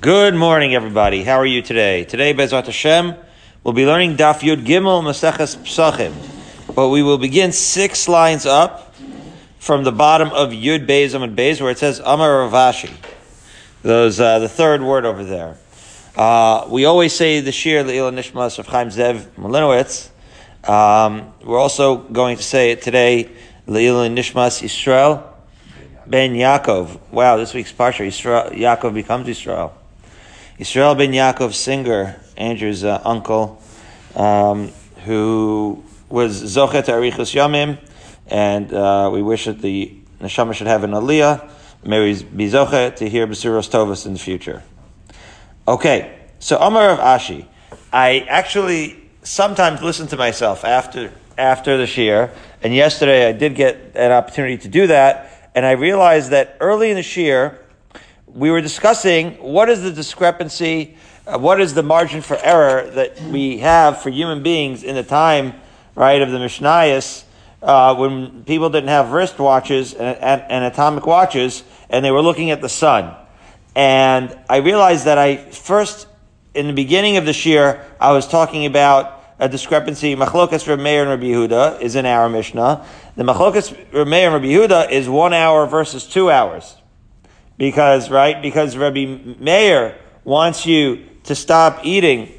Good 0.00 0.36
morning, 0.36 0.76
everybody. 0.76 1.24
How 1.24 1.38
are 1.40 1.44
you 1.44 1.60
today? 1.60 2.04
Today, 2.04 2.32
Bezrat 2.32 2.66
Hashem, 2.66 3.16
we'll 3.64 3.74
be 3.74 3.84
learning 3.84 4.16
Daf 4.16 4.42
Yud 4.42 4.64
Gimel 4.64 5.02
Maseches 5.02 5.56
Psachim, 5.56 6.14
but 6.72 6.90
we 6.90 7.02
will 7.02 7.18
begin 7.18 7.50
six 7.50 8.06
lines 8.06 8.46
up 8.46 8.94
from 9.58 9.82
the 9.82 9.90
bottom 9.90 10.28
of 10.28 10.50
Yud 10.50 10.86
Beis 10.86 11.16
Amud 11.16 11.34
Beis, 11.34 11.60
where 11.60 11.72
it 11.72 11.78
says 11.78 12.00
Amar 12.04 12.44
Rav 12.44 12.52
Ashi. 12.52 12.94
Those 13.82 14.20
uh, 14.20 14.38
the 14.38 14.48
third 14.48 14.82
word 14.82 15.04
over 15.04 15.24
there. 15.24 15.56
Uh, 16.14 16.68
we 16.70 16.84
always 16.84 17.12
say 17.12 17.40
the 17.40 17.50
Shir 17.50 17.82
Le'il 17.82 18.12
Nishmas 18.12 18.60
of 18.60 18.68
Chaim 18.68 18.90
Zev 18.90 19.26
Malinowitz. 19.36 20.10
Um, 20.70 21.32
we're 21.42 21.58
also 21.58 21.96
going 21.96 22.36
to 22.36 22.44
say 22.44 22.70
it 22.70 22.82
today 22.82 23.32
Le'il 23.66 24.08
Nishmas 24.14 24.62
Israel 24.62 25.24
ben 26.06 26.34
Yaakov. 26.34 27.00
Wow, 27.10 27.36
this 27.36 27.52
week's 27.52 27.72
parsha, 27.72 28.06
Yaakov 28.06 28.94
becomes 28.94 29.26
Israel. 29.26 29.77
Israel 30.58 30.96
ben 30.96 31.12
Yaakov 31.12 31.54
Singer, 31.54 32.20
Andrew's 32.36 32.82
uh, 32.82 33.00
uncle, 33.04 33.62
um, 34.16 34.72
who 35.04 35.84
was 36.08 36.42
Zochet 36.42 36.86
Arichus 36.86 37.32
Yamim, 37.32 37.78
and 38.26 38.74
uh, 38.74 39.08
we 39.12 39.22
wish 39.22 39.44
that 39.44 39.62
the 39.62 39.96
neshama 40.20 40.52
should 40.54 40.66
have 40.66 40.82
an 40.82 40.90
aliyah. 40.90 41.48
May 41.84 42.00
we 42.00 42.24
be 42.24 42.48
Zochet 42.48 42.96
to 42.96 43.08
hear 43.08 43.28
Basuros 43.28 43.70
Tovas 43.70 44.04
in 44.04 44.14
the 44.14 44.18
future. 44.18 44.64
Okay, 45.68 46.18
so 46.40 46.58
Amar 46.58 46.88
Rav 46.88 47.20
Ashi. 47.20 47.46
I 47.92 48.26
actually 48.28 48.96
sometimes 49.22 49.80
listen 49.80 50.08
to 50.08 50.16
myself 50.16 50.64
after 50.64 51.12
after 51.36 51.76
the 51.76 51.86
shir, 51.86 52.32
and 52.64 52.74
yesterday 52.74 53.28
I 53.28 53.32
did 53.32 53.54
get 53.54 53.92
an 53.94 54.10
opportunity 54.10 54.58
to 54.58 54.68
do 54.68 54.88
that, 54.88 55.50
and 55.54 55.64
I 55.64 55.72
realized 55.72 56.30
that 56.30 56.56
early 56.58 56.90
in 56.90 56.96
the 56.96 57.04
shir, 57.04 57.64
we 58.34 58.50
were 58.50 58.60
discussing 58.60 59.32
what 59.34 59.68
is 59.68 59.82
the 59.82 59.90
discrepancy, 59.90 60.96
uh, 61.26 61.38
what 61.38 61.60
is 61.60 61.74
the 61.74 61.82
margin 61.82 62.20
for 62.20 62.36
error 62.42 62.88
that 62.90 63.20
we 63.22 63.58
have 63.58 64.00
for 64.02 64.10
human 64.10 64.42
beings 64.42 64.82
in 64.82 64.94
the 64.94 65.02
time, 65.02 65.54
right, 65.94 66.20
of 66.20 66.30
the 66.30 66.38
Mishnayos, 66.38 67.24
uh, 67.62 67.94
when 67.96 68.44
people 68.44 68.70
didn't 68.70 68.88
have 68.88 69.06
wristwatches 69.06 69.94
and, 69.94 70.18
and, 70.18 70.42
and 70.48 70.64
atomic 70.64 71.06
watches, 71.06 71.64
and 71.90 72.04
they 72.04 72.10
were 72.10 72.22
looking 72.22 72.50
at 72.50 72.60
the 72.60 72.68
sun. 72.68 73.14
And 73.74 74.36
I 74.48 74.56
realized 74.56 75.04
that 75.04 75.18
I 75.18 75.36
first, 75.36 76.06
in 76.54 76.66
the 76.66 76.72
beginning 76.72 77.16
of 77.16 77.26
the 77.26 77.32
year, 77.32 77.84
I 78.00 78.12
was 78.12 78.26
talking 78.26 78.66
about 78.66 79.22
a 79.38 79.48
discrepancy. 79.48 80.16
Machlokas 80.16 80.66
Meir 80.66 81.02
and 81.02 81.10
Rabbi 81.10 81.24
Yehuda 81.24 81.80
is 81.80 81.94
in 81.94 82.06
our 82.06 82.28
Mishnah. 82.28 82.84
The 83.16 83.22
Machlokas 83.22 83.72
Meir 83.92 84.32
and 84.32 84.34
Rabbi 84.34 84.46
Yehuda 84.46 84.90
is 84.90 85.08
one 85.08 85.32
hour 85.32 85.66
versus 85.66 86.06
two 86.06 86.30
hours. 86.30 86.77
Because, 87.58 88.08
right? 88.10 88.40
Because 88.40 88.76
Rabbi 88.76 89.34
Meir 89.38 89.98
wants 90.24 90.64
you 90.64 91.04
to 91.24 91.34
stop 91.34 91.84
eating 91.84 92.32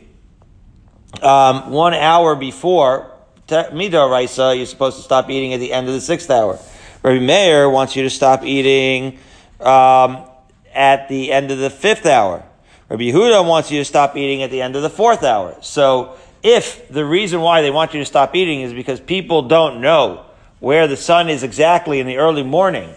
um, 1.22 1.72
one 1.72 1.94
hour 1.94 2.36
before 2.36 3.12
Midah 3.50 4.12
Raisa, 4.12 4.56
you're 4.56 4.66
supposed 4.66 4.98
to 4.98 5.04
stop 5.04 5.30
eating 5.30 5.54
at 5.54 5.60
the 5.60 5.74
end 5.74 5.88
of 5.88 5.94
the 5.94 6.02
sixth 6.02 6.30
hour. 6.30 6.60
Rabbi 7.04 7.20
Meir 7.20 7.70
wants 7.70 7.96
you 7.96 8.04
to 8.04 8.10
stop 8.10 8.44
eating 8.44 9.20
um, 9.60 10.26
at 10.74 11.10
the 11.10 11.32
end 11.32 11.52
of 11.52 11.58
the 11.58 11.70
fifth 11.70 12.06
hour. 12.06 12.44
Rabbi 12.90 13.04
Yehuda 13.04 13.46
wants 13.48 13.72
you 13.72 13.80
to 13.80 13.86
stop 13.86 14.16
eating 14.16 14.44
at 14.44 14.52
the 14.52 14.62
end 14.62 14.76
of 14.76 14.82
the 14.82 14.90
fourth 14.90 15.24
hour. 15.24 15.56
So, 15.62 16.18
if 16.42 16.88
the 16.90 17.06
reason 17.06 17.42
why 17.42 17.62
they 17.62 17.70
want 17.70 17.94
you 17.94 18.00
to 18.00 18.06
stop 18.06 18.36
eating 18.36 18.62
is 18.62 18.74
because 18.74 19.00
people 19.00 19.44
don't 19.44 19.82
know 19.82 20.26
where 20.60 20.88
the 20.88 20.98
sun 20.98 21.30
is 21.30 21.44
exactly 21.44 22.00
in 22.00 22.08
the 22.08 22.18
early 22.18 22.44
morning, 22.44 22.94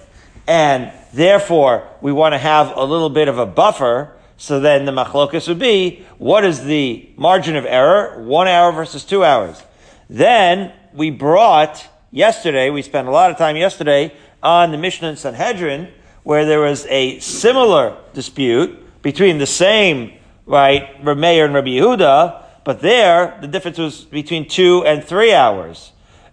and 0.46 0.92
Therefore, 1.12 1.88
we 2.00 2.12
want 2.12 2.32
to 2.32 2.38
have 2.38 2.76
a 2.76 2.84
little 2.84 3.10
bit 3.10 3.28
of 3.28 3.38
a 3.38 3.46
buffer. 3.46 4.12
So 4.36 4.60
then 4.60 4.86
the 4.86 4.92
machlokas 4.92 5.46
would 5.46 5.58
be, 5.58 6.04
what 6.18 6.44
is 6.44 6.64
the 6.64 7.08
margin 7.16 7.54
of 7.54 7.64
error? 7.66 8.22
One 8.22 8.48
hour 8.48 8.72
versus 8.72 9.04
two 9.04 9.24
hours. 9.24 9.62
Then 10.08 10.72
we 10.92 11.10
brought, 11.10 11.86
yesterday, 12.10 12.70
we 12.70 12.82
spent 12.82 13.08
a 13.08 13.10
lot 13.10 13.30
of 13.30 13.38
time 13.38 13.56
yesterday 13.56 14.12
on 14.42 14.72
the 14.72 14.78
Mishnah 14.78 15.08
and 15.08 15.18
Sanhedrin, 15.18 15.88
where 16.24 16.44
there 16.44 16.60
was 16.60 16.86
a 16.86 17.18
similar 17.20 17.96
dispute 18.14 18.78
between 19.02 19.38
the 19.38 19.46
same, 19.46 20.12
right, 20.46 21.02
Rameir 21.04 21.44
and 21.44 21.54
Rabbi 21.54 21.70
Yehuda, 21.70 22.42
but 22.64 22.80
there, 22.80 23.38
the 23.40 23.48
difference 23.48 23.78
was 23.78 24.04
between 24.04 24.48
two 24.48 24.84
and 24.84 25.04
three 25.04 25.32
hours. 25.32 25.92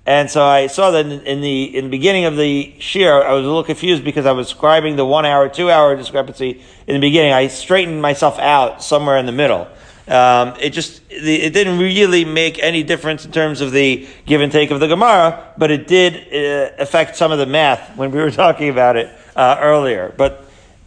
And 0.09 0.27
so 0.27 0.43
I 0.43 0.65
saw 0.65 0.89
that 0.89 1.05
in 1.05 1.41
the 1.41 1.77
in 1.77 1.83
the 1.83 1.89
beginning 1.91 2.25
of 2.25 2.35
the 2.35 2.73
shir, 2.79 3.23
I 3.23 3.31
was 3.33 3.43
a 3.43 3.47
little 3.47 3.63
confused 3.63 4.03
because 4.03 4.25
I 4.25 4.31
was 4.31 4.51
scribing 4.51 4.95
the 4.95 5.05
one 5.05 5.23
hour, 5.23 5.47
two 5.47 5.69
hour 5.69 5.95
discrepancy 5.95 6.63
in 6.87 6.95
the 6.95 6.99
beginning. 6.99 7.31
I 7.31 7.45
straightened 7.45 8.01
myself 8.01 8.39
out 8.39 8.81
somewhere 8.81 9.19
in 9.19 9.27
the 9.27 9.31
middle. 9.31 9.67
Um, 10.07 10.55
it 10.59 10.71
just 10.71 11.03
it 11.11 11.53
didn't 11.53 11.77
really 11.77 12.25
make 12.25 12.57
any 12.57 12.81
difference 12.81 13.23
in 13.23 13.31
terms 13.31 13.61
of 13.61 13.71
the 13.71 14.07
give 14.25 14.41
and 14.41 14.51
take 14.51 14.71
of 14.71 14.79
the 14.79 14.87
Gemara, 14.87 15.53
but 15.59 15.69
it 15.69 15.85
did 15.85 16.15
uh, 16.15 16.71
affect 16.79 17.15
some 17.15 17.31
of 17.31 17.37
the 17.37 17.45
math 17.45 17.95
when 17.95 18.09
we 18.09 18.17
were 18.17 18.31
talking 18.45 18.69
about 18.69 18.97
it 18.97 19.15
uh, 19.35 19.57
earlier. 19.61 20.11
But 20.17 20.43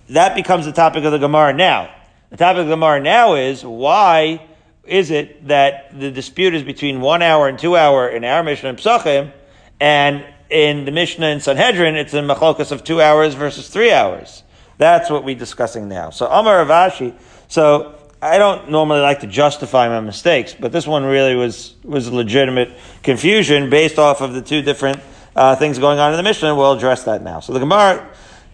that 0.08 0.34
becomes 0.34 0.66
the 0.66 0.72
topic 0.72 1.04
of 1.04 1.12
the 1.12 1.18
Gemara 1.18 1.52
now. 1.52 1.94
The 2.30 2.38
topic 2.38 2.62
of 2.62 2.66
the 2.66 2.72
Gemara 2.72 3.00
now 3.00 3.36
is 3.36 3.64
why 3.64 4.42
is 4.84 5.10
it 5.10 5.48
that 5.48 5.98
the 5.98 6.10
dispute 6.10 6.54
is 6.54 6.62
between 6.62 7.00
one 7.00 7.22
hour 7.22 7.48
and 7.48 7.58
two 7.58 7.76
hour 7.76 8.08
in 8.08 8.24
our 8.24 8.42
Mishnah 8.42 8.70
and 8.70 8.78
Psachim, 8.78 9.32
and 9.80 10.24
in 10.50 10.84
the 10.84 10.90
Mishnah 10.90 11.26
and 11.26 11.42
Sanhedrin, 11.42 11.96
it's 11.96 12.14
a 12.14 12.20
machlokas 12.20 12.72
of 12.72 12.84
two 12.84 13.00
hours 13.00 13.34
versus 13.34 13.68
three 13.68 13.92
hours. 13.92 14.42
That's 14.78 15.08
what 15.08 15.24
we're 15.24 15.38
discussing 15.38 15.88
now. 15.88 16.10
So 16.10 16.26
Amar 16.26 16.64
Rav 16.64 16.92
Ashi, 16.92 17.14
so 17.48 17.94
I 18.20 18.38
don't 18.38 18.70
normally 18.70 19.00
like 19.00 19.20
to 19.20 19.26
justify 19.26 19.88
my 19.88 20.00
mistakes, 20.00 20.54
but 20.58 20.72
this 20.72 20.86
one 20.86 21.04
really 21.04 21.34
was, 21.34 21.74
was 21.84 22.10
legitimate 22.10 22.70
confusion 23.02 23.70
based 23.70 23.98
off 23.98 24.20
of 24.20 24.34
the 24.34 24.42
two 24.42 24.62
different 24.62 25.00
uh, 25.34 25.56
things 25.56 25.78
going 25.78 25.98
on 25.98 26.12
in 26.12 26.16
the 26.16 26.22
Mishnah, 26.22 26.54
we'll 26.54 26.72
address 26.72 27.04
that 27.04 27.22
now. 27.22 27.40
So 27.40 27.52
the 27.52 27.58
Gemara 27.58 28.08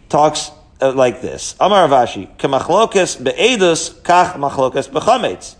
talks 0.08 0.50
uh, 0.80 0.92
like 0.92 1.20
this. 1.20 1.56
Amar 1.58 1.88
Rav 1.88 2.08
Ashi, 2.08 2.36
k'machlokas 2.36 3.22
be'edus 3.22 4.00
kach 4.02 4.34
machlokas 4.34 4.88
b'chametz. 4.88 5.56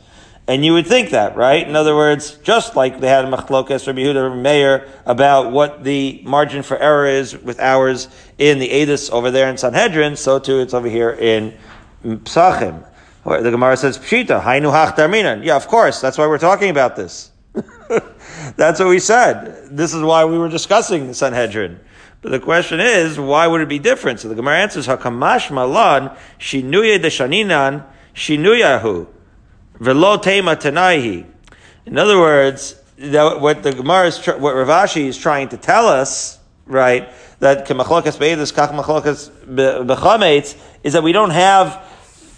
And 0.49 0.65
you 0.65 0.73
would 0.73 0.87
think 0.87 1.11
that, 1.11 1.37
right? 1.37 1.69
In 1.69 1.77
other 1.77 1.95
words, 1.95 2.37
just 2.37 2.75
like 2.75 3.01
they 3.01 3.09
had 3.09 3.27
a 3.27 3.31
machlokas 3.31 3.87
Rabbi 3.87 4.01
Yehuda 4.01 4.41
Meir 4.41 4.89
about 5.05 5.53
what 5.53 5.85
the 5.85 6.23
margin 6.25 6.63
for 6.63 6.79
error 6.79 7.07
is 7.07 7.37
with 7.37 7.61
ours 7.61 8.09
in 8.39 8.59
the 8.59 8.71
Edus 8.71 9.11
over 9.11 9.31
there 9.31 9.51
in 9.51 9.59
Sanhedrin, 9.59 10.17
so 10.17 10.39
too 10.39 10.61
it's 10.61 10.73
over 10.73 10.89
here 10.89 11.11
in 11.11 11.53
Psachim. 12.03 12.83
Where 13.25 13.43
the 13.43 13.51
Gemara 13.51 13.77
says, 13.77 13.99
Pshita, 13.99 14.41
Hainu 14.43 14.73
Hachdarminan. 14.73 15.45
Yeah, 15.45 15.57
of 15.57 15.69
course, 15.69 16.01
that's 16.01 16.17
why 16.17 16.27
we're 16.27 16.39
talking 16.39 16.71
about 16.71 16.97
this. 16.97 17.31
that's 18.57 18.81
what 18.81 18.89
we 18.89 19.01
said. 19.01 19.69
This 19.77 19.93
is 19.93 20.03
why 20.03 20.25
we 20.25 20.39
were 20.39 20.49
discussing 20.49 21.09
the 21.09 21.15
Sanhedrin. 21.15 21.79
But 22.23 22.31
the 22.31 22.41
question 22.41 22.81
is, 22.81 23.21
why 23.21 23.47
would 23.47 23.61
it 23.61 23.69
be 23.69 23.79
different? 23.79 24.21
So 24.21 24.29
the 24.29 24.35
Gemara 24.35 24.57
answers, 24.57 24.87
Hakamash 24.87 25.51
Malan, 25.51 26.05
de 26.39 27.11
Shaninan, 27.11 27.85
Shinuyahu. 28.15 29.09
Velo 29.81 30.17
tema 30.17 30.57
tanaihi. 30.57 31.25
In 31.87 31.99
other 31.99 32.19
words, 32.19 32.75
what 32.99 33.63
the 33.63 33.73
Gemara 33.73 34.09
is, 34.09 34.19
what 34.27 34.55
Rav 34.55 34.67
Ashi 34.67 35.07
is 35.07 35.17
trying 35.17 35.51
to 35.51 35.57
tell 35.57 35.87
us, 35.87 36.41
right, 36.67 37.09
that 37.39 37.65
kemachlokas 37.67 38.19
machlokas 38.19 39.31
bechametz, 39.47 40.57
is 40.83 40.95
that 40.95 41.05
we 41.05 41.13
don't 41.13 41.31
have 41.31 41.85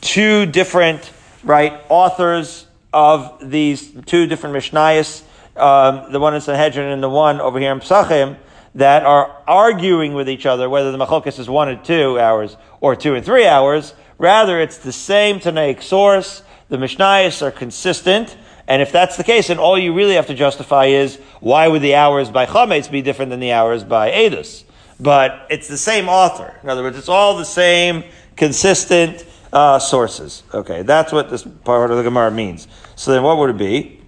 two 0.02 0.44
different, 0.44 1.10
right, 1.42 1.80
authors 1.88 2.66
of 2.92 3.38
these 3.40 3.90
two 4.04 4.26
different 4.26 4.54
Mishnayos, 4.54 5.22
um, 5.56 6.12
the 6.12 6.20
one 6.20 6.34
in 6.34 6.42
Sanhedrin 6.42 6.92
and 6.92 7.02
the 7.02 7.08
one 7.08 7.40
over 7.40 7.58
here 7.58 7.72
in 7.72 7.80
Psachim, 7.80 8.36
that 8.74 9.04
are 9.04 9.42
arguing 9.48 10.12
with 10.12 10.28
each 10.28 10.44
other 10.44 10.68
whether 10.68 10.92
the 10.92 10.98
machlokas 10.98 11.38
is 11.38 11.48
one 11.48 11.70
and 11.70 11.82
two 11.84 12.20
hours 12.20 12.58
or 12.82 12.94
two 12.94 13.14
and 13.14 13.24
three 13.24 13.46
hours. 13.46 13.94
Rather, 14.18 14.60
it's 14.60 14.76
the 14.76 14.92
same 14.92 15.40
Tanaic 15.40 15.82
source 15.82 16.42
the 16.70 16.78
Mishnayos 16.78 17.42
are 17.42 17.50
consistent, 17.50 18.36
and 18.66 18.80
if 18.80 18.92
that's 18.92 19.16
the 19.16 19.24
case, 19.24 19.48
then 19.48 19.58
all 19.58 19.78
you 19.78 19.92
really 19.92 20.14
have 20.14 20.28
to 20.28 20.34
justify 20.34 20.86
is 20.86 21.16
why 21.40 21.68
would 21.68 21.82
the 21.82 21.96
hours 21.96 22.30
by 22.30 22.46
Chametz 22.46 22.90
be 22.90 23.02
different 23.02 23.30
than 23.30 23.40
the 23.40 23.52
hours 23.52 23.84
by 23.84 24.10
Edus? 24.10 24.64
But 24.98 25.46
it's 25.50 25.66
the 25.68 25.76
same 25.76 26.08
author. 26.08 26.54
In 26.62 26.68
other 26.68 26.82
words, 26.82 26.96
it's 26.96 27.08
all 27.08 27.36
the 27.36 27.44
same 27.44 28.04
consistent 28.36 29.26
uh, 29.52 29.78
sources. 29.78 30.44
Okay, 30.54 30.82
that's 30.82 31.12
what 31.12 31.28
this 31.28 31.42
part 31.42 31.90
of 31.90 31.96
the 31.96 32.02
Gemara 32.02 32.30
means. 32.30 32.68
So 32.96 33.12
then 33.12 33.22
what 33.22 33.36
would 33.38 33.50
it 33.50 33.58
be? 33.58 34.00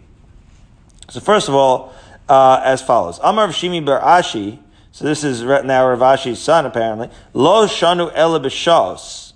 So 1.11 1.21
first 1.21 1.49
of 1.49 1.55
all, 1.55 1.93
uh, 2.29 2.61
as 2.65 2.81
follows. 2.81 3.19
Amar 3.23 3.49
Shimi 3.49 3.85
Bar 3.85 4.01
Ashi, 4.01 4.59
so 4.93 5.05
this 5.05 5.25
is 5.25 5.43
now 5.43 5.89
Rav 5.89 5.99
Ashi's 5.99 6.39
son 6.39 6.67
apparently, 6.67 7.11
Lo 7.35 7.67
Shanu 7.67 8.13
Ela 8.15 8.39
B'Shos. 8.41 9.32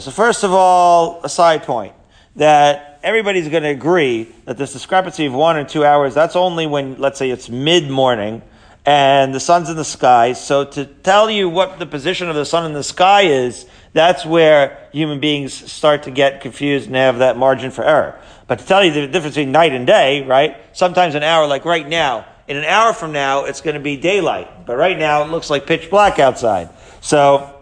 So 0.00 0.10
first 0.10 0.44
of 0.44 0.52
all, 0.52 1.20
a 1.22 1.28
side 1.28 1.62
point 1.62 1.94
that 2.36 2.98
everybody's 3.02 3.48
going 3.48 3.62
to 3.62 3.68
agree 3.68 4.28
that 4.46 4.56
this 4.58 4.72
discrepancy 4.72 5.26
of 5.26 5.32
one 5.32 5.56
or 5.56 5.64
two 5.64 5.84
hours, 5.84 6.12
that's 6.14 6.34
only 6.34 6.66
when, 6.66 6.96
let's 6.98 7.18
say 7.18 7.30
it's 7.30 7.48
mid-morning, 7.48 8.42
and 8.84 9.32
the 9.34 9.38
sun's 9.38 9.70
in 9.70 9.76
the 9.76 9.84
sky. 9.84 10.32
So 10.32 10.64
to 10.64 10.86
tell 10.86 11.30
you 11.30 11.48
what 11.48 11.78
the 11.78 11.86
position 11.86 12.28
of 12.28 12.34
the 12.34 12.44
sun 12.44 12.66
in 12.66 12.72
the 12.72 12.82
sky 12.82 13.22
is, 13.22 13.66
that's 13.92 14.26
where 14.26 14.88
human 14.92 15.20
beings 15.20 15.52
start 15.70 16.02
to 16.04 16.10
get 16.10 16.40
confused 16.40 16.86
and 16.86 16.96
have 16.96 17.18
that 17.18 17.36
margin 17.36 17.70
for 17.70 17.84
error. 17.84 18.18
But 18.48 18.58
to 18.58 18.66
tell 18.66 18.84
you 18.84 18.92
the 18.92 19.06
difference 19.06 19.36
between 19.36 19.52
night 19.52 19.72
and 19.72 19.86
day, 19.86 20.24
right? 20.24 20.56
Sometimes 20.72 21.14
an 21.14 21.22
hour, 21.22 21.46
like 21.46 21.64
right 21.64 21.88
now, 21.88 22.26
in 22.50 22.56
an 22.56 22.64
hour 22.64 22.92
from 22.92 23.12
now, 23.12 23.44
it's 23.44 23.60
going 23.60 23.74
to 23.74 23.80
be 23.80 23.96
daylight. 23.96 24.66
But 24.66 24.76
right 24.76 24.98
now, 24.98 25.22
it 25.22 25.30
looks 25.30 25.50
like 25.50 25.68
pitch 25.68 25.88
black 25.88 26.18
outside. 26.18 26.68
So, 27.00 27.56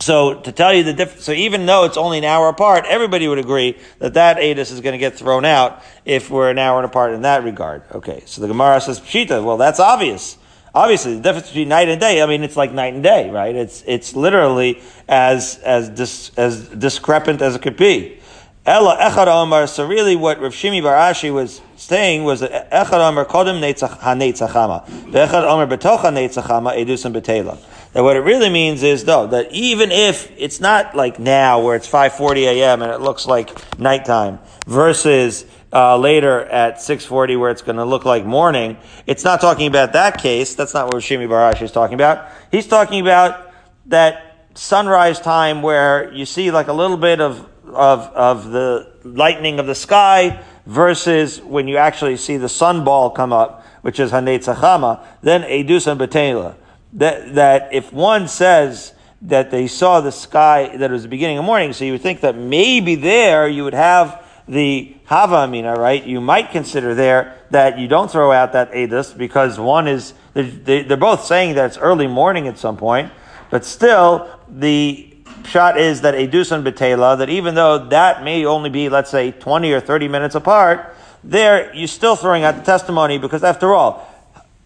so 0.00 0.40
to 0.40 0.50
tell 0.50 0.72
you 0.72 0.82
the 0.82 0.94
difference, 0.94 1.24
so 1.24 1.32
even 1.32 1.66
though 1.66 1.84
it's 1.84 1.98
only 1.98 2.16
an 2.16 2.24
hour 2.24 2.48
apart, 2.48 2.86
everybody 2.88 3.28
would 3.28 3.36
agree 3.36 3.76
that 3.98 4.14
that 4.14 4.38
Edus 4.38 4.72
is 4.72 4.80
going 4.80 4.94
to 4.94 4.98
get 4.98 5.16
thrown 5.16 5.44
out 5.44 5.82
if 6.06 6.30
we're 6.30 6.48
an 6.48 6.58
hour 6.58 6.82
apart 6.84 7.12
in 7.12 7.20
that 7.22 7.44
regard. 7.44 7.82
Okay, 7.92 8.22
so 8.24 8.40
the 8.40 8.48
Gemara 8.48 8.80
says, 8.80 8.98
Pshita, 8.98 9.44
well, 9.44 9.58
that's 9.58 9.78
obvious. 9.78 10.38
Obviously, 10.74 11.14
the 11.16 11.20
difference 11.20 11.48
between 11.48 11.68
night 11.68 11.90
and 11.90 12.00
day, 12.00 12.22
I 12.22 12.26
mean, 12.26 12.42
it's 12.42 12.56
like 12.56 12.72
night 12.72 12.94
and 12.94 13.02
day, 13.02 13.28
right? 13.28 13.54
It's, 13.54 13.84
it's 13.86 14.16
literally 14.16 14.80
as, 15.06 15.58
as, 15.58 15.90
dis, 15.90 16.30
as 16.38 16.66
discrepant 16.66 17.42
as 17.42 17.56
it 17.56 17.60
could 17.60 17.76
be. 17.76 18.20
Ella 18.64 18.96
Echad 18.98 19.26
Omar. 19.26 19.66
So 19.66 19.86
really, 19.86 20.16
what 20.16 20.40
Rav 20.40 20.52
Shimi 20.52 20.82
Bar 20.82 20.94
Ashi 20.94 21.30
was 21.30 21.60
saying 21.88 22.22
was 22.22 22.40
that 22.40 22.70
Echad 22.70 23.00
Omar 23.00 23.24
Kodem 23.24 23.60
HaNeitzachama, 23.60 24.86
Ve'echad 24.86 25.44
Omar 25.44 25.66
Betocha 25.66 26.12
Neitzachama 26.12 26.76
Edusim 26.76 27.18
Betela. 27.18 27.58
That 27.94 28.02
what 28.02 28.14
it 28.14 28.20
really 28.20 28.50
means 28.50 28.82
is 28.82 29.06
though 29.06 29.26
that 29.28 29.50
even 29.52 29.90
if 29.90 30.30
it's 30.36 30.60
not 30.60 30.94
like 30.94 31.18
now 31.18 31.62
where 31.62 31.76
it's 31.76 31.88
5:40 31.88 32.42
a.m. 32.42 32.82
and 32.82 32.92
it 32.92 33.00
looks 33.00 33.26
like 33.26 33.78
nighttime 33.78 34.38
versus 34.66 35.46
uh, 35.72 35.96
later 35.96 36.42
at 36.44 36.76
6:40 36.76 37.40
where 37.40 37.50
it's 37.50 37.62
going 37.62 37.76
to 37.76 37.86
look 37.86 38.04
like 38.04 38.26
morning, 38.26 38.76
it's 39.06 39.24
not 39.24 39.40
talking 39.40 39.66
about 39.66 39.94
that 39.94 40.20
case. 40.20 40.54
That's 40.54 40.74
not 40.74 40.92
what 40.92 40.96
Shimi 40.96 41.26
Barash 41.26 41.62
is 41.62 41.72
talking 41.72 41.94
about. 41.94 42.30
He's 42.50 42.66
talking 42.66 43.00
about 43.00 43.50
that 43.86 44.44
sunrise 44.52 45.20
time 45.20 45.62
where 45.62 46.12
you 46.12 46.26
see 46.26 46.50
like 46.50 46.68
a 46.68 46.74
little 46.74 46.98
bit 46.98 47.22
of 47.22 47.48
of, 47.72 48.00
of 48.14 48.50
the 48.50 48.92
lightning 49.04 49.58
of 49.58 49.66
the 49.66 49.74
sky 49.74 50.42
versus 50.68 51.40
when 51.40 51.66
you 51.66 51.78
actually 51.78 52.14
see 52.18 52.36
the 52.36 52.48
sun 52.48 52.84
ball 52.84 53.08
come 53.08 53.32
up, 53.32 53.64
which 53.80 53.98
is 53.98 54.12
Hanetzachama, 54.12 55.02
then 55.22 55.42
Edus 55.42 55.86
and 55.86 55.98
Betela. 55.98 56.54
That, 56.92 57.34
that 57.36 57.72
if 57.72 57.90
one 57.90 58.28
says 58.28 58.92
that 59.22 59.50
they 59.50 59.66
saw 59.66 60.02
the 60.02 60.12
sky, 60.12 60.76
that 60.76 60.90
it 60.90 60.92
was 60.92 61.04
the 61.04 61.08
beginning 61.08 61.38
of 61.38 61.44
morning, 61.46 61.72
so 61.72 61.86
you 61.86 61.92
would 61.92 62.02
think 62.02 62.20
that 62.20 62.36
maybe 62.36 62.96
there 62.96 63.48
you 63.48 63.64
would 63.64 63.74
have 63.74 64.22
the 64.46 64.94
Hava 65.06 65.36
Amina, 65.36 65.74
right? 65.74 66.04
You 66.04 66.20
might 66.20 66.50
consider 66.50 66.94
there 66.94 67.38
that 67.50 67.78
you 67.78 67.88
don't 67.88 68.10
throw 68.10 68.30
out 68.30 68.52
that 68.52 68.70
Edus 68.72 69.16
because 69.16 69.58
one 69.58 69.88
is, 69.88 70.12
they're 70.34 70.96
both 70.98 71.24
saying 71.24 71.54
that 71.54 71.64
it's 71.64 71.78
early 71.78 72.06
morning 72.06 72.46
at 72.46 72.58
some 72.58 72.76
point, 72.76 73.10
but 73.50 73.64
still 73.64 74.30
the 74.48 75.16
shot 75.46 75.78
is 75.78 76.02
that 76.02 76.14
Edusan 76.14 76.62
Betela, 76.62 77.18
that 77.18 77.28
even 77.28 77.54
though 77.54 77.88
that 77.88 78.22
may 78.22 78.44
only 78.44 78.70
be, 78.70 78.88
let's 78.88 79.10
say, 79.10 79.32
20 79.32 79.72
or 79.72 79.80
30 79.80 80.08
minutes 80.08 80.34
apart, 80.34 80.94
there 81.24 81.74
you're 81.74 81.88
still 81.88 82.16
throwing 82.16 82.44
out 82.44 82.56
the 82.56 82.62
testimony 82.62 83.18
because 83.18 83.42
after 83.42 83.74
all, 83.74 84.06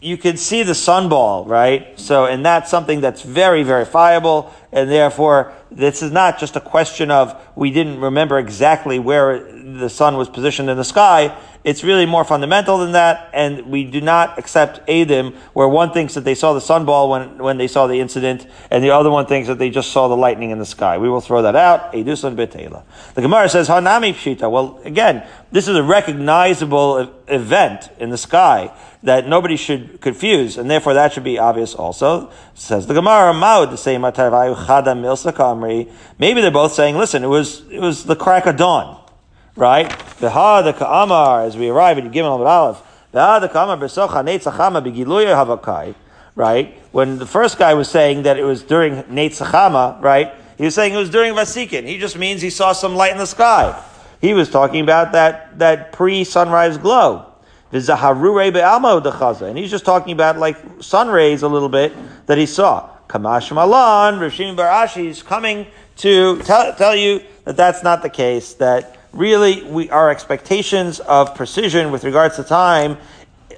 you 0.01 0.17
can 0.17 0.37
see 0.37 0.65
the 0.65 0.73
sunball, 0.73 1.47
right? 1.47 1.99
So, 1.99 2.27
and 2.27 2.45
that's 2.45 2.71
something 2.71 3.01
that's 3.01 3.23
very 3.23 3.63
verifiable, 3.63 4.53
and 4.73 4.91
therefore, 4.91 5.53
this 5.71 6.03
is 6.03 6.11
not 6.11 6.39
just 6.39 6.57
a 6.57 6.61
question 6.61 7.11
of 7.11 7.39
we 7.55 7.71
didn't 7.71 8.01
remember 8.01 8.39
exactly 8.39 8.99
where 8.99 9.53
the 9.63 9.89
sun 9.89 10.17
was 10.17 10.29
positioned 10.29 10.71
in 10.71 10.77
the 10.77 10.85
sky. 10.85 11.37
It's 11.65 11.85
really 11.85 12.07
more 12.07 12.25
fundamental 12.25 12.79
than 12.79 12.93
that, 12.93 13.31
and 13.33 13.67
we 13.67 13.85
do 13.85 14.01
not 14.01 14.37
accept 14.37 14.85
Adim, 14.89 15.37
where 15.53 15.69
one 15.69 15.93
thinks 15.93 16.15
that 16.15 16.25
they 16.25 16.35
saw 16.35 16.55
the 16.55 16.61
sunball 16.61 17.09
when, 17.09 17.39
when 17.39 17.57
they 17.57 17.69
saw 17.69 17.87
the 17.87 18.01
incident, 18.01 18.49
and 18.71 18.83
the 18.83 18.91
other 18.91 19.11
one 19.11 19.27
thinks 19.27 19.47
that 19.47 19.59
they 19.59 19.71
just 19.71 19.93
saw 19.93 20.09
the 20.09 20.17
lightning 20.17 20.51
in 20.51 20.59
the 20.59 20.67
sky. 20.67 20.99
We 20.99 21.09
will 21.09 21.21
throw 21.21 21.43
that 21.43 21.55
out. 21.55 21.93
Edusan 21.93 22.35
betela. 22.35 22.83
The 23.15 23.23
Gemara 23.23 23.49
says, 23.49 23.69
Hanami 23.69 24.13
pshita. 24.13 24.51
Well, 24.51 24.81
again, 24.85 25.25
this 25.53 25.69
is 25.69 25.77
a 25.77 25.85
recognizable 25.85 27.13
event 27.29 27.91
in 27.99 28.11
the 28.11 28.19
sky 28.19 28.73
that 29.05 29.29
nobody 29.29 29.57
should 29.57 30.01
confuse, 30.01 30.59
and 30.59 30.71
therefore 30.71 30.95
that 30.95 31.13
should 31.13 31.25
be 31.25 31.39
obvious 31.39 31.75
also. 31.75 32.31
Says 32.55 32.87
the 32.87 32.95
Gemara, 32.95 33.35
Maud, 33.35 33.71
the 33.71 33.77
same 33.77 34.05
Maybe 36.19 36.41
they're 36.41 36.51
both 36.51 36.73
saying, 36.73 36.97
listen, 36.97 37.25
it 37.25 37.29
was, 37.29 37.63
it 37.71 37.81
was 37.81 38.05
the 38.05 38.17
crack 38.17 38.47
of 38.47 38.57
dawn 38.57 39.03
right? 39.57 39.89
V'ha 39.89 40.65
the 40.65 40.73
ka'amar, 40.73 41.43
as 41.45 41.57
we 41.57 41.69
arrive 41.69 41.99
at 41.99 42.05
Gimel 42.05 42.39
Amud 42.39 42.47
Aleph, 42.47 42.83
v'ha 43.13 43.41
the 43.41 43.49
ka'amar 43.49 43.77
b'socha 43.77 44.25
neitzachama 44.25 44.83
b'giluya 44.83 45.35
havakai, 45.35 45.95
right? 46.35 46.75
When 46.93 47.19
the 47.19 47.27
first 47.27 47.59
guy 47.59 47.75
was 47.75 47.89
saying 47.91 48.23
that 48.23 48.39
it 48.39 48.45
was 48.45 48.63
during 48.63 49.03
neitzachama, 49.05 50.01
right? 50.01 50.33
He 50.57 50.65
was 50.65 50.75
saying 50.75 50.95
it 50.95 50.99
was 50.99 51.11
during 51.11 51.35
Vasikin. 51.35 51.87
He 51.87 51.99
just 51.99 52.17
means 52.17 52.41
he 52.41 52.51
saw 52.51 52.73
some 52.73 52.95
light 52.95 53.13
in 53.13 53.19
the 53.19 53.27
sky. 53.27 53.83
He 54.21 54.35
was 54.35 54.49
talking 54.49 54.83
about 54.83 55.13
that, 55.13 55.59
that 55.59 55.93
pre-sunrise 55.93 56.79
glow. 56.79 57.27
And 57.73 57.81
he's 59.59 59.71
just 59.71 59.85
talking 59.85 60.13
about 60.13 60.39
like 60.39 60.57
sun 60.81 61.09
rays 61.09 61.43
a 61.43 61.49
little 61.49 61.71
bit 61.71 61.93
that 62.27 62.39
he 62.39 62.47
saw. 62.47 62.91
Kamash 63.13 63.55
Malan, 63.55 64.15
Rashim 64.21 64.57
Barashi 64.57 65.05
is 65.05 65.23
coming 65.23 65.67
to 65.99 66.39
tell, 66.45 66.75
tell 66.75 66.97
you 66.97 67.21
that 67.45 67.59
that's 67.59 67.83
not 67.83 68.01
the 68.01 68.09
case, 68.09 68.55
that 68.55 68.97
really 69.13 69.63
we, 69.65 69.91
our 69.91 70.09
expectations 70.09 70.99
of 71.01 71.35
precision 71.35 71.93
with 71.93 72.05
regards 72.05 72.37
to 72.37 72.43
time 72.43 72.97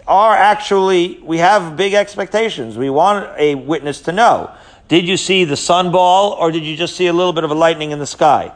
are 0.09 0.35
actually, 0.35 1.21
we 1.23 1.39
have 1.39 1.77
big 1.77 1.95
expectations. 1.95 2.77
We 2.77 2.91
want 2.91 3.31
a 3.39 3.55
witness 3.55 4.01
to 4.03 4.13
know. 4.13 4.51
Did 4.89 5.07
you 5.07 5.17
see 5.17 5.45
the 5.45 5.57
sun 5.57 5.93
ball 5.93 6.33
or 6.33 6.51
did 6.51 6.65
you 6.65 6.77
just 6.77 6.97
see 6.97 7.07
a 7.07 7.13
little 7.13 7.33
bit 7.33 7.45
of 7.45 7.53
a 7.53 7.55
lightning 7.55 7.93
in 7.93 8.01
the 8.01 8.09
sky? 8.09 8.51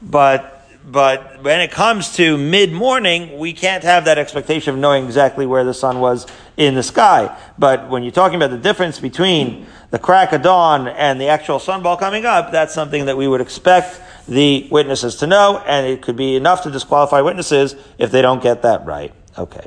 But 0.00 0.59
but 0.84 1.42
when 1.42 1.60
it 1.60 1.70
comes 1.70 2.16
to 2.16 2.36
mid 2.38 2.72
morning, 2.72 3.38
we 3.38 3.52
can't 3.52 3.84
have 3.84 4.06
that 4.06 4.18
expectation 4.18 4.74
of 4.74 4.80
knowing 4.80 5.04
exactly 5.04 5.46
where 5.46 5.64
the 5.64 5.74
sun 5.74 6.00
was 6.00 6.26
in 6.56 6.74
the 6.74 6.82
sky. 6.82 7.36
But 7.58 7.88
when 7.88 8.02
you're 8.02 8.12
talking 8.12 8.36
about 8.36 8.50
the 8.50 8.58
difference 8.58 8.98
between 8.98 9.66
the 9.90 9.98
crack 9.98 10.32
of 10.32 10.42
dawn 10.42 10.88
and 10.88 11.20
the 11.20 11.28
actual 11.28 11.58
sunball 11.58 11.98
coming 11.98 12.24
up, 12.24 12.52
that's 12.52 12.74
something 12.74 13.06
that 13.06 13.16
we 13.16 13.28
would 13.28 13.40
expect 13.40 14.00
the 14.26 14.68
witnesses 14.70 15.16
to 15.16 15.26
know, 15.26 15.62
and 15.66 15.86
it 15.86 16.02
could 16.02 16.16
be 16.16 16.36
enough 16.36 16.62
to 16.62 16.70
disqualify 16.70 17.20
witnesses 17.20 17.74
if 17.98 18.10
they 18.10 18.22
don't 18.22 18.42
get 18.42 18.62
that 18.62 18.84
right. 18.86 19.12
Okay. 19.36 19.66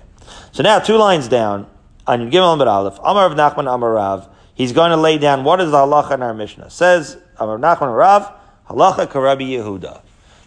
So 0.52 0.64
now 0.64 0.80
two 0.80 0.98
lines 0.98 1.28
down 1.28 1.68
on 2.08 2.32
Gimel 2.32 2.54
and 2.54 2.62
Aleph, 2.64 2.98
Amar 3.04 3.30
Rav 3.30 3.38
Nachman 3.38 3.74
Amar 3.74 3.94
Rav, 3.94 4.30
he's 4.56 4.72
going 4.72 4.92
to 4.92 4.98
lay 4.98 5.18
down 5.18 5.44
what 5.44 5.60
is 5.60 5.72
the 5.72 5.78
halacha 5.78 6.14
in 6.14 6.22
our 6.22 6.34
Mishnah. 6.34 6.70
says 6.70 7.18
Amar 7.38 7.58
Nachman 7.58 7.96
Rav, 7.96 8.32
halacha 8.70 9.08
karabi 9.08 9.50
Yehuda. 9.50 10.03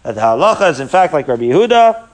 That 0.07 0.15
the 0.15 0.21
halacha 0.21 0.71
is 0.71 0.79
in 0.79 0.87
fact 0.87 1.11
like 1.11 1.27
Rabbi 1.27 1.43
Yehuda, 1.43 2.07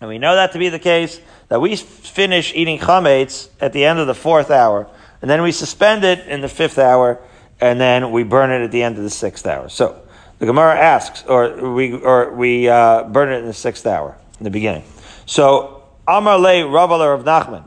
and 0.00 0.08
we 0.08 0.18
know 0.18 0.36
that 0.36 0.52
to 0.52 0.60
be 0.60 0.68
the 0.68 0.78
case, 0.78 1.20
that 1.48 1.60
we 1.60 1.74
finish 1.74 2.54
eating 2.54 2.78
chametz 2.78 3.48
at 3.60 3.72
the 3.72 3.84
end 3.84 3.98
of 3.98 4.06
the 4.06 4.14
fourth 4.14 4.48
hour, 4.48 4.86
and 5.20 5.28
then 5.28 5.42
we 5.42 5.50
suspend 5.50 6.04
it 6.04 6.24
in 6.28 6.40
the 6.40 6.48
fifth 6.48 6.78
hour, 6.78 7.18
and 7.60 7.80
then 7.80 8.12
we 8.12 8.22
burn 8.22 8.52
it 8.52 8.62
at 8.62 8.70
the 8.70 8.84
end 8.84 8.96
of 8.96 9.02
the 9.02 9.10
sixth 9.10 9.44
hour. 9.44 9.68
So, 9.68 10.00
the 10.38 10.46
Gemara 10.46 10.78
asks, 10.78 11.24
or 11.24 11.72
we 11.72 11.94
or 11.94 12.32
we 12.32 12.68
uh, 12.68 13.02
burn 13.02 13.32
it 13.32 13.38
in 13.38 13.46
the 13.46 13.54
sixth 13.54 13.88
hour, 13.88 14.16
in 14.38 14.44
the 14.44 14.50
beginning. 14.50 14.84
So 15.26 15.82
Amar 16.06 16.38
le 16.38 16.62
Ravalar 16.62 17.18
of 17.18 17.24
Nachman, 17.24 17.66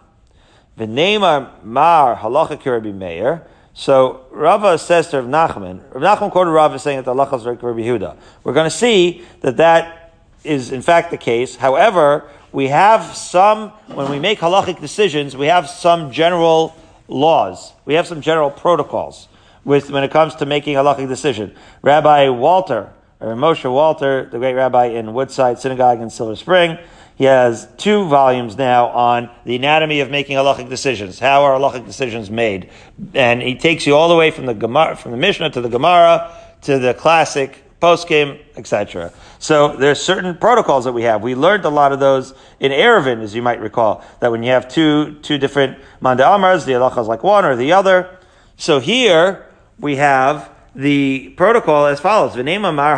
the 0.78 0.86
v'neimar 0.86 1.62
mar 1.66 2.16
halacha 2.16 2.62
kirabi 2.62 2.96
Meir. 2.96 3.46
So 3.74 4.26
Rava 4.32 4.78
says 4.78 5.10
to 5.10 5.22
Rav 5.22 5.56
Nachman, 5.56 5.82
Rav 5.94 6.20
Nachman 6.20 6.32
quoted 6.32 6.52
Rava 6.52 6.78
saying 6.78 6.98
that 6.98 7.06
the 7.06 7.14
halacha 7.14 7.38
is 7.38 7.46
like 7.46 7.64
Rabbi. 7.64 8.16
We're 8.44 8.54
going 8.54 8.70
to 8.70 8.76
see 8.76 9.24
that 9.42 9.58
that 9.58 10.14
is 10.44 10.72
in 10.72 10.82
fact 10.82 11.12
the 11.12 11.18
case. 11.18 11.56
However, 11.56 12.30
we 12.52 12.68
have 12.68 13.16
some 13.16 13.70
when 13.88 14.12
we 14.12 14.20
make 14.20 14.40
halachic 14.40 14.80
decisions, 14.80 15.36
we 15.36 15.48
have 15.48 15.70
some 15.70 16.12
general 16.12 16.76
laws. 17.08 17.74
We 17.86 17.96
have 17.96 18.08
some 18.08 18.22
general 18.22 18.52
protocols 18.52 19.28
with 19.66 19.90
when 19.90 20.04
it 20.04 20.12
comes 20.12 20.36
to 20.36 20.46
making 20.46 20.76
a 20.76 20.80
halachic 20.80 21.08
decision. 21.08 21.56
Rabbi 21.82 22.30
Walter, 22.30 22.94
or 23.20 23.36
Moshe 23.36 23.70
Walter, 23.72 24.30
the 24.32 24.38
great 24.38 24.54
rabbi 24.54 24.86
in 24.88 25.14
Woodside 25.14 25.60
Synagogue 25.60 26.02
in 26.02 26.10
Silver 26.10 26.36
Spring, 26.36 26.78
he 27.16 27.26
has 27.26 27.68
two 27.78 28.08
volumes 28.08 28.58
now 28.58 28.88
on 28.88 29.30
the 29.46 29.56
anatomy 29.56 30.00
of 30.00 30.10
making 30.10 30.38
halachic 30.38 30.70
decisions. 30.70 31.20
How 31.20 31.44
are 31.44 31.60
halachic 31.60 31.86
decisions 31.86 32.32
made? 32.32 32.70
And 33.14 33.42
he 33.42 33.56
takes 33.56 33.86
you 33.86 33.96
all 33.96 34.10
the 34.10 34.16
way 34.16 34.32
from 34.32 34.46
the 34.46 34.54
Gemara, 34.54 34.96
from 34.96 35.12
the 35.12 35.18
Mishnah 35.18 35.52
to 35.52 35.62
the 35.62 35.70
Gemara 35.70 36.36
to 36.64 36.80
the 36.80 36.94
classic 36.94 37.64
poskim, 37.82 38.40
etc. 38.56 39.12
So 39.40 39.76
there's 39.76 40.02
certain 40.02 40.38
protocols 40.38 40.86
that 40.86 40.94
we 40.94 41.04
have. 41.04 41.22
We 41.22 41.36
learned 41.36 41.66
a 41.66 41.70
lot 41.70 41.92
of 41.92 42.00
those 42.00 42.34
in 42.60 42.72
Eruvin, 42.72 43.22
as 43.22 43.36
you 43.36 43.42
might 43.42 43.60
recall, 43.60 44.04
that 44.22 44.32
when 44.32 44.42
you 44.42 44.52
have 44.52 44.70
two 44.70 45.20
two 45.20 45.38
different 45.38 45.78
manda 46.00 46.28
amars, 46.28 46.66
the 46.66 46.72
halacha 46.72 47.02
is 47.02 47.08
like 47.08 47.24
one 47.24 47.46
or 47.46 47.56
the 47.56 47.74
other. 47.74 48.18
So 48.56 48.80
here 48.80 49.46
we 49.78 49.98
have 49.98 50.50
the 50.76 51.34
protocol 51.36 51.86
as 51.86 52.00
follows. 52.00 52.36
V'nema 52.36 52.74
mar 52.74 52.96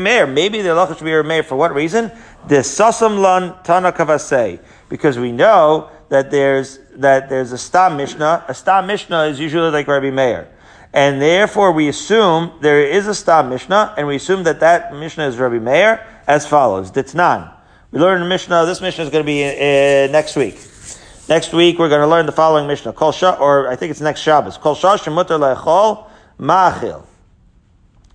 Meir. 0.00 0.26
Maybe 0.26 0.62
the 0.62 0.70
halacha 0.70 0.98
should 0.98 1.04
be 1.04 1.22
Meir 1.22 1.42
for 1.42 1.56
what 1.56 1.72
reason? 1.72 2.10
The 2.48 2.56
sasam 2.56 3.20
lan 3.20 3.54
tana 3.62 3.92
kavasei. 3.92 4.60
Because 4.88 5.18
we 5.18 5.32
know 5.32 5.90
that 6.08 6.30
there's 6.30 6.78
that 6.96 7.28
there's 7.28 7.52
a 7.52 7.58
Stam 7.58 7.96
Mishnah. 7.96 8.44
A 8.48 8.54
Stam 8.54 8.86
Mishnah 8.86 9.24
is 9.24 9.38
usually 9.38 9.70
like 9.70 9.86
Rabbi 9.86 10.10
Meir. 10.10 10.48
And 10.92 11.20
therefore 11.20 11.72
we 11.72 11.88
assume 11.88 12.52
there 12.62 12.82
is 12.82 13.06
a 13.06 13.14
Stam 13.14 13.50
Mishnah, 13.50 13.94
and 13.98 14.06
we 14.06 14.16
assume 14.16 14.44
that 14.44 14.60
that 14.60 14.94
Mishnah 14.94 15.28
is 15.28 15.36
Rabbi 15.36 15.58
Meir 15.58 16.06
as 16.26 16.46
follows. 16.46 16.90
Ditznan. 16.90 17.54
We 17.90 18.00
learn 18.00 18.20
the 18.20 18.26
Mishnah, 18.26 18.66
this 18.66 18.80
Mishnah 18.80 19.04
is 19.04 19.10
going 19.10 19.24
to 19.24 19.26
be 19.26 19.44
uh, 19.44 20.10
next 20.10 20.36
week. 20.36 20.58
Next 21.28 21.52
week 21.52 21.78
we're 21.78 21.88
going 21.88 22.00
to 22.00 22.06
learn 22.06 22.26
the 22.26 22.32
following 22.32 22.66
Mishnah. 22.66 22.94
Kol 22.94 23.12
Shah, 23.12 23.36
or 23.38 23.68
I 23.68 23.76
think 23.76 23.90
it's 23.90 24.00
next 24.00 24.20
Shabbos. 24.20 24.56
Kol 24.56 24.74
Shah 24.74 24.96
Shemutter 24.96 25.38
Lechol 25.38 26.06
Ma'achil. 26.38 27.04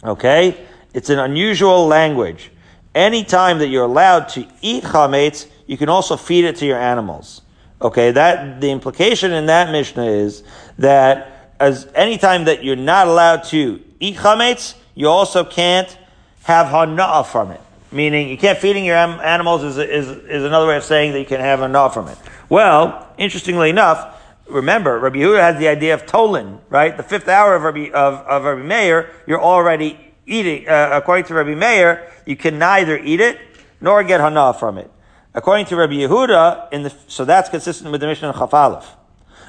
Okay? 0.04 0.66
It's 0.94 1.10
an 1.10 1.20
unusual 1.20 1.88
language. 1.88 2.52
Any 2.96 3.24
time 3.24 3.60
that 3.60 3.68
you're 3.70 3.86
allowed 3.86 4.30
to 4.30 4.48
eat 4.62 4.84
chametz, 4.84 5.48
you 5.66 5.78
can 5.78 5.90
also 5.90 6.18
feed 6.18 6.46
it 6.46 6.58
to 6.58 6.66
your 6.66 6.80
animals. 6.80 7.42
Okay, 7.82 8.12
that 8.12 8.62
the 8.62 8.70
implication 8.70 9.32
in 9.32 9.48
that 9.48 9.72
Mishnah 9.72 10.06
is 10.06 10.44
that 10.78 11.56
as 11.60 11.88
any 11.96 12.18
time 12.18 12.46
that 12.46 12.64
you're 12.64 12.76
not 12.76 13.08
allowed 13.08 13.44
to 13.46 13.82
eat 14.00 14.18
chametz, 14.18 14.76
you 14.96 15.08
also 15.08 15.44
can't 15.44 15.98
have 16.44 16.68
hana'ah 16.68 17.26
from 17.26 17.52
it. 17.52 17.62
Meaning, 17.92 18.30
you 18.30 18.38
can't 18.38 18.58
feeding 18.58 18.86
your 18.86 18.96
animals 18.96 19.64
is, 19.64 19.78
is, 19.78 20.08
is 20.08 20.44
another 20.44 20.68
way 20.68 20.78
of 20.78 20.84
saying 20.84 21.14
that 21.14 21.20
you 21.20 21.26
can 21.26 21.40
have 21.40 21.60
hana'ah 21.60 21.94
from 21.94 22.08
it. 22.08 22.18
Well, 22.50 23.08
interestingly 23.18 23.70
enough, 23.70 24.22
remember, 24.48 25.00
Rabbi 25.00 25.18
Yehuda 25.18 25.40
has 25.40 25.60
the 25.60 25.68
idea 25.68 25.94
of 25.94 26.06
tolin, 26.06 26.60
right? 26.70 26.96
The 26.96 27.04
fifth 27.04 27.28
hour 27.28 27.56
of 27.56 27.64
Rabbi, 27.64 27.90
of, 27.92 28.16
of 28.28 28.44
Rabbi 28.44 28.62
Meir, 28.62 29.12
you're 29.26 29.42
already 29.42 30.13
eating, 30.26 30.68
uh, 30.68 30.90
according 30.94 31.26
to 31.26 31.34
Rabbi 31.34 31.56
Meir, 31.56 32.12
you 32.26 32.36
can 32.36 32.58
neither 32.58 32.98
eat 32.98 33.20
it 33.20 33.40
nor 33.82 34.04
get 34.04 34.22
hana 34.22 34.54
from 34.54 34.78
it. 34.78 34.90
According 35.34 35.66
to 35.68 35.76
Rabbi 35.76 35.94
Yehuda, 35.94 36.72
in 36.72 36.84
the, 36.84 36.94
so 37.08 37.26
that's 37.26 37.50
consistent 37.50 37.92
with 37.92 38.02
the 38.02 38.08
Mishnah 38.08 38.30
in 38.30 38.34
Chaf 38.36 38.54
Aleph. 38.54 38.88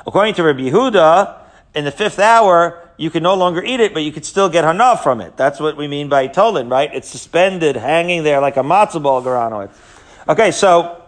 According 0.07 0.35
to 0.35 0.43
Rabbi 0.43 0.71
Yehuda, 0.71 1.38
in 1.75 1.85
the 1.85 1.90
fifth 1.90 2.19
hour, 2.19 2.88
you 2.97 3.11
can 3.11 3.23
no 3.23 3.35
longer 3.35 3.62
eat 3.62 3.81
it, 3.81 3.93
but 3.93 4.02
you 4.02 4.12
could 4.12 4.25
still 4.25 4.49
get 4.49 4.64
hana 4.64 4.97
from 4.97 5.21
it. 5.21 5.37
That's 5.37 5.61
what 5.61 5.76
we 5.76 5.87
mean 5.87 6.09
by 6.09 6.28
tolin, 6.28 6.71
right? 6.71 6.90
It's 6.95 7.09
suspended, 7.09 7.76
hanging 7.76 8.23
there 8.23 8.40
like 8.40 8.57
a 8.57 8.62
matzah 8.62 9.02
ball, 9.02 9.23
Garano. 9.23 9.71
Okay, 10.28 10.50
so, 10.50 11.02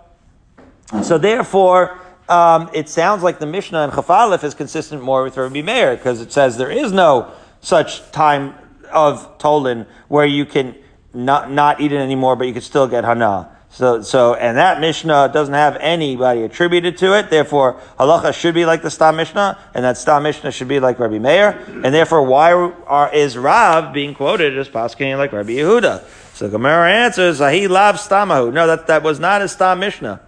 so 1.02 1.16
therefore, 1.16 1.98
um, 2.28 2.68
it 2.74 2.88
sounds 2.88 3.22
like 3.22 3.38
the 3.38 3.46
Mishnah 3.46 3.84
in 3.84 3.90
Chaf 3.92 4.10
Aleph 4.10 4.44
is 4.44 4.54
consistent 4.54 5.02
more 5.02 5.22
with 5.22 5.36
Rabbi 5.36 5.62
Meir, 5.62 5.96
because 5.96 6.20
it 6.20 6.32
says 6.32 6.58
there 6.58 6.70
is 6.70 6.92
no 6.92 7.32
such 7.60 8.10
time 8.12 8.54
of 8.88 9.38
tolin 9.38 9.86
where 10.08 10.26
you 10.26 10.44
can 10.44 10.74
not, 11.12 11.50
not 11.50 11.80
eat 11.80 11.92
it 11.92 11.98
anymore, 11.98 12.36
but 12.36 12.46
you 12.46 12.52
can 12.52 12.62
still 12.62 12.86
get 12.86 13.04
hana. 13.04 13.50
So, 13.68 14.00
so, 14.00 14.34
and 14.34 14.56
that 14.56 14.80
Mishnah 14.80 15.30
doesn't 15.34 15.52
have 15.52 15.76
anybody 15.76 16.42
attributed 16.44 16.96
to 16.98 17.18
it. 17.18 17.28
Therefore, 17.28 17.78
halacha 18.00 18.32
should 18.32 18.54
be 18.54 18.64
like 18.64 18.80
the 18.80 18.90
Stam 18.90 19.16
Mishnah, 19.16 19.58
and 19.74 19.84
that 19.84 19.98
Stam 19.98 20.22
Mishnah 20.22 20.50
should 20.52 20.68
be 20.68 20.80
like 20.80 20.98
Rabbi 20.98 21.18
Meir. 21.18 21.62
And 21.68 21.92
therefore, 21.92 22.22
why 22.22 22.52
are, 22.52 23.12
is 23.12 23.36
Rav 23.36 23.92
being 23.92 24.14
quoted 24.14 24.56
as 24.56 24.68
pasking 24.68 25.16
like 25.18 25.32
Rabbi 25.32 25.50
Yehuda? 25.50 26.04
So 26.34 26.48
Gemara 26.48 26.90
answers, 26.90 27.38
he 27.38 27.68
lav 27.68 27.96
stamahu. 27.96 28.52
No, 28.52 28.66
that, 28.66 28.86
that 28.86 29.02
was 29.02 29.20
not 29.20 29.42
a 29.42 29.48
Stam 29.48 29.80
Mishnah 29.80 30.22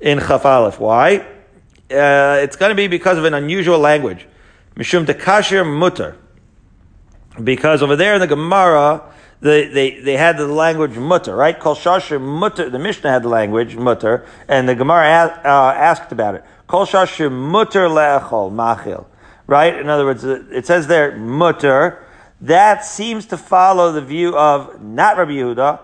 in 0.00 0.18
Chaf 0.18 0.80
Why? 0.80 1.18
Uh, 1.90 2.40
it's 2.40 2.56
going 2.56 2.70
to 2.70 2.76
be 2.76 2.88
because 2.88 3.18
of 3.18 3.24
an 3.24 3.34
unusual 3.34 3.78
language. 3.78 4.26
Mishum 4.74 5.06
tekashir 5.06 5.64
mutter 5.66 6.16
because 7.44 7.82
over 7.82 7.96
there 7.96 8.14
in 8.14 8.20
the 8.20 8.26
Gemara, 8.26 9.02
they, 9.40 9.68
they, 9.68 10.00
they 10.00 10.16
had 10.16 10.36
the 10.36 10.46
language 10.46 10.96
mutter, 10.96 11.34
right? 11.34 11.58
Kol 11.58 11.74
shashir 11.74 12.20
mutter, 12.20 12.68
the 12.68 12.78
Mishnah 12.78 13.10
had 13.10 13.22
the 13.22 13.28
language 13.28 13.76
mutter, 13.76 14.26
and 14.48 14.68
the 14.68 14.74
Gemara 14.74 15.40
uh, 15.44 15.48
asked 15.76 16.12
about 16.12 16.34
it. 16.34 16.44
Kol 16.66 16.86
shashir 16.86 17.32
mutter 17.32 17.88
le'echol 17.88 18.52
machil, 18.52 19.06
right? 19.46 19.74
In 19.74 19.88
other 19.88 20.04
words, 20.04 20.24
it 20.24 20.66
says 20.66 20.86
there 20.86 21.16
mutter. 21.16 22.04
That 22.42 22.84
seems 22.84 23.26
to 23.26 23.36
follow 23.36 23.92
the 23.92 24.00
view 24.00 24.36
of 24.36 24.82
not 24.82 25.18
Rabbi 25.18 25.32
Yehuda 25.32 25.80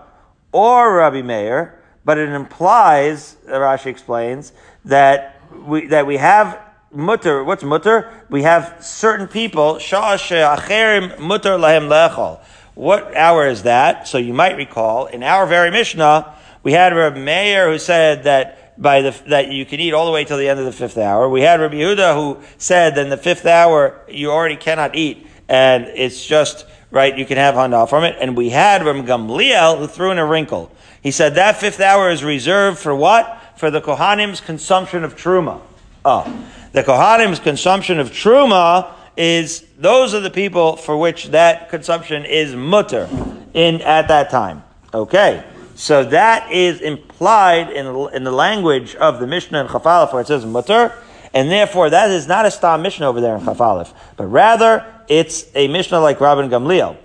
or 0.51 0.97
Rabbi 0.97 1.21
Meir, 1.21 1.79
but 2.03 2.17
it 2.17 2.29
implies, 2.29 3.37
Rashi 3.47 3.87
explains, 3.87 4.53
that 4.85 5.41
we, 5.65 5.87
that 5.87 6.07
we 6.07 6.17
have 6.17 6.59
mutter. 6.91 7.43
What's 7.43 7.63
mutter? 7.63 8.11
We 8.29 8.43
have 8.43 8.77
certain 8.79 9.27
people. 9.27 9.75
Acherim 9.75 11.19
mutter 11.19 11.57
lahem. 11.57 12.39
What 12.75 13.15
hour 13.15 13.47
is 13.47 13.63
that? 13.63 14.07
So 14.07 14.17
you 14.17 14.33
might 14.33 14.55
recall 14.55 15.07
in 15.07 15.23
our 15.23 15.47
very 15.47 15.71
Mishnah 15.71 16.35
we 16.67 16.73
had 16.73 16.93
Rabbi 16.93 17.19
Meir 17.19 17.71
who 17.71 17.79
said 17.79 18.23
that 18.23 18.77
by 18.77 19.01
the 19.01 19.17
that 19.27 19.49
you 19.49 19.65
can 19.65 19.79
eat 19.79 19.93
all 19.93 20.05
the 20.05 20.11
way 20.11 20.25
till 20.25 20.37
the 20.37 20.49
end 20.49 20.59
of 20.59 20.65
the 20.65 20.73
fifth 20.73 20.97
hour. 20.97 21.29
We 21.29 21.41
had 21.41 21.61
Rabbi 21.61 21.75
Yehuda 21.75 22.13
who 22.13 22.43
said 22.57 22.95
that 22.95 23.03
in 23.03 23.09
the 23.09 23.15
fifth 23.15 23.45
hour 23.45 24.01
you 24.09 24.31
already 24.31 24.57
cannot 24.57 24.93
eat, 24.95 25.25
and 25.47 25.85
it's 25.85 26.25
just 26.25 26.65
right. 26.91 27.17
You 27.17 27.25
can 27.25 27.37
have 27.37 27.55
hana 27.55 27.87
from 27.87 28.03
it. 28.03 28.17
And 28.19 28.35
we 28.35 28.49
had 28.49 28.85
Rabbi 28.85 29.07
Gamliel 29.07 29.79
who 29.79 29.87
threw 29.87 30.11
in 30.11 30.17
a 30.17 30.25
wrinkle. 30.25 30.69
He 31.01 31.11
said 31.11 31.35
that 31.35 31.55
fifth 31.55 31.79
hour 31.79 32.09
is 32.09 32.21
reserved 32.23 32.79
for 32.79 32.93
what? 32.93 33.41
For 33.55 33.71
the 33.71 33.79
Kohanim's 33.79 34.41
consumption 34.41 35.05
of 35.05 35.15
truma. 35.15 35.61
Oh. 36.03 36.45
The 36.77 36.83
Kohanim's 36.83 37.39
consumption 37.39 37.99
of 37.99 38.11
Truma 38.11 38.91
is, 39.17 39.65
those 39.79 40.13
are 40.13 40.19
the 40.19 40.29
people 40.29 40.75
for 40.75 40.95
which 40.95 41.29
that 41.29 41.69
consumption 41.71 42.23
is 42.23 42.55
mutter 42.55 43.09
in, 43.55 43.81
at 43.81 44.09
that 44.09 44.29
time. 44.29 44.63
Okay. 44.93 45.43
So 45.73 46.03
that 46.03 46.51
is 46.51 46.79
implied 46.81 47.71
in, 47.71 47.87
in 48.13 48.23
the 48.23 48.31
language 48.31 48.93
of 48.93 49.19
the 49.19 49.25
Mishnah 49.25 49.61
in 49.61 49.67
Chaf 49.69 49.87
Aleph 49.87 50.13
where 50.13 50.21
it 50.21 50.27
says 50.27 50.45
mutter, 50.45 50.93
and 51.33 51.49
therefore 51.49 51.89
that 51.89 52.11
is 52.11 52.27
not 52.27 52.45
a 52.45 52.51
stam 52.51 52.83
Mishnah 52.83 53.09
over 53.09 53.21
there 53.21 53.35
in 53.35 53.43
Chaf 53.43 53.59
Aleph, 53.59 53.91
but 54.15 54.27
rather 54.27 54.85
it's 55.07 55.47
a 55.55 55.67
Mishnah 55.67 55.99
like 55.99 56.19
Rabban 56.19 56.51
Gamliel. 56.51 56.95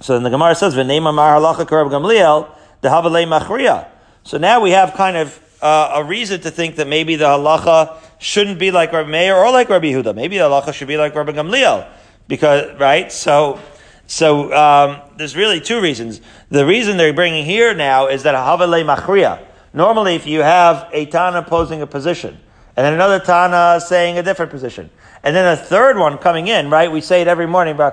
So 0.00 0.14
then 0.14 0.24
the 0.24 0.30
Gemara 0.30 0.56
says, 0.56 0.74
"V'neim 0.74 1.08
amar 1.08 1.40
halacha 1.40 1.64
Rabban 1.64 1.92
Gamliel 1.92 2.52
the 2.80 2.88
havalei 2.88 3.24
machriya." 3.24 3.86
So 4.24 4.36
now 4.36 4.60
we 4.60 4.72
have 4.72 4.94
kind 4.94 5.16
of 5.16 5.38
uh, 5.64 5.92
a 5.94 6.04
reason 6.04 6.40
to 6.42 6.50
think 6.50 6.76
that 6.76 6.86
maybe 6.86 7.16
the 7.16 7.24
halacha 7.24 7.96
shouldn't 8.18 8.58
be 8.58 8.70
like 8.70 8.92
Rabbi 8.92 9.10
Meir 9.10 9.34
or 9.34 9.50
like 9.50 9.70
Rabbi 9.70 9.86
Yehuda. 9.86 10.14
Maybe 10.14 10.36
the 10.36 10.44
halacha 10.44 10.74
should 10.74 10.88
be 10.88 10.98
like 10.98 11.14
Rabbi 11.14 11.32
Gamliel. 11.32 11.88
Because, 12.28 12.78
right? 12.78 13.10
So, 13.10 13.58
so, 14.06 14.52
um, 14.54 15.00
there's 15.16 15.34
really 15.34 15.60
two 15.60 15.80
reasons. 15.80 16.20
The 16.50 16.66
reason 16.66 16.98
they're 16.98 17.14
bringing 17.14 17.46
here 17.46 17.72
now 17.74 18.08
is 18.08 18.24
that 18.24 18.34
havale 18.34 18.84
machriya. 18.84 19.42
Normally, 19.72 20.14
if 20.14 20.26
you 20.26 20.40
have 20.40 20.88
a 20.92 21.06
Tana 21.06 21.42
posing 21.42 21.80
a 21.80 21.86
position, 21.86 22.38
and 22.76 22.84
then 22.84 22.92
another 22.92 23.18
Tana 23.18 23.80
saying 23.80 24.18
a 24.18 24.22
different 24.22 24.50
position, 24.50 24.90
and 25.22 25.34
then 25.34 25.50
a 25.50 25.56
third 25.56 25.96
one 25.96 26.18
coming 26.18 26.48
in, 26.48 26.68
right? 26.68 26.92
We 26.92 27.00
say 27.00 27.22
it 27.22 27.28
every 27.28 27.46
morning, 27.46 27.72
in 27.74 27.80
the 27.80 27.86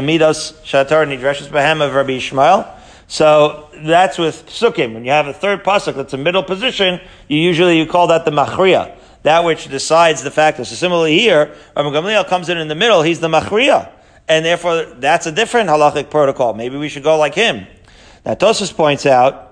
Midos 0.00 0.52
Shatar 0.62 1.06
Nidreshes 1.06 1.48
Behem 1.48 1.80
of 1.80 1.94
Rabbi 1.94 2.12
Ishmael. 2.12 2.75
So 3.08 3.68
that's 3.74 4.18
with 4.18 4.46
psukim. 4.46 4.94
When 4.94 5.04
you 5.04 5.12
have 5.12 5.26
a 5.26 5.32
third 5.32 5.62
pasuk 5.62 5.94
that's 5.94 6.12
a 6.12 6.18
middle 6.18 6.42
position, 6.42 7.00
you 7.28 7.38
usually 7.38 7.78
you 7.78 7.86
call 7.86 8.08
that 8.08 8.24
the 8.24 8.30
machriya, 8.30 8.96
that 9.22 9.44
which 9.44 9.68
decides 9.68 10.22
the 10.22 10.30
factor. 10.30 10.64
So 10.64 10.74
similarly 10.74 11.18
here, 11.18 11.54
Rabbi 11.76 11.88
Gamliel 11.90 12.26
comes 12.26 12.48
in 12.48 12.58
in 12.58 12.68
the 12.68 12.74
middle, 12.74 13.02
he's 13.02 13.20
the 13.20 13.28
machriya, 13.28 13.90
and 14.28 14.44
therefore 14.44 14.84
that's 14.84 15.26
a 15.26 15.32
different 15.32 15.68
halachic 15.68 16.10
protocol. 16.10 16.54
Maybe 16.54 16.76
we 16.76 16.88
should 16.88 17.04
go 17.04 17.16
like 17.16 17.34
him. 17.34 17.66
Now 18.24 18.34
Tosfos 18.34 18.74
points 18.74 19.06
out 19.06 19.46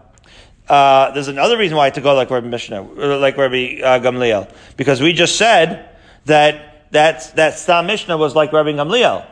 uh, 0.69 1.11
there's 1.11 1.29
another 1.29 1.59
reason 1.59 1.77
why 1.77 1.91
to 1.91 2.01
go 2.01 2.15
like 2.15 2.31
Rabbi 2.31 2.47
Mishnah, 2.47 2.83
like 2.83 3.37
Rabbi 3.37 3.81
uh, 3.83 4.01
Gamliel, 4.01 4.51
because 4.77 5.01
we 5.01 5.13
just 5.13 5.37
said 5.37 5.91
that 6.25 6.91
that 6.93 7.37
that 7.37 7.59
Stam 7.59 7.87
Mishnah 7.87 8.17
was 8.17 8.35
like 8.35 8.53
Rabbi 8.53 8.73
Gamliel. 8.73 9.27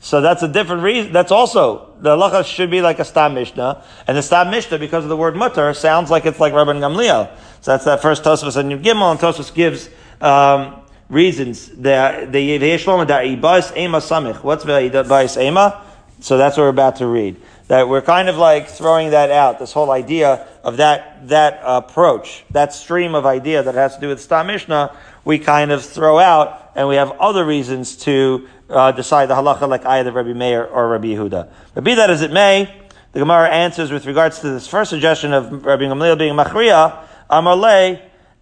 So 0.00 0.20
that's 0.20 0.42
a 0.42 0.48
different 0.48 0.82
reason. 0.82 1.12
That's 1.12 1.32
also, 1.32 1.94
the 2.00 2.16
halacha 2.16 2.44
should 2.44 2.70
be 2.70 2.80
like 2.80 2.98
a 2.98 3.04
Stam 3.04 3.34
Mishnah. 3.34 3.82
And 4.06 4.16
the 4.16 4.22
Stam 4.22 4.50
Mishnah, 4.50 4.78
because 4.78 5.04
of 5.04 5.08
the 5.08 5.16
word 5.16 5.34
mutter, 5.34 5.72
sounds 5.74 6.10
like 6.10 6.26
it's 6.26 6.38
like 6.38 6.52
Rabban 6.52 6.78
Gamliel. 6.80 7.30
So 7.60 7.72
that's 7.72 7.84
that 7.86 8.02
first 8.02 8.22
Tosfos 8.22 8.56
and 8.56 8.70
Yud 8.70 8.84
Gimel, 8.84 9.10
and 9.10 9.18
Tosfos 9.18 9.52
gives, 9.52 9.88
um, 10.20 10.82
reasons. 11.08 11.68
The, 11.68 12.28
the 12.30 12.58
Yeshlomo 12.58 13.06
da 13.06 13.18
Ibais 13.20 13.76
Ema 13.76 13.98
Samich. 13.98 14.42
What's 14.42 14.64
the 14.64 14.72
Ibais 14.72 15.40
Ema? 15.40 15.82
So 16.20 16.38
that's 16.38 16.56
what 16.56 16.64
we're 16.64 16.70
about 16.70 16.96
to 16.96 17.06
read. 17.06 17.36
That 17.68 17.88
we're 17.88 18.02
kind 18.02 18.28
of 18.28 18.36
like 18.36 18.68
throwing 18.68 19.10
that 19.10 19.30
out, 19.30 19.58
this 19.58 19.72
whole 19.72 19.90
idea 19.90 20.46
of 20.62 20.76
that, 20.76 21.28
that 21.28 21.60
approach, 21.64 22.44
that 22.50 22.72
stream 22.72 23.14
of 23.14 23.26
idea 23.26 23.62
that 23.62 23.74
has 23.74 23.96
to 23.96 24.00
do 24.00 24.08
with 24.08 24.20
Stam 24.20 24.46
Mishnah, 24.46 24.96
we 25.24 25.38
kind 25.38 25.72
of 25.72 25.84
throw 25.84 26.18
out, 26.18 26.70
and 26.76 26.86
we 26.88 26.94
have 26.94 27.10
other 27.12 27.44
reasons 27.44 27.96
to 27.98 28.48
uh, 28.68 28.92
decide 28.92 29.26
the 29.26 29.34
halacha 29.34 29.68
like 29.68 29.84
either 29.84 30.12
Rabbi 30.12 30.32
Meir 30.32 30.64
or 30.64 30.88
Rabbi 30.88 31.08
Yehuda. 31.08 31.48
But 31.74 31.84
be 31.84 31.94
that 31.94 32.10
as 32.10 32.22
it 32.22 32.32
may, 32.32 32.72
the 33.12 33.20
Gemara 33.20 33.48
answers 33.48 33.90
with 33.90 34.06
regards 34.06 34.40
to 34.40 34.50
this 34.50 34.66
first 34.66 34.90
suggestion 34.90 35.32
of 35.32 35.64
Rabbi 35.64 35.84
Gamliel 35.84 36.18
being 36.18 36.34
machriya, 36.34 37.04
Amarle, 37.30 38.00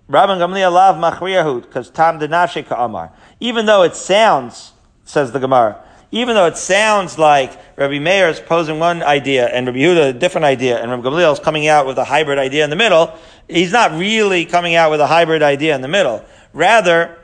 Rabbi 0.09 0.33
Gamliel 0.39 0.73
lav 0.73 0.97
machriyahut, 0.97 1.63
because 1.63 1.91
tam 1.91 2.19
denashe 2.19 2.67
ka'amar. 2.67 3.13
Even 3.41 3.67
though 3.67 3.83
it 3.83 3.95
sounds, 3.95 4.73
says 5.05 5.33
the 5.33 5.39
Gemara, 5.39 5.81
even 6.11 6.35
though 6.35 6.47
it 6.47 6.57
sounds 6.57 7.19
like 7.19 7.59
Rabbi 7.77 7.99
Meir 7.99 8.29
is 8.29 8.41
posing 8.41 8.79
one 8.79 9.03
idea 9.03 9.49
and 9.49 9.67
Rabbi 9.67 9.79
Yehuda 9.79 10.11
a 10.11 10.13
different 10.13 10.45
idea, 10.45 10.81
and 10.81 10.91
Rabbi 10.91 11.09
Gamliel 11.09 11.33
is 11.33 11.41
coming 11.41 11.69
out 11.69 11.87
with 11.87 11.99
a 11.99 12.05
hybrid 12.05 12.39
idea 12.39 12.65
in 12.65 12.71
the 12.71 12.77
middle, 12.77 13.17
he's 13.49 13.73
not 13.73 13.93
really 13.93 14.45
coming 14.45 14.75
out 14.75 14.91
with 14.91 15.01
a 15.01 15.07
hybrid 15.07 15.43
idea 15.43 15.75
in 15.75 15.83
the 15.83 15.89
middle. 15.89 16.25
Rather, 16.53 17.19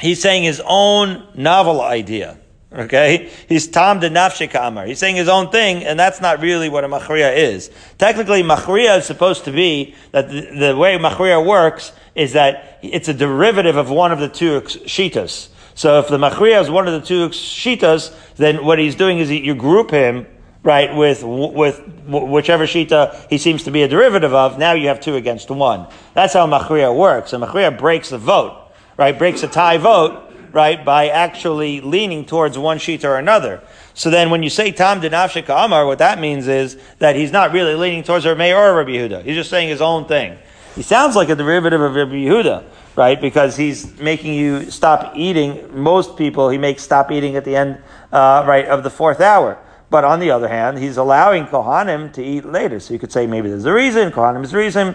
he's 0.00 0.20
saying 0.20 0.42
his 0.42 0.62
own 0.64 1.26
novel 1.34 1.80
idea. 1.80 2.38
Okay? 2.72 3.30
He's 3.48 3.66
Tom 3.66 4.00
de 4.00 4.10
Nafshika 4.10 4.68
Amar. 4.68 4.86
He's 4.86 4.98
saying 4.98 5.16
his 5.16 5.28
own 5.28 5.50
thing, 5.50 5.84
and 5.84 5.98
that's 5.98 6.20
not 6.20 6.40
really 6.40 6.68
what 6.68 6.84
a 6.84 6.88
Machriya 6.88 7.36
is. 7.36 7.70
Technically, 7.98 8.42
Machriya 8.42 8.98
is 8.98 9.06
supposed 9.06 9.44
to 9.44 9.52
be 9.52 9.94
that 10.12 10.28
the, 10.28 10.68
the 10.68 10.76
way 10.76 10.96
Machriya 10.96 11.44
works 11.44 11.92
is 12.14 12.34
that 12.34 12.78
it's 12.82 13.08
a 13.08 13.14
derivative 13.14 13.76
of 13.76 13.90
one 13.90 14.12
of 14.12 14.20
the 14.20 14.28
two 14.28 14.60
Shitas. 14.60 15.48
So 15.74 15.98
if 15.98 16.08
the 16.08 16.18
Machriya 16.18 16.60
is 16.60 16.70
one 16.70 16.86
of 16.86 17.00
the 17.00 17.06
two 17.06 17.30
Shitas, 17.30 18.14
then 18.36 18.64
what 18.64 18.78
he's 18.78 18.94
doing 18.94 19.18
is 19.18 19.30
you 19.30 19.54
group 19.54 19.90
him, 19.90 20.26
right, 20.62 20.94
with, 20.94 21.24
with 21.24 21.80
whichever 22.06 22.66
Shita 22.66 23.28
he 23.30 23.38
seems 23.38 23.64
to 23.64 23.70
be 23.70 23.82
a 23.82 23.88
derivative 23.88 24.34
of. 24.34 24.58
Now 24.58 24.74
you 24.74 24.88
have 24.88 25.00
two 25.00 25.16
against 25.16 25.50
one. 25.50 25.86
That's 26.14 26.34
how 26.34 26.46
Machriya 26.46 26.94
works. 26.94 27.32
And 27.32 27.42
Machriya 27.42 27.78
breaks 27.78 28.10
the 28.10 28.18
vote, 28.18 28.59
right, 29.00 29.18
breaks 29.18 29.42
a 29.42 29.48
tie 29.48 29.78
vote, 29.78 30.30
right, 30.52 30.84
by 30.84 31.08
actually 31.08 31.80
leaning 31.80 32.26
towards 32.26 32.58
one 32.58 32.78
sheet 32.78 33.02
or 33.02 33.16
another. 33.16 33.62
So 33.94 34.10
then 34.10 34.28
when 34.28 34.42
you 34.42 34.50
say 34.50 34.72
Tam 34.72 35.00
Dinafshika 35.00 35.64
Amar, 35.64 35.86
what 35.86 35.98
that 35.98 36.20
means 36.20 36.46
is 36.46 36.76
that 36.98 37.16
he's 37.16 37.32
not 37.32 37.52
really 37.52 37.74
leaning 37.74 38.02
towards 38.02 38.26
Rabbi 38.26 38.52
or 38.52 38.76
Rabbi 38.76 38.90
Yehuda. 38.90 39.24
He's 39.24 39.36
just 39.36 39.48
saying 39.48 39.70
his 39.70 39.80
own 39.80 40.04
thing. 40.06 40.36
He 40.76 40.82
sounds 40.82 41.16
like 41.16 41.30
a 41.30 41.34
derivative 41.34 41.80
of 41.80 41.94
Rabbi 41.94 42.12
Yehuda, 42.12 42.64
right? 42.94 43.18
Because 43.18 43.56
he's 43.56 43.98
making 43.98 44.34
you 44.34 44.70
stop 44.70 45.16
eating. 45.16 45.82
Most 45.82 46.18
people, 46.18 46.50
he 46.50 46.58
makes 46.58 46.82
stop 46.82 47.10
eating 47.10 47.36
at 47.36 47.46
the 47.46 47.56
end, 47.56 47.78
uh, 48.12 48.44
right, 48.46 48.66
of 48.66 48.82
the 48.82 48.90
fourth 48.90 49.22
hour. 49.22 49.58
But 49.88 50.04
on 50.04 50.20
the 50.20 50.30
other 50.30 50.46
hand, 50.46 50.78
he's 50.78 50.98
allowing 50.98 51.46
Kohanim 51.46 52.12
to 52.12 52.22
eat 52.22 52.44
later. 52.44 52.78
So 52.78 52.92
you 52.92 53.00
could 53.00 53.12
say 53.12 53.26
maybe 53.26 53.48
there's 53.48 53.64
a 53.64 53.72
reason, 53.72 54.12
Kohanim 54.12 54.44
is 54.44 54.52
reason. 54.52 54.94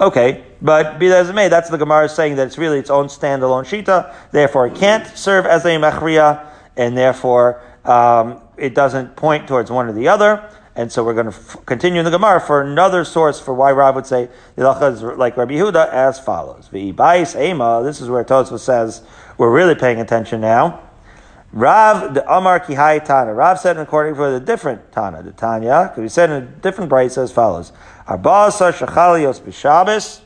Okay, 0.00 0.44
but 0.62 0.98
be 0.98 1.08
that 1.08 1.18
as 1.18 1.28
it 1.28 1.34
may, 1.34 1.48
that's 1.48 1.68
the 1.68 1.76
Gemara 1.76 2.08
saying 2.08 2.36
that 2.36 2.46
it's 2.46 2.56
really 2.56 2.78
its 2.78 2.88
own 2.88 3.08
standalone 3.08 3.64
shita. 3.64 4.14
Therefore, 4.32 4.66
it 4.66 4.74
can't 4.74 5.06
serve 5.06 5.44
as 5.44 5.66
a 5.66 5.76
mechriya, 5.76 6.46
and 6.74 6.96
therefore 6.96 7.62
um, 7.84 8.40
it 8.56 8.74
doesn't 8.74 9.14
point 9.14 9.46
towards 9.46 9.70
one 9.70 9.88
or 9.88 9.92
the 9.92 10.08
other. 10.08 10.50
And 10.74 10.90
so 10.90 11.04
we're 11.04 11.12
going 11.14 11.30
to 11.30 11.36
f- 11.36 11.66
continue 11.66 11.98
in 11.98 12.06
the 12.06 12.10
Gemara 12.10 12.40
for 12.40 12.62
another 12.62 13.04
source 13.04 13.38
for 13.38 13.52
why 13.52 13.72
Rav 13.72 13.94
would 13.96 14.06
say 14.06 14.30
the 14.56 14.62
halacha 14.62 14.92
is 14.94 15.02
like 15.02 15.36
Rabbi 15.36 15.54
Yehuda 15.54 15.90
as 15.90 16.18
follows. 16.18 16.70
V'ibais 16.72 17.38
ema. 17.38 17.82
This 17.84 18.00
is 18.00 18.08
where 18.08 18.24
Tosfos 18.24 18.60
says 18.60 19.02
we're 19.36 19.52
really 19.52 19.74
paying 19.74 20.00
attention 20.00 20.40
now. 20.40 20.80
Rav 21.52 22.14
the 22.14 22.32
Amar 22.32 22.60
Kihai 22.60 23.04
Tana. 23.04 23.34
Rav 23.34 23.58
said 23.58 23.76
according 23.76 24.14
to 24.14 24.30
the 24.30 24.40
different 24.40 24.92
Tana, 24.92 25.22
the 25.22 25.32
Tanya, 25.32 25.90
could 25.94 26.02
be 26.02 26.08
said 26.08 26.30
in 26.30 26.36
a 26.36 26.46
different 26.46 26.88
bright 26.88 27.16
as 27.18 27.32
follows. 27.32 27.72
Arba'asa 28.10 28.72
Shachalios 28.72 29.40
B'Shabbos. 29.40 30.20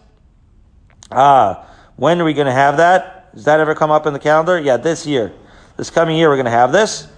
Ah, 1.12 1.68
when 1.96 2.18
are 2.18 2.24
we 2.24 2.32
going 2.32 2.46
to 2.46 2.52
have 2.52 2.78
that? 2.78 3.34
Does 3.34 3.44
that 3.44 3.60
ever 3.60 3.74
come 3.74 3.90
up 3.90 4.06
in 4.06 4.14
the 4.14 4.18
calendar? 4.18 4.58
Yeah, 4.58 4.78
this 4.78 5.06
year. 5.06 5.34
This 5.76 5.90
coming 5.90 6.16
year 6.16 6.30
we're 6.30 6.36
going 6.36 6.46
to 6.46 6.50
have 6.50 6.72
this. 6.72 7.08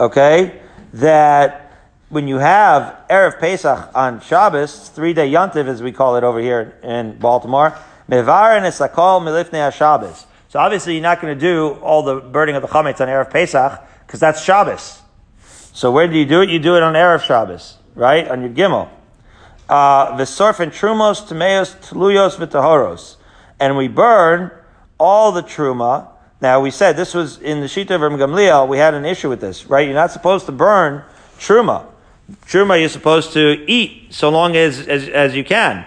Okay? 0.00 0.62
That 0.94 1.72
when 2.08 2.26
you 2.26 2.38
have 2.38 3.00
Erev 3.10 3.38
Pesach 3.38 3.90
on 3.94 4.22
Shabbos, 4.22 4.88
three 4.88 5.12
day 5.12 5.30
Yontiv 5.30 5.66
as 5.66 5.82
we 5.82 5.92
call 5.92 6.16
it 6.16 6.24
over 6.24 6.40
here 6.40 6.78
in 6.82 7.18
Baltimore, 7.18 7.76
Mevar 8.08 8.56
and 8.56 8.64
Esakol 8.64 9.20
Milifnei 9.20 9.70
Shabbos. 9.70 10.24
So 10.48 10.58
obviously 10.58 10.94
you're 10.94 11.02
not 11.02 11.20
going 11.20 11.38
to 11.38 11.40
do 11.40 11.74
all 11.82 12.02
the 12.02 12.16
burning 12.16 12.56
of 12.56 12.62
the 12.62 12.68
chametz 12.68 13.02
on 13.02 13.08
Erev 13.08 13.30
Pesach 13.30 13.86
because 14.06 14.20
that's 14.20 14.42
Shabbos. 14.42 15.02
So 15.74 15.92
where 15.92 16.08
do 16.08 16.16
you 16.16 16.24
do 16.24 16.40
it? 16.40 16.48
You 16.48 16.60
do 16.60 16.76
it 16.76 16.82
on 16.82 16.94
Erev 16.94 17.22
Shabbos, 17.22 17.76
right? 17.94 18.26
On 18.26 18.40
your 18.40 18.50
Gimel. 18.50 18.88
Uh, 19.68 20.16
V'sorf 20.16 20.60
and 20.60 20.72
trumos, 20.72 21.26
tameos, 21.26 21.76
tluyos, 21.76 22.36
v'tahoros. 22.36 23.16
And 23.60 23.76
we 23.76 23.88
burn 23.88 24.50
all 24.98 25.32
the 25.32 25.42
truma. 25.42 26.08
Now 26.40 26.60
we 26.60 26.70
said 26.70 26.96
this 26.96 27.14
was 27.14 27.38
in 27.38 27.60
the 27.60 27.66
Shita 27.66 27.90
of 27.90 28.00
Gamliel, 28.00 28.68
we 28.68 28.78
had 28.78 28.94
an 28.94 29.04
issue 29.04 29.28
with 29.28 29.40
this, 29.40 29.66
right? 29.66 29.86
You're 29.86 29.94
not 29.94 30.10
supposed 30.10 30.46
to 30.46 30.52
burn 30.52 31.04
truma. 31.38 31.86
Truma 32.46 32.78
you're 32.78 32.88
supposed 32.88 33.32
to 33.32 33.64
eat 33.66 34.14
so 34.14 34.28
long 34.28 34.56
as, 34.56 34.86
as, 34.86 35.08
as 35.08 35.34
you 35.34 35.44
can. 35.44 35.86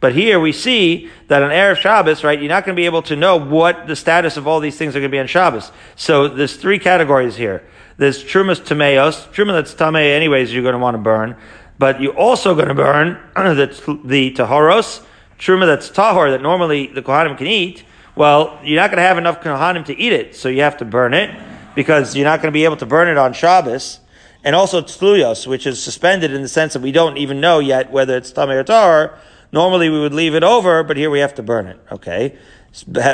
But 0.00 0.14
here 0.16 0.40
we 0.40 0.50
see 0.50 1.10
that 1.28 1.44
on 1.44 1.50
Erev 1.50 1.76
Shabbos, 1.76 2.24
right, 2.24 2.38
you're 2.38 2.48
not 2.48 2.64
going 2.64 2.74
to 2.74 2.80
be 2.80 2.86
able 2.86 3.02
to 3.02 3.14
know 3.14 3.36
what 3.36 3.86
the 3.86 3.94
status 3.94 4.36
of 4.36 4.48
all 4.48 4.58
these 4.58 4.76
things 4.76 4.96
are 4.96 4.98
going 4.98 5.10
to 5.10 5.14
be 5.14 5.20
on 5.20 5.28
Shabbos. 5.28 5.70
So 5.94 6.26
there's 6.26 6.56
three 6.56 6.80
categories 6.80 7.36
here. 7.36 7.62
There's 7.98 8.24
Trumas 8.24 8.60
Tameos, 8.60 9.28
Truma 9.32 9.52
that's 9.52 9.74
Tame 9.74 9.94
anyways 9.94 10.52
you're 10.52 10.64
going 10.64 10.72
to 10.72 10.80
want 10.80 10.96
to 10.96 10.98
burn. 10.98 11.36
But 11.78 12.00
you're 12.00 12.16
also 12.16 12.54
going 12.54 12.68
to 12.68 12.74
burn 12.74 13.18
the, 13.34 14.00
the 14.04 14.32
Tahoros, 14.32 15.04
Truma 15.38 15.66
that's 15.66 15.90
Tahor 15.90 16.30
that 16.30 16.42
normally 16.42 16.86
the 16.86 17.02
Kohanim 17.02 17.36
can 17.36 17.46
eat. 17.46 17.84
Well, 18.14 18.60
you're 18.62 18.80
not 18.80 18.90
going 18.90 18.98
to 18.98 19.02
have 19.02 19.18
enough 19.18 19.42
Kohanim 19.42 19.84
to 19.86 19.98
eat 19.98 20.12
it, 20.12 20.36
so 20.36 20.48
you 20.48 20.62
have 20.62 20.76
to 20.78 20.84
burn 20.84 21.14
it 21.14 21.34
because 21.74 22.14
you're 22.14 22.26
not 22.26 22.40
going 22.40 22.52
to 22.52 22.56
be 22.56 22.64
able 22.64 22.76
to 22.76 22.86
burn 22.86 23.08
it 23.08 23.16
on 23.16 23.32
Shabbos. 23.32 24.00
And 24.44 24.54
also 24.56 24.82
Tzluyos, 24.82 25.46
which 25.46 25.66
is 25.66 25.82
suspended 25.82 26.32
in 26.32 26.42
the 26.42 26.48
sense 26.48 26.72
that 26.72 26.82
we 26.82 26.92
don't 26.92 27.16
even 27.16 27.40
know 27.40 27.58
yet 27.60 27.90
whether 27.90 28.16
it's 28.16 28.32
Tameh 28.32 28.60
or 28.60 28.64
Tahor, 28.64 29.18
Normally 29.52 29.90
we 29.90 30.00
would 30.00 30.14
leave 30.14 30.34
it 30.34 30.42
over, 30.42 30.82
but 30.82 30.96
here 30.96 31.10
we 31.10 31.20
have 31.20 31.34
to 31.34 31.42
burn 31.42 31.66
it. 31.66 31.78
Okay. 31.92 32.38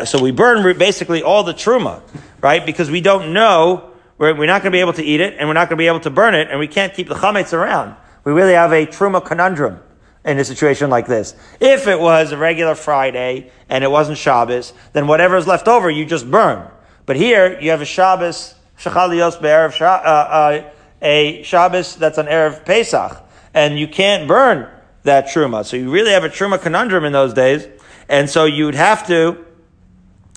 So 0.05 0.23
we 0.23 0.31
burn 0.31 0.79
basically 0.79 1.21
all 1.21 1.43
the 1.43 1.53
truma, 1.53 2.01
right? 2.41 2.65
Because 2.65 2.91
we 2.93 3.01
don't 3.01 3.33
know, 3.33 3.91
we're, 4.17 4.37
we're 4.37 4.47
not 4.47 4.63
going 4.63 4.71
to 4.71 4.77
be 4.77 4.81
able 4.81 4.93
to 4.93 5.03
eat 5.03 5.21
it, 5.21 5.35
and 5.37 5.49
we're 5.49 5.55
not 5.55 5.69
going 5.69 5.77
to 5.77 5.83
be 5.83 5.89
able 5.89 6.01
to 6.01 6.11
burn 6.11 6.37
it, 6.37 6.49
and 6.49 6.61
we 6.61 6.69
can't 6.69 6.95
keep 6.95 7.09
the 7.09 7.17
chametz 7.17 7.53
around. 7.53 7.97
We 8.25 8.33
really 8.33 8.55
have 8.55 8.73
a 8.73 8.87
truma 8.87 9.25
conundrum 9.25 9.81
in 10.25 10.39
a 10.39 10.45
situation 10.45 10.91
like 10.91 11.07
this. 11.07 11.35
If 11.61 11.87
it 11.87 11.99
was 11.99 12.33
a 12.33 12.37
regular 12.37 12.75
Friday 12.75 13.51
and 13.69 13.83
it 13.83 13.91
wasn't 13.91 14.19
Shabbos, 14.19 14.73
then 14.93 15.07
whatever 15.07 15.37
is 15.37 15.47
left 15.47 15.69
over, 15.69 15.91
you 15.91 16.05
just 16.05 16.31
burn. 16.31 16.69
But 17.07 17.17
here, 17.17 17.59
you 17.61 17.71
have 17.71 17.81
a 17.81 17.87
Shabbos, 17.87 18.55
Shechalios 18.79 19.41
Be'erev, 19.41 19.81
uh, 19.81 19.85
uh, 19.85 20.71
a 21.01 21.43
Shabbos 21.43 21.97
that's 21.97 22.19
an 22.19 22.27
Erev 22.27 22.65
Pesach, 22.65 23.25
and 23.55 23.79
you 23.79 23.89
can't 23.89 24.29
burn 24.29 24.69
that 25.05 25.27
truma. 25.27 25.65
So 25.65 25.77
you 25.77 25.91
really 25.91 26.11
have 26.11 26.25
a 26.25 26.29
truma 26.29 26.61
conundrum 26.61 27.05
in 27.05 27.13
those 27.13 27.33
days, 27.33 27.67
and 28.09 28.29
so 28.29 28.45
you'd 28.45 28.75
have 28.75 29.07
to, 29.07 29.45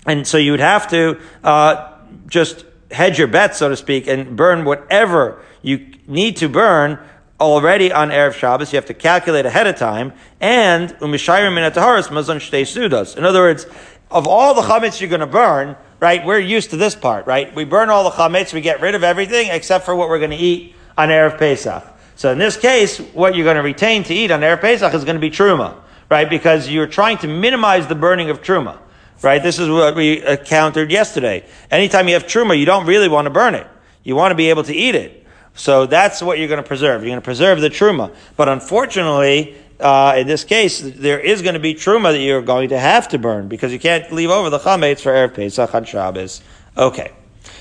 and 0.06 0.26
so 0.26 0.38
you'd 0.38 0.60
have 0.62 0.90
to 0.92 1.20
uh, 1.44 1.94
just 2.28 2.66
hedge 2.92 3.18
your 3.20 3.28
bet, 3.28 3.56
so 3.56 3.70
to 3.70 3.76
speak, 3.76 4.08
and 4.08 4.38
burn 4.38 4.64
whatever 4.64 5.42
you 5.62 5.92
need 6.08 6.38
to 6.38 6.48
burn 6.50 7.00
already 7.42 7.92
on 7.92 8.10
erev 8.10 8.34
Shabbos. 8.34 8.72
You 8.72 8.78
have 8.78 8.86
to 8.86 8.94
calculate 8.94 9.46
ahead 9.46 9.68
of 9.68 9.76
time, 9.76 10.14
and 10.40 10.92
umishayim 11.00 11.52
minataharis 11.52 12.10
mazon 12.10 12.38
shtei 12.38 12.62
sudas. 12.62 13.18
In 13.18 13.26
other 13.26 13.42
words, 13.42 13.66
of 14.10 14.28
all 14.28 14.54
the 14.54 14.62
chametz 14.62 15.02
you're 15.02 15.10
going 15.10 15.20
to 15.20 15.28
burn, 15.28 15.76
right? 16.00 16.26
We're 16.26 16.40
used 16.40 16.70
to 16.70 16.78
this 16.78 16.96
part, 16.96 17.28
right? 17.28 17.54
We 17.54 17.66
burn 17.66 17.90
all 17.90 18.04
the 18.04 18.12
chametz, 18.12 18.54
we 18.54 18.62
get 18.62 18.80
rid 18.80 18.96
of 18.96 19.04
everything 19.04 19.50
except 19.50 19.84
for 19.84 19.96
what 19.96 20.08
we're 20.08 20.20
going 20.20 20.32
to 20.32 20.38
eat 20.38 20.76
on 20.98 21.10
erev 21.10 21.38
Pesach. 21.38 21.84
So 22.22 22.32
in 22.32 22.38
this 22.38 22.56
case, 22.56 23.00
what 23.00 23.36
you're 23.36 23.46
going 23.46 23.56
to 23.56 23.64
retain 23.64 24.04
to 24.04 24.14
eat 24.14 24.30
on 24.30 24.42
Erev 24.42 24.62
Pesach 24.62 24.94
is 24.94 25.04
going 25.04 25.16
to 25.16 25.20
be 25.20 25.32
truma, 25.32 25.76
right? 26.08 26.30
Because 26.30 26.70
you're 26.70 26.86
trying 26.86 27.18
to 27.18 27.28
minimize 27.28 27.88
the 27.88 27.96
burning 27.96 28.30
of 28.30 28.44
truma, 28.44 28.78
right? 29.24 29.42
This 29.42 29.58
is 29.58 29.68
what 29.68 29.96
we 29.96 30.24
encountered 30.24 30.92
yesterday. 30.92 31.44
Anytime 31.72 32.08
you 32.08 32.14
have 32.14 32.26
truma, 32.26 32.60
you 32.60 32.66
don't 32.68 32.86
really 32.86 33.08
want 33.08 33.26
to 33.26 33.32
burn 33.32 33.56
it. 33.56 33.66
You 34.04 34.16
want 34.16 34.30
to 34.30 34.36
be 34.36 34.52
able 34.52 34.64
to 34.66 34.76
eat 34.76 34.94
it. 34.94 35.21
So 35.56 35.86
that's 35.86 36.22
what 36.22 36.40
you're 36.40 36.48
going 36.48 36.62
to 36.62 36.68
preserve. 36.68 37.02
You're 37.02 37.10
going 37.10 37.22
to 37.22 37.26
preserve 37.26 37.62
the 37.62 37.70
truma. 37.70 38.14
But 38.38 38.50
unfortunately, 38.50 39.56
uh, 39.80 40.16
in 40.18 40.28
this 40.28 40.44
case, 40.44 40.80
there 40.80 41.20
is 41.20 41.42
going 41.42 41.56
to 41.56 41.60
be 41.60 41.74
truma 41.74 42.14
that 42.14 42.20
you're 42.20 42.42
going 42.42 42.70
to 42.70 42.80
have 42.80 43.08
to 43.10 43.20
burn 43.20 43.48
because 43.48 43.74
you 43.74 43.80
can't 43.80 44.12
leave 44.12 44.30
over 44.30 44.50
the 44.50 44.60
chametz 44.60 45.02
for 45.02 45.12
Erev 45.12 45.34
Pesach 45.34 45.74
on 45.74 45.86
Shabbos. 45.86 46.42
Okay. 46.78 47.12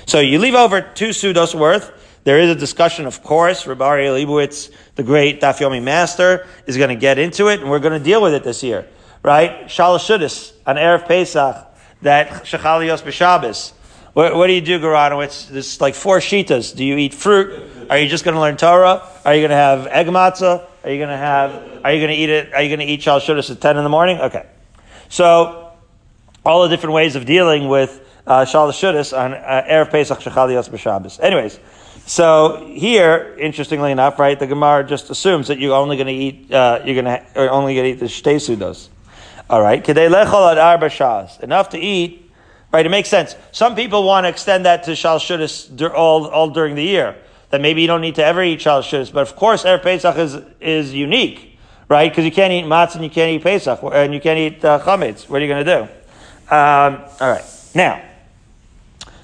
So 0.05 0.19
you 0.19 0.39
leave 0.39 0.55
over 0.55 0.81
two 0.81 1.09
sudos 1.09 1.53
worth. 1.53 1.91
There 2.23 2.39
is 2.39 2.49
a 2.51 2.55
discussion, 2.55 3.07
of 3.07 3.23
course. 3.23 3.65
Rabbi 3.65 4.07
Leibowitz, 4.07 4.71
the 4.95 5.03
great 5.03 5.41
Daf 5.41 5.59
Yomi 5.59 5.81
master, 5.81 6.47
is 6.67 6.77
going 6.77 6.89
to 6.89 6.95
get 6.95 7.17
into 7.17 7.47
it, 7.47 7.61
and 7.61 7.69
we're 7.69 7.79
going 7.79 7.97
to 7.97 8.03
deal 8.03 8.21
with 8.21 8.33
it 8.33 8.43
this 8.43 8.61
year, 8.61 8.87
right? 9.23 9.65
Shalashudis 9.65 10.53
on 10.67 10.75
erev 10.75 11.07
Pesach 11.07 11.67
that 12.03 12.43
shechalios 12.43 13.01
b'Shabbos. 13.01 13.73
What, 14.13 14.35
what, 14.35 14.47
do 14.47 14.53
you 14.53 14.61
do, 14.61 14.79
Garanowitz? 14.79 15.47
There's 15.47 15.79
like 15.79 15.95
four 15.95 16.19
shitas. 16.19 16.75
Do 16.75 16.83
you 16.83 16.97
eat 16.97 17.13
fruit? 17.13 17.80
Are 17.91 17.99
you 17.99 18.07
just 18.07 18.23
going 18.23 18.35
to 18.35 18.39
learn 18.39 18.55
Torah? 18.55 19.05
Are 19.25 19.35
you 19.35 19.41
going 19.41 19.49
to 19.49 19.55
have 19.57 19.85
egg 19.87 20.07
matzah? 20.07 20.65
Are 20.85 20.89
you 20.89 20.97
going 20.97 21.09
to 21.09 21.17
have? 21.17 21.51
Are 21.83 21.91
you 21.91 21.99
going 21.99 22.15
to 22.15 22.15
eat 22.15 22.29
it? 22.29 22.53
Are 22.53 22.61
you 22.61 22.69
going 22.69 22.79
to 22.79 22.85
eat 22.85 23.01
shalashudis 23.01 23.51
at 23.51 23.59
ten 23.59 23.75
in 23.75 23.83
the 23.83 23.89
morning? 23.89 24.17
Okay. 24.17 24.45
So 25.09 25.73
all 26.45 26.63
the 26.63 26.69
different 26.69 26.93
ways 26.93 27.17
of 27.17 27.25
dealing 27.25 27.67
with 27.67 28.01
uh, 28.25 28.45
shalashudis 28.45 29.11
on 29.17 29.33
uh, 29.33 29.65
erev 29.69 29.91
Pesach 29.91 30.19
shechalios 30.19 30.69
b'Shabbos. 30.69 31.19
Anyways. 31.21 31.59
So 32.05 32.65
here, 32.65 33.35
interestingly 33.37 33.91
enough, 33.91 34.17
right, 34.19 34.39
the 34.39 34.47
Gemara 34.47 34.87
just 34.87 35.09
assumes 35.09 35.49
that 35.49 35.59
you're 35.59 35.75
only 35.75 35.97
going 35.97 36.07
to 36.07 36.13
eat, 36.13 36.51
uh, 36.51 36.81
you're 36.85 37.01
going 37.01 37.05
to 37.05 37.49
only 37.49 37.75
going 37.75 37.83
to 37.83 37.91
eat 37.91 37.99
the 37.99 38.05
shtei 38.05 38.37
sudos. 38.37 38.87
All 39.49 39.61
right, 39.61 39.83
kedei 39.83 40.09
lechol 40.09 40.49
ad 40.49 40.57
arba 40.57 40.87
shas, 40.87 41.41
enough 41.41 41.69
to 41.71 41.77
eat 41.77 42.31
Right? 42.71 42.85
It 42.85 42.89
makes 42.89 43.09
sense. 43.09 43.35
Some 43.51 43.75
people 43.75 44.05
want 44.05 44.23
to 44.23 44.29
extend 44.29 44.65
that 44.65 44.83
to 44.83 44.95
Shal 44.95 45.19
Shudas 45.19 45.93
all, 45.93 46.27
all 46.27 46.49
during 46.51 46.75
the 46.75 46.83
year. 46.83 47.17
That 47.51 47.61
maybe 47.61 47.81
you 47.81 47.87
don't 47.87 48.01
need 48.01 48.15
to 48.15 48.25
ever 48.25 48.41
eat 48.43 48.61
Shal 48.61 48.81
Shudas. 48.81 49.11
But 49.11 49.21
of 49.21 49.35
course, 49.35 49.63
Erev 49.63 49.83
Pesach 49.83 50.17
is, 50.17 50.37
is 50.59 50.93
unique, 50.93 51.57
right? 51.89 52.09
Because 52.09 52.25
you 52.25 52.31
can't 52.31 52.53
eat 52.53 52.65
matzah 52.65 52.95
and 52.95 53.03
you 53.03 53.09
can't 53.09 53.31
eat 53.31 53.43
Pesach 53.43 53.79
and 53.83 54.13
you 54.13 54.21
can't 54.21 54.39
eat 54.39 54.65
uh, 54.65 54.79
chametz. 54.79 55.29
What 55.29 55.41
are 55.41 55.45
you 55.45 55.51
going 55.51 55.65
to 55.65 55.75
do? 55.75 55.81
Um, 56.53 57.01
all 57.19 57.29
right. 57.29 57.43
Now, 57.75 58.01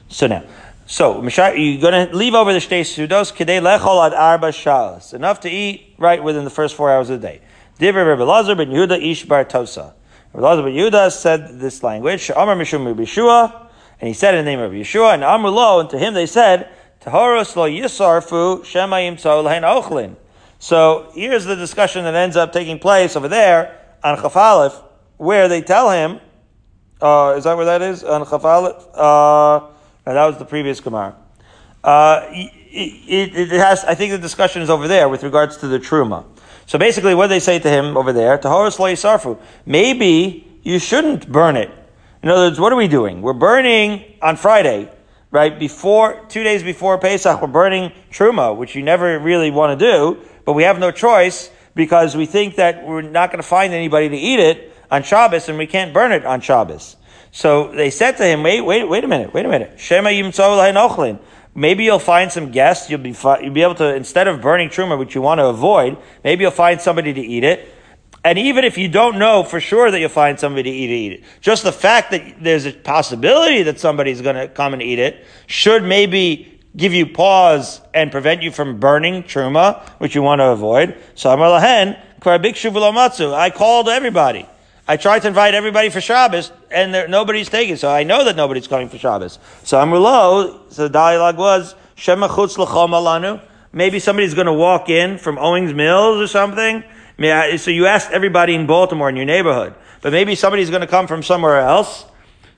so 0.10 0.28
now, 0.28 0.44
so 0.86 1.22
you're 1.22 1.82
going 1.82 2.10
to 2.10 2.16
leave 2.16 2.34
over 2.34 2.54
the 2.54 2.60
shtei 2.60 2.82
sudos 2.82 3.34
kedei 3.34 3.62
lechol 3.62 4.06
ad 4.06 4.13
arba 4.13 4.50
shalas, 4.50 5.13
enough 5.13 5.42
to 5.42 5.50
eat 5.50 5.96
right 5.98 6.24
within 6.24 6.46
the 6.46 6.50
first 6.50 6.76
four 6.76 6.92
hours 6.92 7.10
of 7.10 7.22
the 7.22 7.28
day. 7.28 7.42
Divrei 7.80 8.10
Rebbe 8.10 8.24
Lazar 8.24 8.56
ben 8.56 8.70
Yehuda 8.70 9.02
ish 9.02 9.26
bar 9.26 9.44
tosa. 9.44 9.94
Lazar 10.34 10.63
ben 10.63 10.74
Yehuda 10.74 11.12
said 11.12 11.60
this 11.60 11.84
language. 11.84 12.30
Amar 12.30 12.56
mishum 12.56 13.68
and 14.00 14.08
he 14.08 14.13
said 14.13 14.36
in 14.36 14.46
the 14.46 14.52
name 14.52 14.60
of 14.60 14.72
Yeshua. 14.72 15.16
And 15.16 15.24
Amr 15.24 15.50
lo, 15.50 15.80
and 15.80 15.90
to 15.90 15.98
him 15.98 16.13
they 16.13 16.26
said, 16.26 16.70
Lo 17.08 17.70
yisarfu 17.70 18.62
shemayim 18.62 19.15
ochlin. 19.15 20.15
So 20.60 21.12
here's 21.13 21.46
the 21.46 21.56
discussion 21.56 22.04
that 22.04 22.15
ends 22.15 22.36
up 22.36 22.52
taking 22.52 22.80
place 22.80 23.15
over 23.15 23.28
there 23.28 23.80
on 24.04 24.17
Chaf 24.22 24.36
Aleph, 24.36 24.74
where 25.17 25.48
they 25.48 25.62
tell 25.62 25.89
him, 25.91 26.20
uh, 27.02 27.36
is 27.38 27.43
that 27.46 27.56
where 27.56 27.65
that 27.65 27.82
is 27.82 28.04
on 28.04 28.28
Chaf 28.28 28.43
Aleph? 28.43 28.88
Uh, 28.93 29.67
that 30.04 30.26
was 30.26 30.38
the 30.38 30.46
previous 30.46 30.80
Gemara. 30.80 31.15
Uh, 31.84 32.26
it, 32.30 32.52
it, 32.72 33.36
it, 33.36 33.50
has, 33.52 33.84
I 33.86 33.96
think 33.96 34.12
the 34.12 34.17
discussion 34.17 34.62
is 34.62 34.70
over 34.70 34.88
there 34.88 35.08
with 35.08 35.24
regards 35.24 35.58
to 35.58 35.67
the 35.67 35.80
Truma. 35.80 36.26
So 36.65 36.78
basically, 36.78 37.15
what 37.15 37.28
they 37.28 37.39
say 37.39 37.60
to 37.60 37.70
him 37.70 37.96
over 37.96 38.12
there, 38.12 38.38
Tahoras 38.38 38.80
lo 38.80 38.88
yisarfu, 38.88 39.39
maybe 39.65 40.46
you 40.63 40.80
shouldn't 40.80 41.32
burn 41.32 41.56
it. 41.56 41.72
In 42.22 42.30
other 42.30 42.48
words, 42.48 42.60
what 42.60 42.74
are 42.74 42.76
we 42.76 42.88
doing? 42.88 43.22
We're 43.22 43.34
burning 43.34 44.04
on 44.22 44.36
Friday, 44.36 44.91
right? 45.32 45.58
Before, 45.58 46.26
two 46.30 46.44
days 46.44 46.63
before 46.63 46.98
Pesach, 46.98 47.42
we're 47.42 47.48
burning 47.48 47.92
Truma, 48.12 48.56
which 48.56 48.76
you 48.76 48.84
never 48.84 49.20
really 49.20 49.52
want 49.52 49.78
to 49.78 49.86
do, 49.86 50.22
but 50.46 50.54
we 50.54 50.63
have 50.63 50.80
no 50.80 50.92
choice 50.92 51.50
because 51.76 52.16
we 52.16 52.26
think 52.26 52.56
that 52.56 52.86
we're 52.86 53.02
not 53.02 53.32
going 53.32 53.42
to 53.42 53.48
find 53.48 53.74
anybody 53.74 54.10
to 54.10 54.18
eat 54.18 54.40
it 54.40 54.74
on 54.90 55.04
Shabbos 55.04 55.50
and 55.50 55.58
we 55.58 55.68
can't 55.68 55.94
burn 55.94 56.12
it 56.12 56.26
on 56.26 56.42
Shabbos. 56.42 56.96
So 57.32 57.72
they 57.72 57.90
said 57.90 58.13
to 58.18 58.26
him, 58.26 58.42
wait, 58.44 58.62
wait, 58.62 58.88
wait 58.88 59.04
a 59.04 59.08
minute, 59.08 59.34
wait 59.34 59.46
a 59.46 59.50
minute. 59.50 59.80
Shema 59.80 60.10
yimtzo 60.10 61.20
Maybe 61.54 61.86
you'll 61.86 61.98
find 61.98 62.32
some 62.32 62.52
guests. 62.52 62.88
You'll 62.90 63.00
be 63.00 63.16
you'll 63.42 63.54
be 63.54 63.63
able 63.63 63.76
to 63.76 63.96
instead 63.96 64.28
of 64.28 64.42
burning 64.42 64.70
truma, 64.70 64.98
which 64.98 65.16
you 65.16 65.24
want 65.24 65.40
to 65.40 65.48
avoid. 65.48 65.98
Maybe 66.24 66.44
you'll 66.44 66.52
find 66.52 66.80
somebody 66.80 67.13
to 67.13 67.22
eat 67.22 67.44
it. 67.44 67.74
And 68.28 68.38
even 68.38 68.66
if 68.66 68.78
you 68.78 68.90
don't 68.90 69.20
know 69.20 69.46
for 69.46 69.62
sure 69.62 69.90
that 69.90 70.02
you'll 70.02 70.10
find 70.10 70.38
somebody 70.38 70.63
to 70.63 70.70
eat, 70.70 70.90
eat 70.90 71.13
it, 71.13 71.24
just 71.40 71.63
the 71.63 71.72
fact 71.72 72.12
that 72.12 72.44
there's 72.44 72.66
a 72.66 72.74
possibility 72.74 73.63
that 73.63 73.80
somebody's 73.80 74.20
going 74.20 74.36
to 74.36 74.50
come 74.50 74.74
and 74.74 74.82
eat 74.82 75.00
it 75.00 75.24
should 75.46 75.82
maybe 75.82 76.60
give 76.76 76.94
you 76.94 77.06
pause 77.06 77.80
and 77.94 78.12
prevent 78.12 78.44
you 78.44 78.52
from 78.52 78.82
burning 78.82 79.24
truma, 79.24 79.82
which 80.00 80.13
you 80.13 80.22
want 80.22 80.40
to 80.40 80.48
avoid. 80.48 80.98
So 81.16 81.30
I 81.30 81.36
called 83.50 83.88
everybody. 83.88 84.46
I 84.90 84.98
tried 84.98 85.20
to 85.20 85.30
invite 85.30 85.54
everybody 85.54 85.88
for 85.88 86.02
Shabbos, 86.02 86.52
and 86.70 86.94
there, 86.94 87.08
nobody's 87.08 87.48
taking. 87.48 87.78
So 87.78 87.90
I 87.90 88.04
know 88.04 88.26
that 88.26 88.36
nobody's 88.36 88.68
coming 88.68 88.90
for 88.90 88.98
Shabbos. 88.98 89.40
So 89.63 89.78
Amrulo, 89.78 90.70
so 90.70 90.84
the 90.84 90.90
dialogue 90.90 91.38
was 91.38 91.76
Shema 91.96 92.28
chutz 92.28 92.58
alanu. 92.58 93.42
Maybe 93.72 94.00
somebody's 94.00 94.34
going 94.34 94.48
to 94.48 94.54
walk 94.54 94.90
in 94.90 95.18
from 95.18 95.38
Owings 95.38 95.74
Mills 95.74 96.20
or 96.20 96.28
something. 96.28 96.84
So 97.19 97.71
you 97.71 97.88
asked 97.88 98.12
everybody 98.12 98.53
in 98.53 98.67
Baltimore 98.67 99.10
in 99.10 99.15
your 99.15 99.25
neighborhood, 99.25 99.73
but 100.01 100.12
maybe 100.12 100.36
somebody's 100.36 100.69
going 100.69 100.82
to 100.82 100.88
come 100.88 101.08
from 101.08 101.23
somewhere 101.23 101.60
else. 101.60 102.06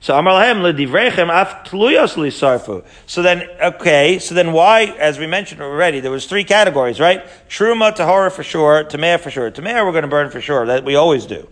So 0.02 0.14
lisarfu. 0.14 2.84
So 3.06 3.22
then, 3.22 3.48
okay, 3.62 4.18
so 4.18 4.34
then 4.34 4.52
why, 4.52 4.84
as 4.98 5.18
we 5.18 5.26
mentioned 5.26 5.60
already, 5.60 6.00
there 6.00 6.10
was 6.10 6.26
three 6.26 6.44
categories, 6.44 6.98
right? 6.98 7.24
Truma, 7.48 7.94
Tahora 7.94 8.32
for 8.32 8.42
sure, 8.42 8.84
Tameh 8.84 9.20
for 9.20 9.30
sure. 9.30 9.50
Tameh 9.50 9.84
we're 9.84 9.92
going 9.92 10.02
to 10.02 10.08
burn 10.08 10.30
for 10.30 10.40
sure, 10.40 10.66
that 10.66 10.84
we 10.84 10.94
always 10.94 11.26
do. 11.26 11.46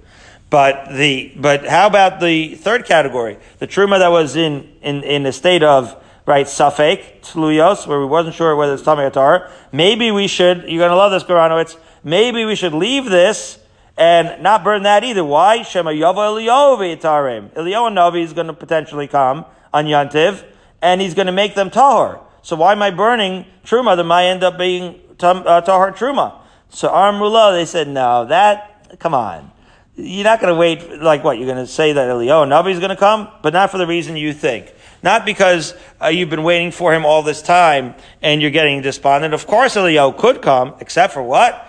But 0.50 0.94
the 0.94 1.32
but 1.36 1.66
how 1.66 1.86
about 1.86 2.20
the 2.20 2.54
third 2.54 2.86
category, 2.86 3.36
the 3.58 3.66
truma 3.66 3.98
that 3.98 4.08
was 4.08 4.34
in 4.34 4.66
in 4.80 5.02
in 5.02 5.26
a 5.26 5.32
state 5.32 5.62
of 5.62 6.02
right 6.24 6.46
safek 6.46 7.20
tluyos, 7.20 7.86
where 7.86 8.00
we 8.00 8.06
wasn't 8.06 8.34
sure 8.34 8.56
whether 8.56 8.72
it's 8.72 8.82
tamei 8.82 9.12
tar. 9.12 9.50
Maybe 9.72 10.10
we 10.10 10.26
should. 10.26 10.62
You're 10.62 10.78
going 10.78 10.90
to 10.90 10.96
love 10.96 11.12
this, 11.12 11.24
Goranowitz. 11.24 11.76
Maybe 12.04 12.44
we 12.44 12.54
should 12.54 12.74
leave 12.74 13.04
this 13.04 13.58
and 13.96 14.42
not 14.42 14.64
burn 14.64 14.84
that 14.84 15.04
either. 15.04 15.24
Why? 15.24 15.62
Shema 15.62 15.90
Yava 15.90 16.14
Eliyahu 16.14 16.78
v'yitarim. 16.78 17.50
Eliyahu 17.50 17.92
Navi 17.92 18.22
is 18.22 18.32
going 18.32 18.46
to 18.46 18.52
potentially 18.52 19.08
come 19.08 19.44
on 19.72 19.86
Yantiv, 19.86 20.44
and 20.80 21.00
he's 21.00 21.14
going 21.14 21.26
to 21.26 21.32
make 21.32 21.54
them 21.54 21.70
tahor. 21.70 22.20
So 22.42 22.56
why 22.56 22.72
am 22.72 22.82
I 22.82 22.90
burning 22.90 23.44
truma 23.64 23.96
that 23.96 24.04
might 24.04 24.26
end 24.26 24.44
up 24.44 24.56
being 24.56 25.00
uh, 25.20 25.62
tahor 25.62 25.96
truma? 25.96 26.38
So 26.70 26.88
Armula, 26.88 27.52
they 27.52 27.64
said, 27.64 27.88
no, 27.88 28.26
that, 28.26 28.98
come 28.98 29.14
on 29.14 29.50
you're 29.98 30.24
not 30.24 30.40
going 30.40 30.52
to 30.52 30.58
wait, 30.58 31.02
like 31.02 31.24
what? 31.24 31.38
You're 31.38 31.52
going 31.52 31.64
to 31.64 31.70
say 31.70 31.92
that 31.92 32.08
Eliyahu 32.08 32.46
Navi 32.46 32.72
is 32.72 32.78
going 32.78 32.90
to 32.90 32.96
come, 32.96 33.28
but 33.42 33.52
not 33.52 33.70
for 33.70 33.78
the 33.78 33.86
reason 33.86 34.16
you 34.16 34.32
think. 34.32 34.72
Not 35.02 35.26
because 35.26 35.74
uh, 36.00 36.06
you've 36.06 36.30
been 36.30 36.44
waiting 36.44 36.70
for 36.70 36.94
him 36.94 37.04
all 37.04 37.22
this 37.22 37.42
time 37.42 37.94
and 38.22 38.40
you're 38.40 38.52
getting 38.52 38.80
despondent. 38.80 39.34
Of 39.34 39.46
course 39.46 39.74
Eliyahu 39.74 40.16
could 40.16 40.40
come, 40.40 40.74
except 40.80 41.12
for 41.12 41.22
what? 41.22 41.67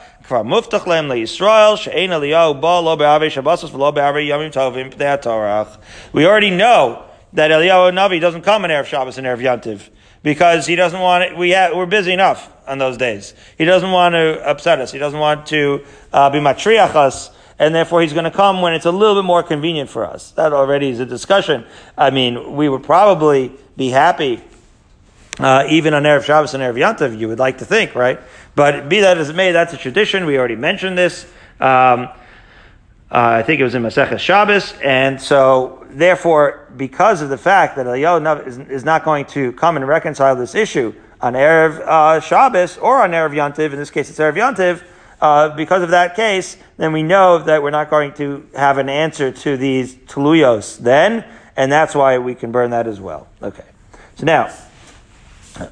We 6.14 6.26
already 6.26 6.50
know 6.52 7.06
that 7.34 7.52
Eliyahu 7.52 7.94
Navi 7.94 8.22
doesn't 8.22 8.42
come 8.44 8.66
in 8.66 8.72
Erev 8.72 8.86
Shabbos 8.86 9.18
and 9.18 9.28
Erev 9.28 9.40
Yantiv 9.40 9.90
because 10.24 10.66
he 10.66 10.76
doesn't 10.76 11.00
want 11.00 11.24
it. 11.24 11.38
We 11.38 11.52
have, 11.52 11.76
we're 11.76 11.86
busy 11.86 12.14
enough 12.14 12.52
on 12.68 12.78
those 12.78 12.98
days. 12.98 13.34
He 13.58 13.66
doesn't 13.66 13.92
want 13.92 14.14
to 14.14 14.48
upset 14.48 14.80
us. 14.80 14.92
He 14.92 15.00
doesn't 15.00 15.20
want 15.20 15.48
to 15.48 15.86
uh, 16.14 16.30
be 16.30 16.40
matriach 16.40 16.96
us 16.96 17.32
and 17.60 17.76
therefore 17.76 18.02
he's 18.02 18.14
going 18.14 18.26
to 18.26 18.32
come 18.32 18.62
when 18.62 18.74
it's 18.74 18.86
a 18.86 18.92
little 18.92 19.16
bit 19.16 19.26
more 19.26 19.44
convenient 19.44 19.90
for 19.90 20.06
us. 20.06 20.32
That 20.32 20.54
already 20.54 20.90
is 20.90 21.00
a 21.02 21.06
discussion. 21.06 21.66
I 21.98 22.10
mean, 22.10 22.56
we 22.56 22.70
would 22.70 22.84
probably 22.84 23.52
be 23.76 23.90
happy, 23.90 24.42
uh, 25.40 25.66
even 25.70 25.94
on 25.94 26.04
Erev 26.04 26.24
Shabbos 26.24 26.54
and 26.54 26.64
Erev 26.64 26.76
Yantav, 26.76 27.20
you 27.20 27.28
would 27.28 27.40
like 27.40 27.58
to 27.58 27.66
think, 27.66 27.96
right? 27.96 28.20
But 28.60 28.90
be 28.90 29.00
that 29.00 29.18
as 29.18 29.30
it 29.30 29.38
may, 29.38 29.54
that's 29.54 29.74
a 29.74 29.78
tradition. 29.78 30.26
We 30.26 30.38
already 30.38 30.58
mentioned 30.58 30.98
this. 30.98 31.24
Um, 31.62 32.10
uh, 32.10 32.12
I 33.10 33.42
think 33.42 33.62
it 33.62 33.64
was 33.64 33.74
in 33.74 33.84
Masechah 33.84 34.20
Shabbos, 34.20 34.74
and 34.84 35.22
so 35.22 35.86
therefore, 35.92 36.68
because 36.76 37.22
of 37.22 37.30
the 37.30 37.38
fact 37.38 37.78
that 37.78 37.86
Eliyahu 37.86 38.46
is, 38.46 38.58
is 38.58 38.84
not 38.84 39.06
going 39.06 39.28
to 39.28 39.54
come 39.54 39.78
and 39.78 39.88
reconcile 39.88 40.36
this 40.36 40.56
issue 40.56 40.94
on 41.22 41.36
Erev 41.36 41.80
uh, 41.80 42.20
Shabbos 42.20 42.78
or 42.78 43.02
on 43.02 43.12
Erev 43.12 43.32
Yantiv, 43.32 43.72
in 43.72 43.78
this 43.78 43.92
case 43.92 44.10
it's 44.10 44.20
Erev 44.20 44.36
Yantiv, 44.36 44.84
uh, 45.22 45.56
because 45.56 45.82
of 45.82 45.92
that 45.92 46.18
case, 46.18 46.58
then 46.76 46.92
we 46.92 47.02
know 47.02 47.38
that 47.38 47.64
we're 47.64 47.70
not 47.70 47.90
going 47.90 48.12
to 48.16 48.46
have 48.58 48.78
an 48.78 48.90
answer 48.90 49.32
to 49.32 49.56
these 49.56 49.96
tuluyos 49.96 50.78
then, 50.80 51.24
and 51.56 51.72
that's 51.72 51.96
why 51.96 52.18
we 52.18 52.36
can 52.36 52.52
burn 52.52 52.72
that 52.72 52.88
as 52.88 53.00
well. 53.00 53.30
Okay. 53.42 53.64
So 54.18 54.26
now, 54.26 54.54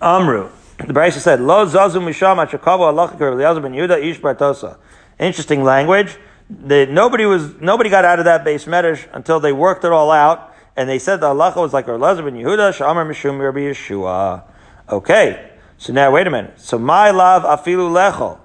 Amru. 0.02 0.52
The 0.78 0.94
Brisa 0.94 1.20
said, 1.20 1.42
Lo 1.42 1.66
zazu 1.66 2.00
misham 2.00 2.38
achakavu 2.46 2.94
alachikar 2.94 3.62
ben 3.62 3.74
Yuda 3.74 4.02
ish 4.04 4.20
bartosa. 4.20 4.78
Interesting 5.20 5.63
language. 5.63 6.18
The, 6.50 6.86
nobody 6.86 7.26
was 7.26 7.56
nobody 7.60 7.90
got 7.90 8.06
out 8.06 8.20
of 8.20 8.26
that 8.26 8.46
base 8.46 8.66
medrash 8.66 9.08
until 9.12 9.40
they 9.40 9.52
worked 9.52 9.84
it 9.84 9.92
all 9.92 10.12
out, 10.12 10.54
and 10.76 10.88
they 10.88 11.00
said 11.00 11.20
the 11.20 11.28
halacha 11.28 11.58
was 11.58 11.74
like 11.74 11.88
Elazar 11.88 12.24
ben 12.24 12.36
Yehuda, 12.36 12.78
Shamar 12.78 13.10
mishum 13.10 13.40
Rabbi 13.40 13.60
Yeshua. 13.60 14.44
Okay, 14.88 15.52
so 15.78 15.92
now 15.92 16.12
wait 16.12 16.28
a 16.28 16.30
minute. 16.30 16.60
So 16.60 16.78
my 16.78 17.10
love 17.10 17.44
afilu 17.44 17.90
lechol. 17.92 18.40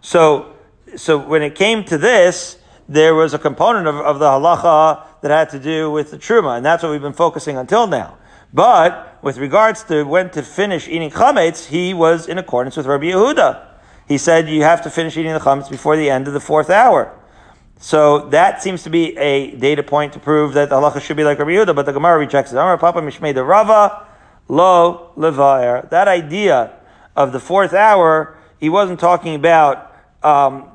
So, 0.00 0.54
so 0.96 1.18
when 1.18 1.42
it 1.42 1.54
came 1.54 1.84
to 1.84 1.96
this, 1.96 2.58
there 2.88 3.14
was 3.14 3.32
a 3.32 3.38
component 3.38 3.86
of, 3.86 3.94
of 3.94 4.18
the 4.18 4.26
halacha 4.26 5.04
that 5.22 5.30
had 5.30 5.50
to 5.50 5.60
do 5.60 5.90
with 5.90 6.10
the 6.10 6.18
truma, 6.18 6.56
and 6.56 6.66
that's 6.66 6.82
what 6.82 6.90
we've 6.90 7.00
been 7.00 7.12
focusing 7.12 7.56
until 7.56 7.86
now. 7.86 8.18
But 8.52 9.18
with 9.22 9.38
regards 9.38 9.84
to 9.84 10.04
when 10.04 10.30
to 10.30 10.42
finish 10.42 10.88
eating 10.88 11.10
chametz, 11.10 11.66
he 11.66 11.94
was 11.94 12.26
in 12.26 12.38
accordance 12.38 12.76
with 12.76 12.86
Rabbi 12.86 13.06
Yehuda. 13.06 13.66
He 14.08 14.18
said 14.18 14.48
you 14.48 14.62
have 14.62 14.82
to 14.82 14.90
finish 14.90 15.16
eating 15.16 15.32
the 15.32 15.38
chametz 15.38 15.70
before 15.70 15.96
the 15.96 16.10
end 16.10 16.26
of 16.26 16.34
the 16.34 16.40
fourth 16.40 16.70
hour. 16.70 17.16
So 17.78 18.28
that 18.28 18.62
seems 18.62 18.82
to 18.82 18.90
be 18.90 19.16
a 19.16 19.52
data 19.52 19.82
point 19.82 20.12
to 20.12 20.18
prove 20.18 20.52
that 20.54 20.68
the 20.68 20.76
halacha 20.76 21.00
should 21.00 21.16
be 21.16 21.24
like 21.24 21.38
Rabbi 21.38 21.52
Yehuda, 21.52 21.74
but 21.74 21.86
the 21.86 21.92
Gemara 21.92 22.18
rejects 22.18 22.52
it. 22.52 22.56
Amar 22.56 22.76
Papa 22.76 23.00
Mishmei 23.00 23.32
the 23.32 23.44
Rava 23.44 24.06
lo 24.48 25.12
levaer. 25.16 25.88
That 25.90 26.08
idea 26.08 26.72
of 27.16 27.32
the 27.32 27.40
fourth 27.40 27.72
hour, 27.72 28.36
he 28.58 28.68
wasn't 28.68 29.00
talking 29.00 29.34
about 29.34 29.94
um, 30.22 30.69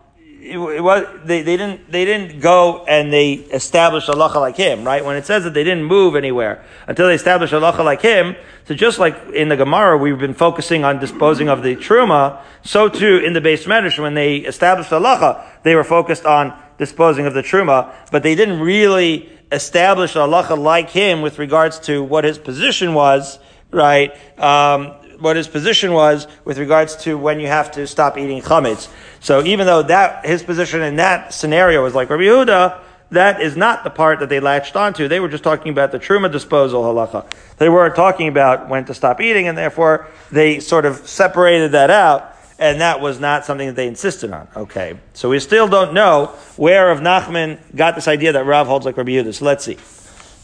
it, 0.46 0.82
was 0.82 1.08
they, 1.24 1.42
they 1.42 1.58
didn't 1.58 1.92
they 1.92 2.06
didn't 2.06 2.40
go 2.40 2.86
and 2.86 3.12
they 3.12 3.34
established 3.34 4.08
halacha 4.08 4.36
like 4.36 4.56
him, 4.56 4.84
right? 4.84 5.04
When 5.04 5.16
it 5.16 5.26
says 5.26 5.44
that 5.44 5.54
they 5.54 5.64
didn't 5.64 5.86
move 5.86 6.16
anywhere 6.16 6.64
until 6.88 7.08
they 7.08 7.16
established 7.16 7.54
halacha 7.54 7.84
like 7.84 8.02
him, 8.02 8.36
so 8.66 8.76
just 8.76 9.00
like 9.00 9.18
in 9.34 9.50
the 9.50 9.58
Gemara 9.58 9.98
we've 9.98 10.20
been 10.20 10.36
focusing 10.36 10.84
on 10.84 11.00
disposing 11.00 11.50
of 11.50 11.64
the 11.64 11.76
truma, 11.76 12.42
so 12.64 12.88
too 12.88 13.18
in 13.18 13.34
the 13.34 13.42
base 13.42 13.66
medrash 13.66 13.98
when 13.98 14.14
they 14.14 14.38
established 14.38 14.92
halacha, 14.92 15.44
they 15.64 15.74
were 15.74 15.84
focused 15.84 16.26
on 16.26 16.58
disposing 16.78 17.26
of 17.26 17.34
the 17.34 17.42
truma, 17.42 17.94
but 18.12 18.22
they 18.22 18.36
didn't 18.36 18.60
really 18.60 19.30
establish 19.52 20.14
halacha 20.14 20.58
like 20.58 20.92
him 20.92 21.22
with 21.22 21.40
regards 21.40 21.80
to 21.80 22.04
what 22.04 22.24
his 22.24 22.38
position 22.38 22.94
was, 22.94 23.40
right? 23.72 24.12
Um, 24.40 24.94
what 25.19 25.36
his 25.36 25.47
position 25.47 25.93
was 25.93 26.28
with 26.43 26.58
regards 26.58 26.95
to 26.97 27.17
when 27.17 27.39
you 27.39 27.47
have 27.47 27.71
to 27.71 27.88
stop 27.88 28.17
eating 28.17 28.41
chametz. 28.41 28.88
So 29.19 29.43
even 29.43 29.65
though 29.65 29.84
that 29.84 30.25
his 30.25 30.43
position 30.43 30.82
in 30.82 30.97
that 30.97 31.34
scenario 31.34 31.84
was 31.84 31.95
like 31.95 32.10
Rabbi 32.10 32.23
Yehuda, 32.23 32.82
that 33.12 33.41
is 33.41 33.56
not 33.56 33.84
the 33.84 33.89
part 33.89 34.19
that 34.19 34.30
they 34.30 34.39
latched 34.39 34.75
onto. 34.75 35.08
They 35.08 35.19
were 35.19 35.30
just 35.30 35.43
talking 35.43 35.71
about 35.71 35.91
the 35.91 35.99
truma 35.99 36.32
disposal 36.32 36.84
halacha. 36.84 37.25
They 37.58 37.69
weren't 37.69 37.95
talking 37.95 38.28
about 38.28 38.67
when 38.67 38.86
to 38.86 38.93
stop 38.93 39.21
eating, 39.21 39.47
and 39.47 39.58
therefore 39.58 40.08
they 40.32 40.60
sort 40.60 40.86
of 40.86 41.08
separated 41.08 41.71
that 41.73 41.89
out, 41.89 42.36
and 42.58 42.82
that 42.82 43.01
was 43.01 43.19
not 43.19 43.45
something 43.45 43.67
that 43.67 43.75
they 43.75 43.88
insisted 43.88 44.32
on. 44.32 44.47
Okay, 44.56 44.97
so 45.13 45.30
we 45.30 45.39
still 45.39 45.67
don't 45.67 45.93
know 45.93 46.34
where 46.58 46.88
Rav 46.88 46.99
Nachman 46.99 47.60
got 47.75 47.95
this 47.95 48.08
idea 48.08 48.34
that 48.34 48.45
Rav 48.45 48.67
holds 48.67 48.86
like 48.86 48.97
Rabbi 48.97 49.12
Yehuda. 49.12 49.34
So 49.34 49.45
let's 49.45 49.63
see. 49.63 49.78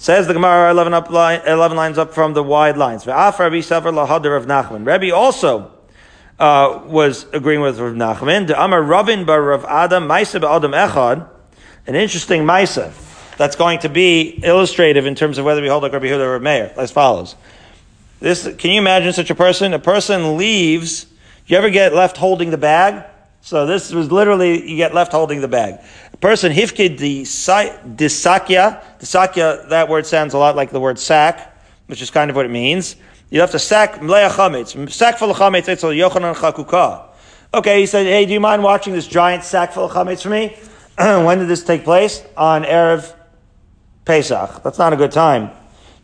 Says 0.02 0.26
the 0.26 0.34
Gemara 0.34 0.72
11, 0.72 0.96
up 0.96 1.12
line, 1.12 1.42
11 1.46 1.78
lines 1.78 2.00
up 2.00 2.12
from 2.12 2.34
the 2.34 2.42
wide 2.42 2.76
lines. 2.76 3.06
Rabbi 3.06 3.62
Sever 3.62 3.92
lahadar 3.92 4.36
of 4.36 4.48
Nachman. 4.48 4.84
Rabbi 4.84 5.12
also 5.12 5.72
uh, 6.40 6.82
was 6.88 7.28
agreeing 7.34 7.62
with 7.62 7.80
Rav 7.80 7.94
Nachman. 7.94 8.48
The 8.48 8.60
Amar 8.60 8.82
Ravin 8.82 9.26
bar 9.26 9.40
Rav 9.40 9.64
Adam 9.66 10.08
Maisa 10.08 10.42
Adam 10.44 10.72
Echad 10.72 11.30
an 11.86 11.94
interesting 11.94 12.46
Maisa 12.46 12.92
that's 13.38 13.56
going 13.56 13.78
to 13.82 13.90
be 13.90 14.44
illustrative 14.44 15.06
in 15.06 15.14
terms 15.14 15.38
of 15.38 15.46
whether 15.46 15.62
we 15.62 15.68
hold 15.68 15.84
like 15.84 15.94
Rabbi 15.94 16.08
Yehuda 16.08 16.26
or 16.26 16.36
a 16.38 16.40
Meir, 16.40 16.74
as 16.78 16.92
follows. 16.92 17.36
This, 18.20 18.52
can 18.58 18.72
you 18.72 18.82
imagine 18.82 19.14
such 19.14 19.30
a 19.30 19.36
person? 19.36 19.72
A 19.76 19.78
person 19.78 20.36
leaves, 20.36 21.06
you 21.46 21.56
ever 21.58 21.70
get 21.70 21.94
left 21.94 22.18
holding 22.18 22.50
the 22.50 22.58
bag? 22.58 23.06
So 23.42 23.68
this 23.68 23.92
was 23.92 24.12
literally, 24.12 24.68
you 24.68 24.78
get 24.78 24.96
left 24.96 25.12
holding 25.12 25.42
the 25.42 25.48
bag. 25.48 25.80
A 26.22 26.28
person, 26.28 26.52
hifkid 26.52 27.00
the 27.00 27.24
disakya, 27.24 28.84
disakya, 29.00 29.70
that 29.70 29.90
word 29.90 30.06
sounds 30.06 30.36
a 30.36 30.38
lot 30.38 30.56
like 30.56 30.70
the 30.70 30.80
word 30.80 31.00
sack, 31.00 31.58
which 31.88 32.00
is 32.00 32.12
kind 32.12 32.30
of 32.30 32.36
what 32.36 32.46
it 32.46 32.52
means. 32.52 32.96
You 33.32 33.42
have 33.42 33.50
to 33.50 33.58
sack 33.58 33.96
mleya 34.02 34.30
chametz, 34.30 34.92
sack 34.92 35.18
full 35.18 35.32
of 35.32 35.38
chametz, 35.38 35.68
it's 35.68 35.84
a 35.84 35.88
yochanan 35.88 36.36
chakuka. 36.36 37.08
Okay, 37.56 37.80
he 37.80 37.88
said, 37.88 38.06
hey, 38.06 38.28
do 38.28 38.34
you 38.34 38.40
mind 38.40 38.62
watching 38.62 38.94
this 38.94 39.08
giant 39.08 39.44
sack 39.44 39.72
full 39.72 39.86
of 39.86 39.94
chametz 39.94 40.22
for 40.22 40.30
me? 40.30 40.56
when 41.26 41.40
did 41.40 41.48
this 41.48 41.64
take 41.64 41.84
place? 41.84 42.24
On 42.38 42.66
Erev 42.66 43.16
Pesach. 44.06 44.62
That's 44.62 44.78
not 44.78 44.94
a 44.94 44.98
good 44.98 45.12
time 45.12 45.50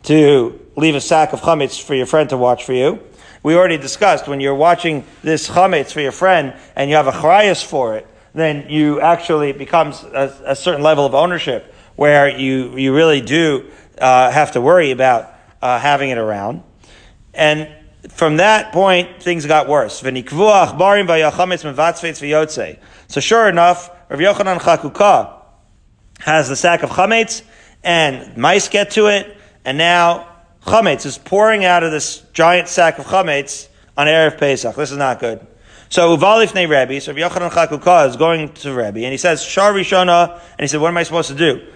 to 0.02 0.60
leave 0.74 0.96
a 0.96 1.00
sack 1.00 1.32
of 1.32 1.42
chametz 1.42 1.80
for 1.80 1.94
your 1.94 2.06
friend 2.06 2.28
to 2.30 2.36
watch 2.36 2.64
for 2.64 2.72
you. 2.72 2.98
We 3.44 3.54
already 3.54 3.78
discussed 3.78 4.26
when 4.26 4.40
you're 4.40 4.56
watching 4.56 5.04
this 5.22 5.48
chametz 5.48 5.92
for 5.92 6.00
your 6.00 6.10
friend 6.10 6.54
and 6.74 6.90
you 6.90 6.96
have 6.96 7.06
a 7.06 7.12
charayas 7.12 7.64
for 7.64 7.96
it, 7.96 8.07
then 8.34 8.66
you 8.68 9.00
actually 9.00 9.50
it 9.50 9.58
becomes 9.58 10.02
a, 10.02 10.34
a, 10.46 10.56
certain 10.56 10.82
level 10.82 11.06
of 11.06 11.14
ownership 11.14 11.74
where 11.96 12.28
you 12.28 12.76
you 12.76 12.94
really 12.94 13.20
do 13.20 13.70
uh, 13.98 14.30
have 14.30 14.52
to 14.52 14.60
worry 14.60 14.90
about 14.90 15.32
uh, 15.62 15.78
having 15.78 16.10
it 16.10 16.18
around. 16.18 16.62
And 17.34 17.68
from 18.10 18.36
that 18.38 18.72
point, 18.72 19.22
things 19.22 19.46
got 19.46 19.68
worse. 19.68 20.00
So 20.00 20.10
sure 23.20 23.48
enough, 23.48 23.90
Rav 24.08 24.20
Yochanan 24.20 24.58
Chakuka 24.58 25.34
has 26.20 26.48
the 26.48 26.56
sack 26.56 26.82
of 26.82 26.90
chametz, 26.90 27.42
and 27.82 28.36
mice 28.36 28.68
get 28.68 28.92
to 28.92 29.06
it, 29.06 29.36
and 29.64 29.78
now 29.78 30.28
chametz 30.62 31.06
is 31.06 31.18
pouring 31.18 31.64
out 31.64 31.82
of 31.82 31.90
this 31.90 32.22
giant 32.32 32.68
sack 32.68 32.98
of 32.98 33.06
chametz 33.06 33.68
on 33.96 34.06
Erev 34.06 34.38
Pesach. 34.38 34.74
This 34.76 34.90
is 34.90 34.98
not 34.98 35.20
good. 35.20 35.46
So 35.90 36.16
Uvalif 36.16 36.54
Ne 36.54 36.66
Rebbe, 36.66 37.00
so 37.00 37.12
Rav 37.12 37.32
Yochanan 37.32 37.50
Chakuka 37.50 38.08
is 38.08 38.16
going 38.16 38.52
to 38.54 38.74
Rebbe, 38.74 39.00
and 39.00 39.12
he 39.12 39.16
says, 39.16 39.42
Shar 39.42 39.72
Rishona, 39.72 40.32
and 40.32 40.60
he 40.60 40.66
said, 40.66 40.80
what 40.80 40.88
am 40.88 40.96
I 40.98 41.02
supposed 41.02 41.28
to 41.28 41.34
do? 41.34 41.66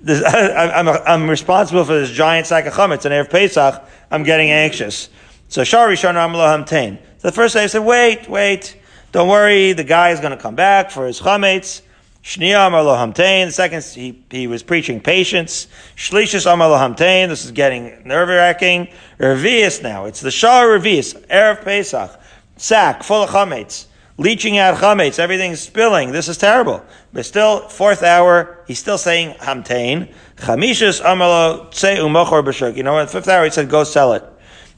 This, 0.00 0.22
I, 0.24 0.80
am 0.80 0.88
I'm, 0.88 1.02
I'm 1.06 1.30
responsible 1.30 1.84
for 1.84 1.98
this 1.98 2.10
giant 2.10 2.46
sack 2.46 2.66
of 2.66 2.72
chametz 2.72 3.06
on 3.06 3.12
Erev 3.12 3.30
Pesach. 3.30 3.82
I'm 4.10 4.24
getting 4.24 4.50
anxious. 4.50 5.08
So 5.48 5.62
Shar 5.62 5.88
Rishona 5.88 6.28
Amlo 6.28 6.46
Hamtain. 6.46 6.98
So 7.18 7.28
the 7.28 7.32
first 7.32 7.54
day 7.54 7.64
I 7.64 7.66
said, 7.66 7.84
wait, 7.84 8.28
wait. 8.28 8.76
Don't 9.12 9.28
worry, 9.28 9.72
the 9.72 9.84
guy 9.84 10.10
is 10.10 10.20
going 10.20 10.30
to 10.30 10.40
come 10.42 10.54
back 10.54 10.90
for 10.90 11.06
his 11.06 11.20
chametz. 11.20 11.82
Shnia 12.22 12.66
Amar 12.66 12.82
Lo 12.82 12.94
Hamtain. 12.94 13.46
The 13.46 13.52
second, 13.52 13.82
he, 13.82 14.22
he 14.30 14.46
was 14.46 14.62
preaching 14.62 15.00
patience. 15.00 15.68
Shlishis 15.96 16.50
Amar 16.50 16.68
Lo 16.68 16.76
Hamtain. 16.76 17.28
This 17.28 17.44
is 17.44 17.50
getting 17.50 18.06
nerve 18.06 18.28
wracking. 18.28 18.88
Revius 19.18 19.82
now. 19.82 20.04
It's 20.04 20.20
the 20.20 20.30
Shah 20.30 20.62
Revius. 20.62 21.14
Erev 21.28 21.64
Pesach. 21.64 22.19
Sack 22.60 23.02
full 23.02 23.22
of 23.22 23.30
chametz. 23.30 23.86
Leaching 24.18 24.58
out 24.58 24.76
chametz. 24.76 25.18
Everything's 25.18 25.60
spilling. 25.60 26.12
This 26.12 26.28
is 26.28 26.36
terrible. 26.36 26.84
But 27.10 27.24
still, 27.24 27.66
fourth 27.70 28.02
hour, 28.02 28.62
he's 28.66 28.78
still 28.78 28.98
saying 28.98 29.34
Hamtain. 29.38 30.12
Chamishis 30.36 31.00
Amar 31.00 31.26
Lo 31.26 31.68
Tse 31.70 31.96
Umochor 31.96 32.44
B'Shuk. 32.44 32.76
You 32.76 32.82
know 32.82 32.92
what? 32.92 33.08
Fifth 33.08 33.28
hour, 33.28 33.44
he 33.44 33.50
said, 33.50 33.70
go 33.70 33.82
sell 33.82 34.12
it. 34.12 34.22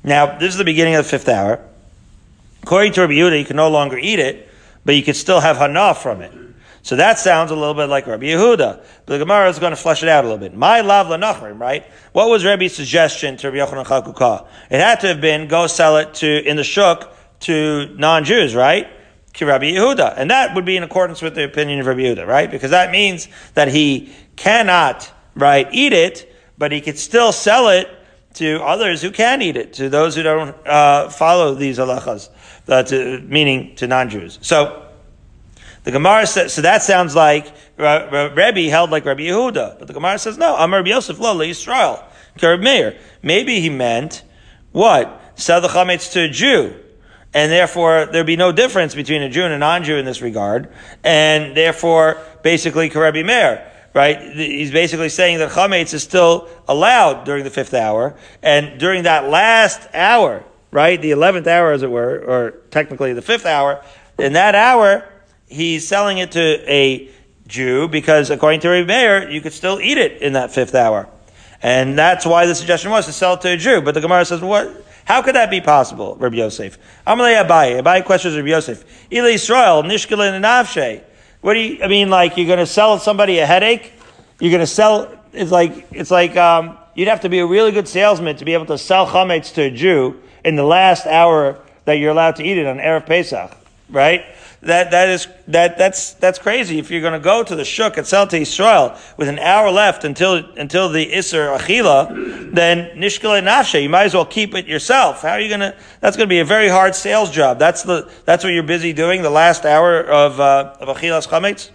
Now, 0.05 0.39
this 0.39 0.53
is 0.53 0.59
the 0.59 0.65
beginning 0.65 0.95
of 0.95 1.05
the 1.05 1.11
fifth 1.11 1.29
hour. 1.29 1.59
According 2.63 2.93
to 2.93 3.01
Rabbi 3.01 3.15
Yehuda, 3.15 3.41
you 3.41 3.45
can 3.45 3.57
no 3.57 3.69
longer 3.69 3.99
eat 3.99 4.21
it, 4.21 4.49
but 4.85 4.95
you 4.95 5.03
can 5.03 5.15
still 5.15 5.41
have 5.41 5.57
hana 5.57 5.93
from 5.93 6.23
it. 6.23 6.33
So 6.83 6.95
that 6.95 7.19
sounds 7.19 7.51
a 7.51 7.57
little 7.57 7.75
bit 7.75 7.87
like 7.87 8.07
Rabbi 8.07 8.27
Yehuda. 8.27 8.85
But 9.07 9.07
the 9.07 9.19
Gemara 9.19 9.49
is 9.49 9.59
going 9.59 9.73
to 9.73 9.77
flesh 9.77 10.05
it 10.05 10.09
out 10.09 10.23
a 10.23 10.29
little 10.29 10.39
bit. 10.39 10.55
My 10.55 10.83
lav 10.83 11.09
lanachrim, 11.09 11.59
right? 11.59 11.85
What 12.13 12.29
was 12.29 12.45
Rabbi's 12.45 12.77
suggestion 12.77 13.37
to 13.39 13.51
Rabbi 13.51 13.67
Yochanan 13.67 13.87
Chakuka? 13.87 14.47
It 14.71 14.79
had 14.79 15.01
to 15.01 15.09
have 15.09 15.21
been 15.21 15.49
go 15.49 15.67
sell 15.67 15.97
it 15.97 16.15
to 16.15 16.49
in 16.49 16.55
the 16.55 16.65
shuk 16.65 17.13
to 17.43 17.95
non-Jews, 17.97 18.55
right? 18.55 18.89
To 19.35 19.47
Rabbi 19.47 19.73
Yehuda, 19.73 20.15
and 20.17 20.31
that 20.31 20.55
would 20.55 20.65
be 20.65 20.77
in 20.77 20.83
accordance 20.83 21.23
with 21.23 21.35
the 21.35 21.45
opinion 21.45 21.81
of 21.81 21.87
Rabbi 21.87 22.01
Yehuda, 22.01 22.27
right? 22.27 22.51
Because 22.51 22.71
that 22.71 22.91
means 22.91 23.29
that 23.55 23.69
he 23.69 24.13
cannot, 24.37 25.11
right, 25.35 25.69
eat 25.73 25.93
it, 25.93 26.35
but 26.59 26.71
he 26.71 26.81
could 26.81 26.99
still 26.99 27.33
sell 27.33 27.69
it 27.69 27.89
to 28.35 28.63
others 28.63 29.03
who 29.03 29.11
can 29.11 29.43
eat 29.43 29.57
it, 29.57 29.75
to 29.75 29.89
those 29.89 30.17
who 30.17 30.23
don't 30.23 30.55
uh, 30.67 31.09
follow 31.09 31.55
these 31.55 31.79
halachas, 31.79 32.29
uh, 32.69 32.83
to, 32.83 33.21
meaning 33.21 33.75
to 33.77 33.87
non-Jews. 33.87 34.39
So 34.43 34.87
the 35.85 35.91
Gemara 35.91 36.27
says, 36.27 36.53
so 36.53 36.63
that 36.63 36.83
sounds 36.83 37.17
like 37.17 37.53
Rebbe 37.77 38.71
held 38.71 38.91
like 38.91 39.05
Rabbi 39.05 39.23
Yehuda. 39.23 39.79
But 39.79 39.89
the 39.89 39.95
Gemara 39.95 40.19
says, 40.19 40.39
no, 40.39 40.55
I'm 40.57 40.73
Rabbi 40.73 40.91
Yosef, 40.91 41.19
lo, 41.19 41.37
Yisrael, 41.39 42.05
Kereb 42.39 42.63
Meir. 42.63 42.99
Maybe 43.23 43.61
he 43.61 43.69
meant, 43.69 44.23
what? 44.73 45.21
Sell 45.35 45.61
the 45.61 45.69
chametz 45.69 46.13
to 46.13 46.25
a 46.25 46.29
Jew. 46.29 46.75
And 47.35 47.51
therefore, 47.51 48.07
there'd 48.07 48.27
be 48.27 48.37
no 48.37 48.53
difference 48.53 48.95
between 48.95 49.23
a 49.23 49.29
Jew 49.29 49.45
and 49.45 49.55
a 49.55 49.59
non-Jew 49.59 49.97
in 49.97 50.05
this 50.05 50.21
regard. 50.21 50.69
And 51.03 51.57
therefore, 51.57 52.21
basically, 52.43 52.91
Karabi 52.91 53.25
Meir 53.25 53.69
right? 53.95 54.21
He's 54.35 54.71
basically 54.71 55.09
saying 55.09 55.39
that 55.39 55.51
chametz 55.51 55.93
is 55.93 56.03
still 56.03 56.49
allowed 56.69 57.25
during 57.25 57.45
the 57.45 57.51
fifth 57.51 57.75
hour, 57.75 58.17
and 58.43 58.79
during 58.81 59.03
that 59.05 59.29
last 59.29 59.87
hour, 59.95 60.45
right, 60.71 61.01
the 61.01 61.11
eleventh 61.11 61.47
hour, 61.47 61.73
as 61.73 61.83
it 61.83 61.91
were, 61.91 62.25
or 62.27 62.51
technically 62.71 63.13
the 63.13 63.23
fifth 63.23 63.47
hour, 63.47 63.85
in 64.19 64.33
that 64.35 64.55
hour, 64.55 65.09
he's 65.49 65.87
selling 65.87 66.19
it 66.19 66.33
to 66.33 66.73
a 66.73 67.11
Jew 67.47 67.89
because 67.89 68.31
according 68.31 68.61
to 68.61 68.69
Rabbi 68.69 68.87
Meir, 68.87 69.31
you 69.31 69.41
could 69.41 69.53
still 69.53 69.81
eat 69.81 69.99
it 69.99 70.23
in 70.23 70.35
that 70.35 70.53
fifth 70.53 70.75
hour. 70.75 71.09
And 71.63 71.99
that's 71.99 72.25
why 72.25 72.47
the 72.47 72.55
suggestion 72.55 72.91
was 72.91 73.07
to 73.07 73.13
sell 73.13 73.35
it 73.35 73.43
to 73.43 73.53
a 73.53 73.57
Jew. 73.57 73.83
But 73.83 73.95
the 73.95 74.01
Gemara 74.01 74.25
says, 74.25 74.41
what? 74.41 74.85
How 75.05 75.23
could 75.23 75.35
that 75.35 75.51
be 75.51 75.61
possible, 75.61 76.17
Rabbi 76.17 76.37
Yosef? 76.37 76.79
Amalei 77.07 77.45
Abaye. 77.45 77.83
Abaye 77.83 78.05
questions 78.05 78.37
Rabbi 78.37 78.49
Yosef. 78.49 78.85
Ile 79.13 79.27
Israel, 79.27 79.83
Nishkelin 79.83 80.35
and 80.35 80.45
Avshe. 80.45 81.03
What 81.41 81.55
do 81.55 81.61
you, 81.61 81.83
I 81.83 81.89
mean, 81.89 82.09
like, 82.09 82.37
you're 82.37 82.47
going 82.47 82.61
to 82.61 82.67
sell 82.67 82.99
somebody 82.99 83.39
a 83.41 83.47
headache? 83.47 83.93
You're 84.39 84.53
going 84.53 84.61
to 84.61 84.67
sell, 84.67 85.13
it's 85.33 85.51
like, 85.51 85.89
it's 85.91 86.11
like, 86.11 86.37
um, 86.37 86.79
you'd 86.95 87.09
have 87.09 87.21
to 87.23 87.29
be 87.29 87.41
a 87.41 87.47
really 87.47 87.73
good 87.73 87.89
salesman 87.89 88.37
to 88.37 88.45
be 88.45 88.55
able 88.55 88.67
to 88.67 88.79
sell 88.79 89.07
chametz 89.07 89.53
to 89.55 89.63
a 89.63 89.71
Jew 89.71 90.21
in 90.45 90.57
the 90.57 90.65
last 90.65 91.07
hour 91.07 91.59
that 91.85 91.95
you're 91.95 92.11
allowed 92.11 92.37
to 92.37 92.45
eat 92.45 92.59
it 92.59 92.67
on 92.67 92.79
Erev 92.79 93.07
Pesach, 93.07 93.57
right? 93.91 94.25
That, 94.63 94.93
that 94.93 95.09
is, 95.09 95.27
that, 95.49 95.77
that's, 95.77 96.13
that's 96.15 96.39
crazy. 96.39 96.79
If 96.79 96.89
you're 96.89 97.01
going 97.01 97.15
to 97.15 97.19
go 97.19 97.43
to 97.43 97.57
the 97.57 97.65
Shuk 97.65 97.97
and 97.97 98.07
sell 98.07 98.29
to 98.29 98.39
Israel 98.39 98.97
with 99.17 99.29
an 99.29 99.41
hour 99.41 99.73
left 99.73 100.05
until, 100.05 100.37
until 100.57 100.89
the 100.89 101.05
Isser 101.11 101.59
Achila, 101.59 102.55
then 102.55 102.97
Nishkele 102.97 103.43
Nafshe, 103.43 103.83
you 103.83 103.89
might 103.89 104.05
as 104.05 104.15
well 104.15 104.25
keep 104.25 104.55
it 104.55 104.67
yourself. 104.67 105.23
How 105.23 105.31
are 105.31 105.41
you 105.41 105.49
going 105.49 105.61
to, 105.61 105.77
that's 106.01 106.17
going 106.17 106.29
to 106.29 106.33
be 106.33 106.39
a 106.39 106.45
very 106.45 106.69
hard 106.69 106.95
sales 106.95 107.33
job. 107.33 107.59
That's 107.59 107.83
the, 107.83 108.09
that's 108.25 108.45
what 108.45 108.51
you're 108.51 108.63
busy 108.63 108.93
doing 108.93 109.23
the 109.23 109.31
last 109.31 109.67
hour 109.67 110.01
of, 110.01 110.39
uh, 110.39 110.77
of 110.79 110.97
Achilas 110.97 111.27
Chametz. 111.27 111.71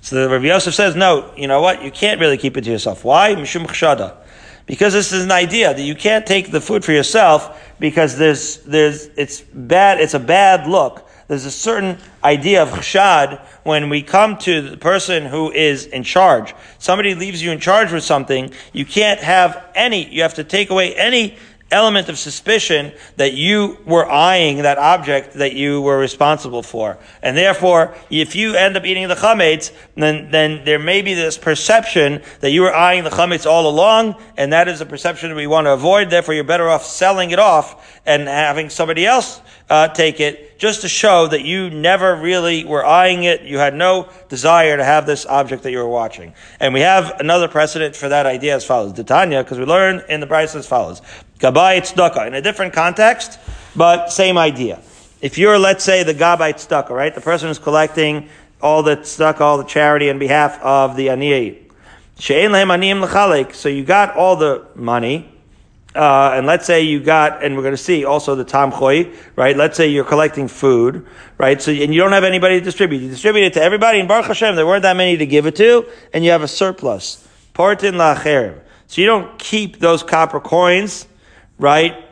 So 0.00 0.16
the 0.16 0.30
Rabbi 0.30 0.46
Yosef 0.46 0.72
says, 0.72 0.96
no, 0.96 1.34
you 1.36 1.48
know 1.48 1.60
what? 1.60 1.82
You 1.82 1.90
can't 1.90 2.18
really 2.18 2.38
keep 2.38 2.56
it 2.56 2.62
to 2.62 2.70
yourself. 2.70 3.04
Why? 3.04 3.34
Mishum 3.34 3.66
chshada. 3.66 4.16
Because 4.64 4.94
this 4.94 5.12
is 5.12 5.22
an 5.22 5.32
idea 5.32 5.74
that 5.74 5.82
you 5.82 5.94
can't 5.94 6.26
take 6.26 6.50
the 6.50 6.62
food 6.62 6.82
for 6.82 6.92
yourself 6.92 7.74
because 7.78 8.16
there's, 8.16 8.58
there's, 8.58 9.08
it's 9.18 9.42
bad, 9.42 10.00
it's 10.00 10.14
a 10.14 10.18
bad 10.18 10.66
look 10.66 11.08
there's 11.32 11.46
a 11.46 11.50
certain 11.50 11.96
idea 12.22 12.62
of 12.62 12.68
chshad 12.68 13.40
when 13.62 13.88
we 13.88 14.02
come 14.02 14.36
to 14.36 14.60
the 14.60 14.76
person 14.76 15.24
who 15.24 15.50
is 15.50 15.86
in 15.86 16.02
charge. 16.02 16.54
Somebody 16.78 17.14
leaves 17.14 17.42
you 17.42 17.50
in 17.52 17.58
charge 17.58 17.90
with 17.90 18.04
something, 18.04 18.52
you 18.74 18.84
can't 18.84 19.18
have 19.18 19.64
any, 19.74 20.06
you 20.12 20.20
have 20.20 20.34
to 20.34 20.44
take 20.44 20.68
away 20.68 20.94
any 20.94 21.38
element 21.70 22.10
of 22.10 22.18
suspicion 22.18 22.92
that 23.16 23.32
you 23.32 23.78
were 23.86 24.06
eyeing 24.10 24.58
that 24.58 24.76
object 24.76 25.32
that 25.32 25.54
you 25.54 25.80
were 25.80 25.98
responsible 25.98 26.62
for. 26.62 26.98
And 27.22 27.34
therefore, 27.34 27.94
if 28.10 28.36
you 28.36 28.54
end 28.54 28.76
up 28.76 28.84
eating 28.84 29.08
the 29.08 29.14
chametz, 29.14 29.72
then, 29.94 30.30
then 30.30 30.66
there 30.66 30.78
may 30.78 31.00
be 31.00 31.14
this 31.14 31.38
perception 31.38 32.20
that 32.40 32.50
you 32.50 32.60
were 32.60 32.74
eyeing 32.74 33.04
the 33.04 33.10
chametz 33.10 33.46
all 33.46 33.70
along, 33.70 34.16
and 34.36 34.52
that 34.52 34.68
is 34.68 34.82
a 34.82 34.86
perception 34.86 35.34
we 35.34 35.46
want 35.46 35.64
to 35.64 35.72
avoid. 35.72 36.10
Therefore, 36.10 36.34
you're 36.34 36.44
better 36.44 36.68
off 36.68 36.84
selling 36.84 37.30
it 37.30 37.38
off 37.38 38.00
and 38.04 38.28
having 38.28 38.68
somebody 38.68 39.06
else 39.06 39.40
uh, 39.72 39.88
take 39.88 40.20
it 40.20 40.58
just 40.58 40.82
to 40.82 40.88
show 40.88 41.26
that 41.26 41.46
you 41.46 41.70
never 41.70 42.14
really 42.14 42.62
were 42.62 42.84
eyeing 42.84 43.24
it. 43.24 43.40
You 43.40 43.56
had 43.56 43.74
no 43.74 44.10
desire 44.28 44.76
to 44.76 44.84
have 44.84 45.06
this 45.06 45.24
object 45.24 45.62
that 45.62 45.70
you 45.70 45.78
were 45.78 45.88
watching. 45.88 46.34
And 46.60 46.74
we 46.74 46.80
have 46.80 47.18
another 47.20 47.48
precedent 47.48 47.96
for 47.96 48.10
that 48.10 48.26
idea 48.26 48.54
as 48.54 48.66
follows. 48.66 48.92
Titania, 48.92 49.42
because 49.42 49.58
we 49.58 49.64
learn 49.64 50.02
in 50.10 50.20
the 50.20 50.26
Bryce 50.26 50.54
as 50.54 50.66
follows. 50.66 51.00
Gabay 51.38 51.80
tzedakah, 51.80 52.26
in 52.26 52.34
a 52.34 52.42
different 52.42 52.74
context, 52.74 53.38
but 53.74 54.12
same 54.12 54.36
idea. 54.36 54.82
If 55.22 55.38
you're, 55.38 55.58
let's 55.58 55.84
say, 55.84 56.02
the 56.02 56.12
Gabay 56.12 56.52
tzedakah, 56.52 56.90
right? 56.90 57.14
The 57.14 57.22
person 57.22 57.48
who's 57.48 57.58
collecting 57.58 58.28
all 58.60 58.82
the 58.82 58.98
tzedakah, 58.98 59.40
all 59.40 59.56
the 59.56 59.64
charity 59.64 60.10
on 60.10 60.18
behalf 60.18 60.60
of 60.60 60.96
the 60.96 61.06
aniyah. 61.06 61.60
So 63.54 63.68
you 63.70 63.84
got 63.84 64.16
all 64.16 64.36
the 64.36 64.66
money, 64.74 65.31
uh, 65.94 66.32
and 66.34 66.46
let's 66.46 66.66
say 66.66 66.82
you 66.82 67.00
got, 67.00 67.44
and 67.44 67.54
we're 67.54 67.62
going 67.62 67.74
to 67.74 67.82
see 67.82 68.04
also 68.04 68.34
the 68.34 68.44
tamchoy, 68.44 69.14
right? 69.36 69.56
Let's 69.56 69.76
say 69.76 69.88
you're 69.88 70.04
collecting 70.04 70.48
food, 70.48 71.06
right? 71.36 71.60
So, 71.60 71.70
and 71.70 71.92
you 71.94 72.00
don't 72.00 72.12
have 72.12 72.24
anybody 72.24 72.58
to 72.58 72.64
distribute. 72.64 73.00
You 73.00 73.10
distribute 73.10 73.44
it 73.44 73.52
to 73.54 73.62
everybody, 73.62 73.98
in 73.98 74.06
Baruch 74.06 74.26
Hashem, 74.26 74.56
there 74.56 74.66
weren't 74.66 74.82
that 74.82 74.96
many 74.96 75.18
to 75.18 75.26
give 75.26 75.46
it 75.46 75.56
to, 75.56 75.86
and 76.14 76.24
you 76.24 76.30
have 76.30 76.42
a 76.42 76.48
surplus. 76.48 77.26
Portin 77.54 77.94
lacherim. 77.94 78.58
So 78.86 79.00
you 79.00 79.06
don't 79.06 79.38
keep 79.38 79.78
those 79.80 80.02
copper 80.02 80.40
coins, 80.40 81.06
right? 81.58 82.04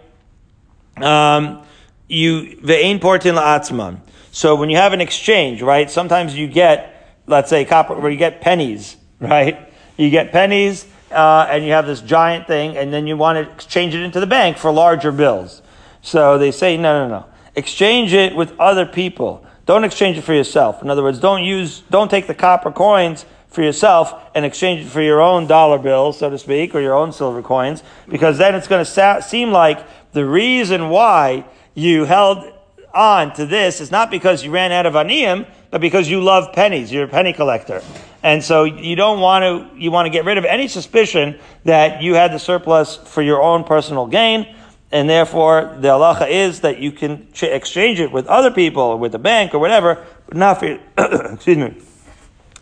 Um, 0.97 1.63
you, 2.07 2.59
ve'ein 2.63 3.01
portin 3.01 3.39
la'atzman. 3.39 4.01
So 4.31 4.57
when 4.57 4.69
you 4.69 4.77
have 4.77 4.93
an 4.93 5.01
exchange, 5.01 5.63
right? 5.63 5.91
Sometimes 5.91 6.37
you 6.37 6.49
get, 6.49 7.19
let's 7.27 7.49
say 7.49 7.65
copper, 7.65 7.95
where 7.95 8.11
you 8.11 8.19
get 8.19 8.43
pennies, 8.43 8.97
right? 9.21 9.73
You 9.97 10.11
get 10.11 10.33
pennies, 10.33 10.87
uh, 11.11 11.47
and 11.51 11.65
you 11.65 11.73
have 11.73 11.87
this 11.87 12.01
giant 12.01 12.47
thing, 12.47 12.77
and 12.77 12.93
then 12.93 13.07
you 13.07 13.17
want 13.17 13.37
to 13.37 13.53
exchange 13.53 13.95
it 13.95 14.03
into 14.03 14.21
the 14.21 14.27
bank 14.27 14.57
for 14.57 14.71
larger 14.71 15.13
bills. 15.13 15.63
So 16.03 16.39
they 16.39 16.51
say, 16.51 16.77
no, 16.77 17.07
no, 17.07 17.09
no. 17.09 17.27
Exchange 17.55 18.13
it 18.13 18.35
with 18.35 18.59
other 18.59 18.87
people. 18.87 19.45
Don't 19.67 19.85
exchange 19.85 20.17
it 20.17 20.23
for 20.23 20.35
yourself. 20.35 20.83
In 20.83 20.91
other 20.91 21.03
words, 21.03 21.19
don't 21.19 21.43
use, 21.43 21.81
don't 21.91 22.11
take 22.11 22.27
the 22.27 22.35
copper 22.35 22.73
coins 22.73 23.25
for 23.49 23.63
yourself 23.63 24.15
and 24.35 24.45
exchange 24.45 24.87
it 24.87 24.89
for 24.89 25.03
your 25.03 25.21
own 25.21 25.47
dollar 25.47 25.79
bills, 25.79 26.19
so 26.19 26.31
to 26.31 26.39
speak, 26.39 26.75
or 26.75 26.81
your 26.81 26.95
own 26.95 27.13
silver 27.13 27.43
coins, 27.43 27.83
because 28.09 28.39
then 28.39 28.55
it's 28.55 28.69
going 28.69 28.85
to 28.85 28.91
sa- 28.91 29.21
seem 29.21 29.51
like 29.51 29.85
the 30.13 30.25
reason 30.25 30.89
why 30.89 31.45
you 31.75 32.05
held 32.05 32.53
on 32.95 33.33
to 33.35 33.47
this 33.47 33.81
is 33.81 33.91
not 33.91 34.11
because 34.11 34.45
you 34.45 34.51
ran 34.51 34.73
out 34.73 34.87
of 34.87 34.95
aniyim, 34.95 35.47
but 35.71 35.81
because 35.81 36.09
you 36.09 36.23
love 36.23 36.53
pennies. 36.53 36.93
You're 36.93 37.05
a 37.05 37.09
penny 37.09 37.33
collector. 37.33 37.83
And 38.23 38.45
so 38.45 38.65
you 38.65 38.97
don't 38.97 39.21
want 39.21 39.43
to, 39.45 39.81
you 39.81 39.91
want 39.91 40.07
to 40.07 40.11
get 40.11 40.25
rid 40.25 40.37
of 40.37 40.45
any 40.45 40.69
suspicion 40.69 41.39
that 41.65 42.03
you 42.03 42.15
had 42.15 42.33
the 42.33 42.39
surplus 42.39 42.97
for 42.97 43.23
your 43.23 43.43
own 43.43 43.65
personal 43.65 44.07
gain. 44.07 44.55
And 44.93 45.09
therefore, 45.09 45.77
the 45.79 45.89
halacha 45.89 46.29
is 46.29 46.61
that 46.61 46.79
you 46.79 46.93
can 46.93 47.33
ch- 47.33 47.45
exchange 47.45 48.01
it 48.01 48.13
with 48.13 48.27
other 48.27 48.51
people 48.51 48.83
or 48.83 48.97
with 48.97 49.13
the 49.13 49.19
bank 49.19 49.55
or 49.55 49.59
whatever, 49.59 50.05
but 50.27 50.37
not 50.37 50.59
for, 50.59 50.79
excuse 51.33 51.57
me, 51.57 51.75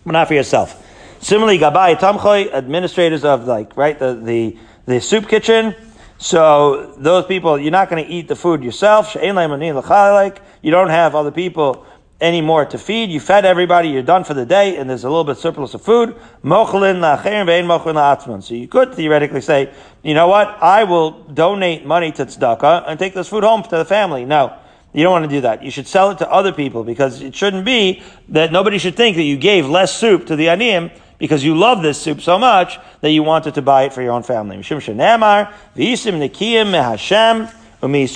but 0.04 0.12
not 0.12 0.28
for 0.28 0.34
yourself. 0.34 0.84
Similarly, 1.20 1.58
Gabai 1.58 1.98
Tamchoy, 1.98 2.52
administrators 2.52 3.24
of 3.24 3.46
like, 3.46 3.76
right, 3.76 3.98
the, 3.98 4.14
the, 4.14 4.56
the 4.86 5.00
soup 5.00 5.28
kitchen. 5.28 5.74
So 6.18 6.94
those 6.98 7.26
people, 7.26 7.58
you're 7.58 7.72
not 7.72 7.88
going 7.88 8.04
to 8.04 8.10
eat 8.10 8.28
the 8.28 8.36
food 8.36 8.62
yourself. 8.62 9.14
You 9.14 10.70
don't 10.70 10.90
have 10.90 11.14
other 11.14 11.30
people 11.30 11.86
any 12.20 12.40
more 12.40 12.64
to 12.64 12.78
feed. 12.78 13.10
You 13.10 13.20
fed 13.20 13.44
everybody, 13.44 13.90
you're 13.90 14.02
done 14.02 14.24
for 14.24 14.34
the 14.34 14.44
day, 14.44 14.76
and 14.76 14.90
there's 14.90 15.04
a 15.04 15.08
little 15.08 15.24
bit 15.24 15.36
surplus 15.36 15.74
of 15.74 15.82
food. 15.82 16.16
So 16.42 18.54
you 18.54 18.68
could 18.68 18.94
theoretically 18.94 19.40
say, 19.40 19.72
you 20.02 20.14
know 20.14 20.26
what, 20.26 20.62
I 20.62 20.84
will 20.84 21.10
donate 21.10 21.86
money 21.86 22.12
to 22.12 22.26
tzedakah 22.26 22.84
and 22.88 22.98
take 22.98 23.14
this 23.14 23.28
food 23.28 23.44
home 23.44 23.62
to 23.62 23.70
the 23.70 23.84
family. 23.84 24.24
No. 24.24 24.56
You 24.94 25.04
don't 25.04 25.12
want 25.12 25.26
to 25.26 25.30
do 25.30 25.42
that. 25.42 25.62
You 25.62 25.70
should 25.70 25.86
sell 25.86 26.10
it 26.10 26.18
to 26.18 26.30
other 26.30 26.52
people 26.52 26.82
because 26.82 27.20
it 27.20 27.34
shouldn't 27.34 27.64
be 27.64 28.02
that 28.30 28.52
nobody 28.52 28.78
should 28.78 28.96
think 28.96 29.16
that 29.16 29.22
you 29.22 29.36
gave 29.36 29.68
less 29.68 29.94
soup 29.94 30.26
to 30.26 30.36
the 30.36 30.46
aniyim 30.46 30.90
because 31.18 31.44
you 31.44 31.56
love 31.56 31.82
this 31.82 32.00
soup 32.00 32.20
so 32.20 32.38
much 32.38 32.78
that 33.00 33.10
you 33.10 33.22
wanted 33.22 33.54
to 33.54 33.62
buy 33.62 33.84
it 33.84 33.92
for 33.92 34.02
your 34.02 34.12
own 34.12 34.22
family. 34.22 34.56
Mishum 34.56 34.78
shenamar, 34.78 35.52
v'isim 35.76 36.18
nekiyim 36.18 36.72
mehashem 36.72 37.52
umi 37.82 38.06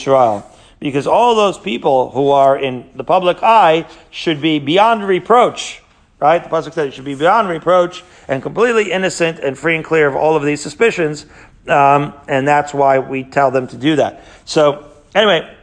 because 0.82 1.06
all 1.06 1.36
those 1.36 1.58
people 1.58 2.10
who 2.10 2.30
are 2.30 2.58
in 2.58 2.90
the 2.96 3.04
public 3.04 3.40
eye 3.40 3.86
should 4.10 4.42
be 4.42 4.58
beyond 4.58 5.04
reproach. 5.04 5.80
Right? 6.18 6.42
The 6.42 6.50
Pasuk 6.50 6.72
said 6.72 6.88
it 6.88 6.94
should 6.94 7.04
be 7.04 7.14
beyond 7.14 7.48
reproach 7.48 8.02
and 8.26 8.42
completely 8.42 8.90
innocent 8.90 9.38
and 9.38 9.56
free 9.56 9.76
and 9.76 9.84
clear 9.84 10.08
of 10.08 10.16
all 10.16 10.34
of 10.34 10.42
these 10.42 10.60
suspicions. 10.60 11.26
Um, 11.68 12.14
and 12.26 12.46
that's 12.46 12.74
why 12.74 12.98
we 12.98 13.22
tell 13.22 13.52
them 13.52 13.68
to 13.68 13.76
do 13.76 13.96
that. 13.96 14.24
So, 14.44 14.90
anyway, 15.14 15.56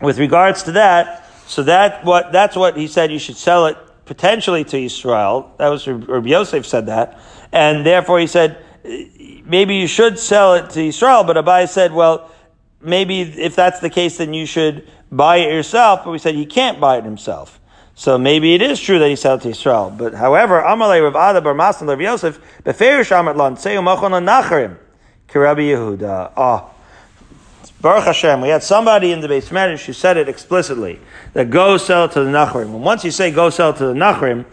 with 0.00 0.18
regards 0.18 0.62
to 0.64 0.72
that, 0.72 1.28
so 1.48 1.64
that 1.64 2.04
what 2.04 2.30
that's 2.30 2.56
what 2.56 2.76
he 2.76 2.86
said. 2.86 3.10
You 3.10 3.18
should 3.18 3.36
sell 3.36 3.66
it 3.66 3.76
potentially 4.04 4.62
to 4.64 4.78
Israel. 4.78 5.52
That 5.58 5.68
was 5.68 5.86
Rabbi 5.86 6.28
Yosef 6.28 6.66
said 6.66 6.86
that, 6.86 7.18
and 7.52 7.84
therefore 7.84 8.20
he 8.20 8.26
said 8.26 8.64
maybe 9.44 9.76
you 9.76 9.86
should 9.86 10.18
sell 10.18 10.54
it 10.54 10.70
to 10.70 10.82
Israel. 10.82 11.24
But 11.24 11.36
Abai 11.36 11.68
said, 11.68 11.92
well, 11.92 12.30
maybe 12.86 13.20
if 13.20 13.56
that's 13.56 13.80
the 13.80 13.90
case, 13.90 14.18
then 14.18 14.32
you 14.32 14.46
should 14.46 14.88
buy 15.10 15.38
it 15.38 15.52
yourself. 15.52 16.04
But 16.04 16.12
we 16.12 16.18
said 16.18 16.34
he 16.34 16.46
can't 16.46 16.80
buy 16.80 16.98
it 16.98 17.04
himself. 17.04 17.60
So 17.94 18.18
maybe 18.18 18.54
it 18.54 18.60
is 18.60 18.78
true 18.78 18.98
that 18.98 19.08
he 19.08 19.16
sold 19.16 19.40
it 19.40 19.42
to 19.44 19.48
Israel. 19.50 19.94
But 19.96 20.14
however, 20.14 20.60
Amalei 20.60 21.02
Rav 21.02 21.16
Ada 21.16 21.40
Bar 21.40 21.54
Masan 21.54 21.88
Rav 21.88 22.00
Yosef 22.00 22.38
beferish 22.62 23.10
Amat 23.10 23.36
Lan 23.36 23.56
Seu 23.56 23.80
Machon 23.80 24.10
Nacharim 24.22 24.76
Kirabi 25.28 25.70
Yehuda. 25.70 26.32
Ah. 26.36 26.70
Baruch 27.80 28.04
Hashem, 28.04 28.40
we 28.40 28.48
had 28.48 28.62
somebody 28.62 29.12
in 29.12 29.20
the 29.20 29.28
Beis 29.28 29.48
Medrash 29.50 29.84
who 29.84 29.92
said 29.92 30.16
it 30.16 30.28
explicitly 30.28 30.98
that 31.34 31.50
go 31.50 31.76
sell 31.76 32.06
it 32.06 32.12
to 32.12 32.24
the 32.24 32.30
Nachrim. 32.30 32.64
And 32.64 32.82
once 32.82 33.04
you 33.04 33.10
say 33.10 33.30
go 33.30 33.50
sell 33.50 33.70
it 33.70 33.76
to 33.76 33.86
the 33.86 33.94
Nachrim, 33.94 34.44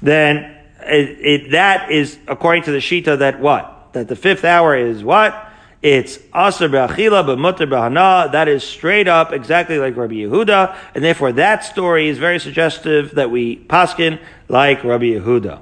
then 0.00 0.56
it, 0.80 1.18
it, 1.20 1.50
that 1.52 1.90
is 1.90 2.18
according 2.26 2.64
to 2.64 2.72
the 2.72 2.78
Shita 2.78 3.18
that 3.18 3.40
what? 3.40 3.92
That 3.92 4.08
the 4.08 4.16
fifth 4.16 4.44
hour 4.44 4.76
is 4.76 5.04
what? 5.04 5.51
It's 5.82 6.18
Asr 6.32 6.70
Be'achila, 6.70 7.26
but 7.26 7.38
Mutter 7.38 7.66
Be'hana. 7.66 8.30
That 8.30 8.46
is 8.46 8.62
straight 8.62 9.08
up 9.08 9.32
exactly 9.32 9.78
like 9.78 9.96
Rabbi 9.96 10.14
Yehuda. 10.14 10.76
And 10.94 11.02
therefore 11.02 11.32
that 11.32 11.64
story 11.64 12.08
is 12.08 12.18
very 12.18 12.38
suggestive 12.38 13.16
that 13.16 13.32
we 13.32 13.56
paskin 13.56 14.20
like 14.48 14.84
Rabbi 14.84 15.06
Yehuda. 15.06 15.60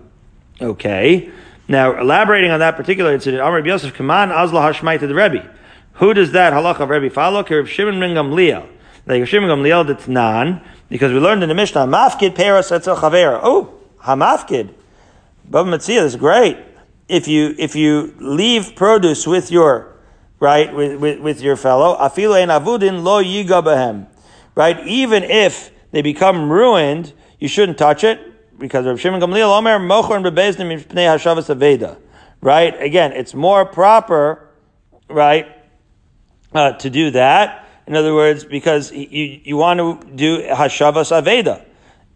Okay. 0.60 1.30
Now, 1.68 1.98
elaborating 1.98 2.50
on 2.50 2.60
that 2.60 2.76
particular 2.76 3.14
incident, 3.14 3.42
Amr 3.42 3.64
Yosef, 3.66 3.94
Kaman 3.94 4.30
Azla 4.30 4.60
Hashmai 4.60 4.98
to 4.98 5.06
the 5.06 5.14
Rebbe. 5.14 5.48
Who 5.94 6.12
does 6.12 6.32
that 6.32 6.52
halacha 6.52 6.80
of 6.80 6.90
Rebbe 6.90 7.08
follow? 7.08 7.42
Rav 7.42 7.68
Shimon 7.68 7.98
ben 7.98 8.14
Gamliel. 8.14 8.66
Like 9.06 9.26
Shimon 9.26 9.48
Gamliel 9.48 9.86
did 9.86 10.06
nan, 10.06 10.60
because 10.90 11.12
we 11.12 11.18
learned 11.18 11.42
in 11.42 11.48
the 11.48 11.54
Mishnah, 11.54 11.86
Mafkid 11.86 12.34
Peras 12.34 12.70
Etzel 12.70 12.96
Chavera. 12.96 13.40
Oh, 13.42 13.72
Hamafkid. 14.02 14.74
Baba 15.48 15.70
Metzia, 15.70 16.02
this 16.02 16.14
is 16.14 16.16
great. 16.16 16.58
If 17.08 17.26
you, 17.26 17.54
if 17.58 17.74
you 17.74 18.14
leave 18.18 18.74
produce 18.76 19.26
with 19.26 19.50
your 19.50 19.89
right, 20.40 20.74
with, 20.74 20.98
with, 20.98 21.20
with 21.20 21.40
your 21.42 21.56
fellow. 21.56 21.96
Afilu 21.96 22.42
ein 22.42 22.48
avudin 22.48 23.04
lo 23.04 23.22
yiga 23.22 24.06
Right? 24.56 24.86
Even 24.86 25.22
if 25.22 25.70
they 25.92 26.02
become 26.02 26.50
ruined, 26.50 27.12
you 27.38 27.46
shouldn't 27.46 27.78
touch 27.78 28.02
it 28.02 28.58
because 28.58 28.86
Rav 28.86 29.00
Shimon 29.00 29.20
Gamliel 29.20 29.56
Omer 29.56 29.78
mocher 29.78 30.16
and 30.16 30.24
bebezdim 30.24 30.76
mipnei 30.76 31.06
hashavas 31.06 31.54
aveda. 31.54 31.98
Right? 32.40 32.80
Again, 32.82 33.12
it's 33.12 33.34
more 33.34 33.64
proper, 33.64 34.48
right, 35.08 35.46
uh, 36.52 36.72
to 36.72 36.90
do 36.90 37.10
that. 37.12 37.68
In 37.86 37.96
other 37.96 38.14
words, 38.14 38.44
because 38.44 38.92
you, 38.92 39.40
you 39.42 39.56
want 39.56 39.78
to 39.78 40.10
do 40.14 40.42
hashavas 40.42 41.10
aveda, 41.10 41.64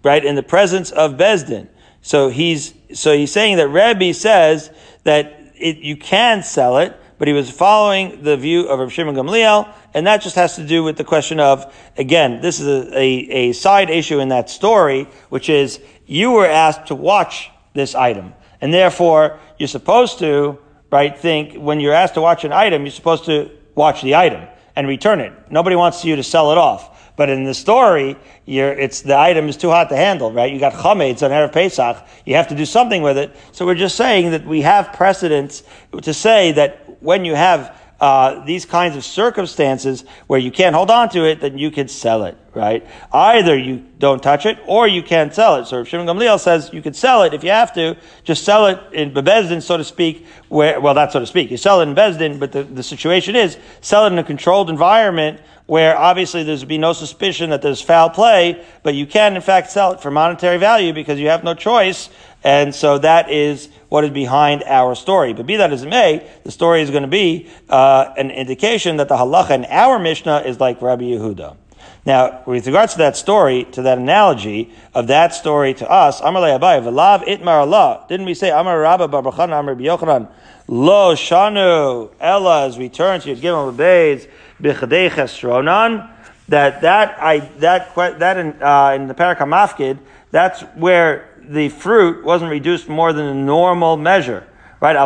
right, 0.02 0.24
in 0.24 0.34
the 0.34 0.42
presence 0.42 0.90
of 0.90 1.12
Bezdin. 1.12 1.68
So 2.00 2.28
he's, 2.28 2.74
so 2.92 3.16
he's 3.16 3.32
saying 3.32 3.56
that 3.56 3.68
Rebbe 3.68 4.14
says 4.14 4.70
that 5.04 5.52
it, 5.56 5.78
you 5.78 5.96
can 5.96 6.42
sell 6.42 6.78
it, 6.78 6.96
but 7.24 7.28
he 7.28 7.32
was 7.32 7.50
following 7.50 8.22
the 8.22 8.36
view 8.36 8.68
of 8.68 8.80
Rav 8.80 8.92
Shimon 8.92 9.14
Gamliel, 9.14 9.66
and 9.94 10.06
that 10.06 10.20
just 10.20 10.36
has 10.36 10.56
to 10.56 10.66
do 10.66 10.84
with 10.84 10.98
the 10.98 11.04
question 11.04 11.40
of, 11.40 11.74
again, 11.96 12.42
this 12.42 12.60
is 12.60 12.66
a, 12.66 12.98
a, 12.98 13.48
a 13.48 13.52
side 13.52 13.88
issue 13.88 14.20
in 14.20 14.28
that 14.28 14.50
story, 14.50 15.08
which 15.30 15.48
is 15.48 15.80
you 16.04 16.32
were 16.32 16.44
asked 16.44 16.88
to 16.88 16.94
watch 16.94 17.50
this 17.72 17.94
item, 17.94 18.34
and 18.60 18.74
therefore 18.74 19.40
you're 19.58 19.68
supposed 19.68 20.18
to, 20.18 20.58
right, 20.92 21.18
think 21.18 21.54
when 21.54 21.80
you're 21.80 21.94
asked 21.94 22.12
to 22.12 22.20
watch 22.20 22.44
an 22.44 22.52
item, 22.52 22.82
you're 22.82 22.90
supposed 22.90 23.24
to 23.24 23.50
watch 23.74 24.02
the 24.02 24.16
item 24.16 24.46
and 24.76 24.86
return 24.86 25.18
it. 25.18 25.32
Nobody 25.50 25.76
wants 25.76 26.04
you 26.04 26.16
to 26.16 26.22
sell 26.22 26.52
it 26.52 26.58
off. 26.58 26.90
But 27.16 27.30
in 27.30 27.44
the 27.44 27.54
story, 27.54 28.16
it's 28.44 29.02
the 29.02 29.16
item 29.16 29.48
is 29.48 29.56
too 29.56 29.70
hot 29.70 29.88
to 29.90 29.96
handle, 29.96 30.32
right? 30.32 30.52
You 30.52 30.58
got 30.58 30.72
chametz 30.72 31.22
on 31.22 31.30
erev 31.30 31.52
Pesach. 31.52 32.04
You 32.26 32.34
have 32.34 32.48
to 32.48 32.56
do 32.56 32.66
something 32.66 33.02
with 33.02 33.16
it. 33.16 33.36
So 33.52 33.64
we're 33.64 33.76
just 33.76 33.94
saying 33.94 34.32
that 34.32 34.44
we 34.44 34.62
have 34.62 34.92
precedents 34.92 35.62
to 36.02 36.12
say 36.12 36.50
that 36.52 36.83
when 37.04 37.24
you 37.24 37.34
have 37.34 37.78
uh, 38.00 38.44
these 38.44 38.64
kinds 38.66 38.96
of 38.96 39.04
circumstances 39.04 40.04
where 40.26 40.38
you 40.38 40.50
can't 40.50 40.74
hold 40.74 40.90
on 40.90 41.08
to 41.08 41.24
it, 41.24 41.40
then 41.40 41.56
you 41.56 41.70
can 41.70 41.86
sell 41.86 42.24
it, 42.24 42.36
right? 42.52 42.86
Either 43.12 43.56
you 43.56 43.84
don't 43.98 44.22
touch 44.22 44.46
it 44.46 44.58
or 44.66 44.88
you 44.88 45.02
can't 45.02 45.32
sell 45.32 45.56
it. 45.56 45.66
So 45.66 45.84
Shimon 45.84 46.06
Gamliel 46.06 46.40
says 46.40 46.70
you 46.72 46.82
could 46.82 46.96
sell 46.96 47.22
it 47.22 47.32
if 47.32 47.44
you 47.44 47.50
have 47.50 47.72
to, 47.74 47.96
just 48.24 48.44
sell 48.44 48.66
it 48.66 48.80
in 48.92 49.12
Bezdin, 49.12 49.62
so 49.62 49.76
to 49.76 49.84
speak, 49.84 50.26
where, 50.48 50.80
well, 50.80 50.94
not 50.94 51.12
so 51.12 51.20
to 51.20 51.26
speak. 51.26 51.50
You 51.50 51.56
sell 51.56 51.80
it 51.80 51.88
in 51.88 51.94
Bezdin, 51.94 52.40
but 52.40 52.52
the, 52.52 52.64
the 52.64 52.82
situation 52.82 53.36
is 53.36 53.56
sell 53.80 54.06
it 54.06 54.12
in 54.12 54.18
a 54.18 54.24
controlled 54.24 54.70
environment 54.70 55.40
where 55.66 55.96
obviously 55.96 56.42
there's 56.42 56.64
be 56.64 56.76
no 56.76 56.92
suspicion 56.92 57.50
that 57.50 57.62
there's 57.62 57.80
foul 57.80 58.10
play, 58.10 58.62
but 58.82 58.94
you 58.94 59.06
can 59.06 59.34
in 59.34 59.40
fact 59.40 59.70
sell 59.70 59.92
it 59.92 60.00
for 60.00 60.10
monetary 60.10 60.58
value 60.58 60.92
because 60.92 61.18
you 61.18 61.28
have 61.28 61.42
no 61.42 61.54
choice. 61.54 62.10
And 62.42 62.74
so 62.74 62.98
that 62.98 63.30
is 63.30 63.70
what 63.94 64.02
is 64.02 64.10
behind 64.10 64.64
our 64.64 64.96
story. 64.96 65.32
But 65.32 65.46
be 65.46 65.54
that 65.54 65.72
as 65.72 65.84
it 65.84 65.88
may, 65.88 66.28
the 66.42 66.50
story 66.50 66.82
is 66.82 66.90
going 66.90 67.04
to 67.04 67.08
be 67.08 67.48
uh, 67.68 68.12
an 68.16 68.32
indication 68.32 68.96
that 68.96 69.06
the 69.06 69.14
halacha 69.14 69.52
in 69.52 69.64
our 69.66 70.00
Mishnah 70.00 70.38
is 70.38 70.58
like 70.58 70.82
Rabbi 70.82 71.04
Yehuda. 71.04 71.56
Now, 72.04 72.42
with 72.44 72.66
regards 72.66 72.94
to 72.94 72.98
that 72.98 73.16
story, 73.16 73.68
to 73.70 73.82
that 73.82 73.98
analogy 73.98 74.72
of 74.94 75.06
that 75.06 75.32
story 75.32 75.74
to 75.74 75.88
us, 75.88 76.20
Amar 76.20 76.42
Abai, 76.42 76.82
V'lav 76.82 77.22
itmar 77.22 77.60
Allah. 77.60 78.04
Didn't 78.08 78.26
we 78.26 78.34
say 78.34 78.50
Amar 78.50 78.80
Rabba 78.80 79.06
Barbachan 79.06 79.56
Amar 79.56 79.76
Yochanan, 79.76 80.28
Lo 80.66 81.14
Shanu 81.14 82.10
Ella 82.18 82.66
as 82.66 82.76
we 82.76 82.88
turn 82.88 83.20
to 83.20 83.36
Gimel 83.36 83.76
Beis 83.76 84.28
B'chadei 84.60 85.08
Chesronan? 85.08 86.10
That 86.48 86.80
that 86.80 87.16
I 87.22 87.38
that 87.60 87.94
that 87.94 88.38
in, 88.38 88.60
uh, 88.60 88.90
in 88.96 89.06
the 89.06 89.14
Parak 89.14 89.98
that's 90.32 90.62
where 90.74 91.30
the 91.48 91.68
fruit 91.68 92.24
wasn't 92.24 92.50
reduced 92.50 92.88
more 92.88 93.12
than 93.12 93.26
a 93.26 93.34
normal 93.34 93.96
measure, 93.96 94.46
right? 94.80 94.96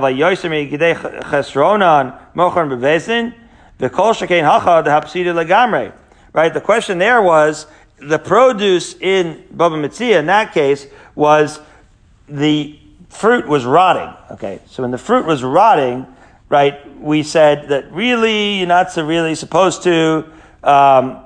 Right. 6.33 6.53
The 6.53 6.61
question 6.61 6.99
there 6.99 7.23
was 7.23 7.67
the 7.99 8.19
produce 8.19 8.95
in 9.01 9.45
Baba 9.51 9.77
Metzia 9.77 10.19
in 10.19 10.27
that 10.27 10.53
case 10.53 10.87
was 11.15 11.61
the 12.29 12.79
fruit 13.09 13.47
was 13.49 13.65
rotting. 13.65 14.15
Okay, 14.33 14.61
so 14.67 14.83
when 14.83 14.91
the 14.91 14.99
fruit 14.99 15.25
was 15.27 15.43
rotting, 15.43 16.07
right, 16.49 16.99
we 17.01 17.23
said 17.23 17.69
that 17.69 17.91
really 17.93 18.59
you're 18.59 18.69
not 18.69 18.93
so 18.93 19.05
really 19.05 19.35
supposed 19.35 19.83
to. 19.85 20.31
Um, 20.63 21.25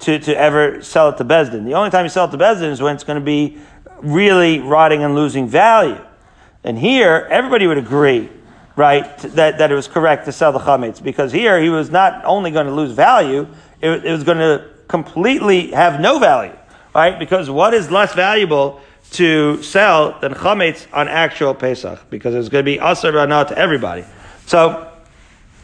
to, 0.00 0.18
to 0.18 0.36
ever 0.36 0.82
sell 0.82 1.08
it 1.08 1.16
to 1.16 1.24
Besdin. 1.24 1.64
The 1.64 1.72
only 1.72 1.90
time 1.90 2.04
you 2.04 2.10
sell 2.10 2.26
it 2.26 2.30
to 2.32 2.36
Besdin 2.36 2.70
is 2.70 2.82
when 2.82 2.94
it's 2.94 3.04
going 3.04 3.18
to 3.18 3.24
be 3.24 3.58
really 4.02 4.60
rotting 4.60 5.02
and 5.02 5.14
losing 5.14 5.48
value. 5.48 6.00
And 6.64 6.78
here, 6.78 7.26
everybody 7.30 7.66
would 7.66 7.78
agree, 7.78 8.28
right, 8.76 9.18
that, 9.18 9.58
that 9.58 9.70
it 9.70 9.74
was 9.74 9.88
correct 9.88 10.26
to 10.26 10.32
sell 10.32 10.52
the 10.52 10.58
chametz 10.58 11.02
because 11.02 11.32
here 11.32 11.60
he 11.60 11.68
was 11.68 11.90
not 11.90 12.24
only 12.24 12.50
going 12.50 12.66
to 12.66 12.72
lose 12.72 12.92
value, 12.92 13.46
it, 13.80 14.04
it 14.04 14.12
was 14.12 14.24
going 14.24 14.38
to 14.38 14.68
completely 14.88 15.70
have 15.70 16.00
no 16.00 16.18
value, 16.18 16.56
right? 16.94 17.18
Because 17.18 17.48
what 17.48 17.72
is 17.72 17.90
less 17.90 18.12
valuable 18.14 18.80
to 19.12 19.62
sell 19.62 20.18
than 20.20 20.34
chametz 20.34 20.86
on 20.92 21.08
actual 21.08 21.54
Pesach? 21.54 22.10
Because 22.10 22.34
it's 22.34 22.48
going 22.48 22.64
to 22.64 22.70
be 22.70 22.78
asar 22.78 23.26
not 23.26 23.48
to 23.48 23.58
everybody. 23.58 24.04
So 24.46 24.92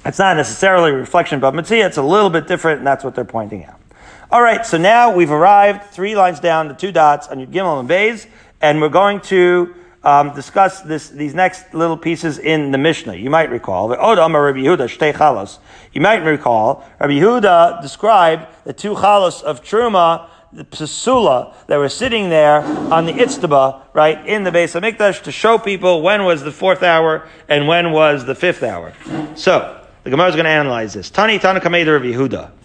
it's 0.05 0.19
not 0.19 0.37
necessarily 0.37 0.93
a 0.93 0.95
reflection 0.95 1.41
but 1.41 1.55
Mitzvah, 1.55 1.85
it's 1.85 1.97
a 1.97 2.03
little 2.03 2.31
bit 2.31 2.47
different, 2.47 2.79
and 2.79 2.87
that's 2.87 3.05
what 3.05 3.15
they're 3.15 3.25
pointing 3.25 3.65
out. 3.65 3.81
All 4.29 4.43
right, 4.43 4.67
so 4.67 4.77
now 4.77 5.15
we've 5.15 5.31
arrived 5.31 5.85
three 5.85 6.17
lines 6.17 6.41
down, 6.41 6.67
the 6.67 6.75
two 6.75 6.91
dots 6.91 7.29
on 7.29 7.39
your 7.39 7.47
Gimel 7.47 7.79
and 7.79 7.87
Bays, 7.87 8.27
and 8.61 8.81
we're 8.81 8.89
going 8.89 9.21
to 9.21 9.73
um, 10.03 10.35
discuss 10.35 10.81
this, 10.81 11.11
these 11.11 11.33
next 11.33 11.73
little 11.73 11.97
pieces 11.97 12.41
in 12.41 12.73
the 12.73 12.79
Mishnah. 12.79 13.15
You 13.15 13.31
might 13.31 13.51
recall, 13.51 13.89
Rabbi 13.89 14.01
Yehuda, 14.01 15.59
You 15.93 16.01
might 16.01 16.25
recall, 16.25 16.85
Rabbi 16.99 17.13
Yehuda 17.13 17.81
described 17.81 18.49
the 18.65 18.73
two 18.73 18.95
chalos 18.95 19.45
of 19.45 19.63
Truma, 19.63 20.29
the 20.53 20.65
Psula, 20.65 21.55
that 21.69 21.77
were 21.77 21.89
sitting 21.89 22.29
there 22.29 22.63
on 22.63 23.07
the 23.07 23.13
Itztaba, 23.13 23.83
right, 23.93 24.27
in 24.27 24.43
the 24.43 24.51
Beis 24.51 24.75
HaMikdash 24.75 25.23
to 25.23 25.31
show 25.31 25.57
people 25.57 26.03
when 26.03 26.25
was 26.25 26.43
the 26.43 26.51
fourth 26.51 26.83
hour 26.83 27.29
and 27.49 27.69
when 27.69 27.93
was 27.93 28.25
the 28.25 28.35
fifth 28.35 28.65
hour. 28.65 28.93
So, 29.37 29.85
the 30.03 30.11
Gemara 30.11 30.31
is 30.31 30.35
going 30.35 30.47
to 30.47 30.51
analyze 30.51 30.95
this. 30.95 31.11
Tani 31.11 31.39
Tana 31.39 31.61
Kameda 31.61 31.93
Rabbi 31.93 32.07
Yehuda. 32.07 32.56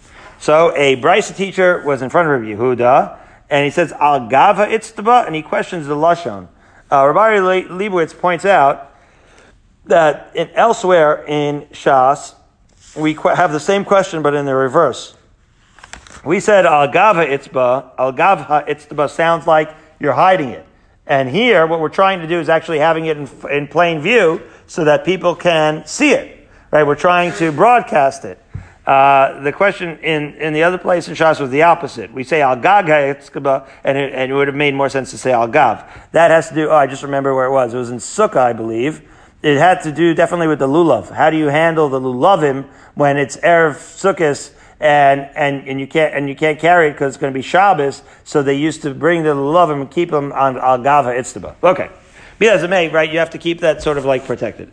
So 0.42 0.74
a 0.74 0.96
Brisa 0.96 1.36
teacher 1.36 1.84
was 1.86 2.02
in 2.02 2.10
front 2.10 2.26
of 2.26 2.32
Rabbi 2.40 2.60
Yehuda, 2.60 3.16
and 3.48 3.64
he 3.64 3.70
says, 3.70 3.92
Al 3.92 4.28
Gava 4.28 4.66
Itztaba, 4.66 5.24
and 5.24 5.36
he 5.36 5.42
questions 5.42 5.86
the 5.86 5.94
Lashon. 5.94 6.48
Uh, 6.90 7.06
Rabbi 7.06 7.38
Leibowitz 7.68 8.12
points 8.12 8.44
out 8.44 8.92
that 9.84 10.32
in, 10.34 10.50
elsewhere 10.50 11.24
in 11.28 11.60
Shas, 11.70 12.34
we 12.96 13.14
qu- 13.14 13.28
have 13.28 13.52
the 13.52 13.60
same 13.60 13.84
question, 13.84 14.20
but 14.20 14.34
in 14.34 14.44
the 14.44 14.56
reverse. 14.56 15.14
We 16.24 16.40
said 16.40 16.66
Al 16.66 16.88
Gava 16.88 17.24
Itzba, 17.24 17.92
Al 17.96 18.12
Gava 18.12 18.66
Itztaba 18.66 19.08
sounds 19.08 19.46
like 19.46 19.72
you're 20.00 20.12
hiding 20.12 20.48
it. 20.48 20.66
And 21.06 21.28
here, 21.28 21.68
what 21.68 21.78
we're 21.78 21.88
trying 21.88 22.18
to 22.18 22.26
do 22.26 22.40
is 22.40 22.48
actually 22.48 22.80
having 22.80 23.06
it 23.06 23.16
in, 23.16 23.30
in 23.48 23.68
plain 23.68 24.00
view 24.00 24.42
so 24.66 24.86
that 24.86 25.04
people 25.04 25.36
can 25.36 25.86
see 25.86 26.10
it. 26.10 26.48
Right? 26.72 26.82
We're 26.82 26.96
trying 26.96 27.32
to 27.34 27.52
broadcast 27.52 28.24
it. 28.24 28.41
Uh, 28.86 29.40
the 29.42 29.52
question 29.52 29.96
in, 29.98 30.34
in 30.34 30.52
the 30.52 30.64
other 30.64 30.78
place 30.78 31.06
in 31.06 31.14
Shas 31.14 31.38
was 31.40 31.50
the 31.50 31.62
opposite. 31.62 32.12
We 32.12 32.24
say 32.24 32.42
al 32.42 32.56
gag 32.56 32.88
and 32.88 33.98
it, 33.98 34.12
and 34.12 34.30
it 34.30 34.34
would 34.34 34.48
have 34.48 34.56
made 34.56 34.74
more 34.74 34.88
sense 34.88 35.12
to 35.12 35.18
say 35.18 35.30
al 35.30 35.46
gav. 35.46 35.84
That 36.10 36.32
has 36.32 36.48
to 36.48 36.54
do. 36.54 36.68
Oh, 36.68 36.74
I 36.74 36.88
just 36.88 37.04
remember 37.04 37.32
where 37.34 37.46
it 37.46 37.52
was. 37.52 37.74
It 37.74 37.76
was 37.76 37.90
in 37.90 37.98
Sukkah, 37.98 38.38
I 38.38 38.52
believe. 38.52 39.08
It 39.40 39.58
had 39.58 39.82
to 39.82 39.92
do 39.92 40.14
definitely 40.14 40.48
with 40.48 40.58
the 40.58 40.66
lulav. 40.66 41.10
How 41.10 41.30
do 41.30 41.36
you 41.36 41.46
handle 41.46 41.88
the 41.88 42.00
lulavim 42.00 42.64
when 42.94 43.18
it's 43.18 43.36
erev 43.38 43.74
sukkahs 43.74 44.52
and 44.80 45.28
and 45.36 45.68
and 45.68 45.80
you 45.80 45.86
can't 45.86 46.14
and 46.14 46.28
you 46.28 46.34
can't 46.34 46.58
carry 46.58 46.88
it 46.88 46.92
because 46.92 47.14
it's 47.14 47.20
going 47.20 47.32
to 47.32 47.38
be 47.38 47.42
Shabbos? 47.42 48.02
So 48.24 48.42
they 48.42 48.54
used 48.54 48.82
to 48.82 48.94
bring 48.94 49.22
the 49.22 49.34
lulavim 49.34 49.82
and 49.82 49.90
keep 49.90 50.10
them 50.10 50.32
on 50.32 50.58
al 50.58 50.78
gava 50.78 51.16
itztaba. 51.16 51.54
Okay, 51.62 51.88
be 52.40 52.48
as 52.48 52.64
it 52.64 52.70
may, 52.70 52.88
right? 52.88 53.10
You 53.10 53.20
have 53.20 53.30
to 53.30 53.38
keep 53.38 53.60
that 53.60 53.80
sort 53.80 53.96
of 53.96 54.04
like 54.04 54.26
protected. 54.26 54.72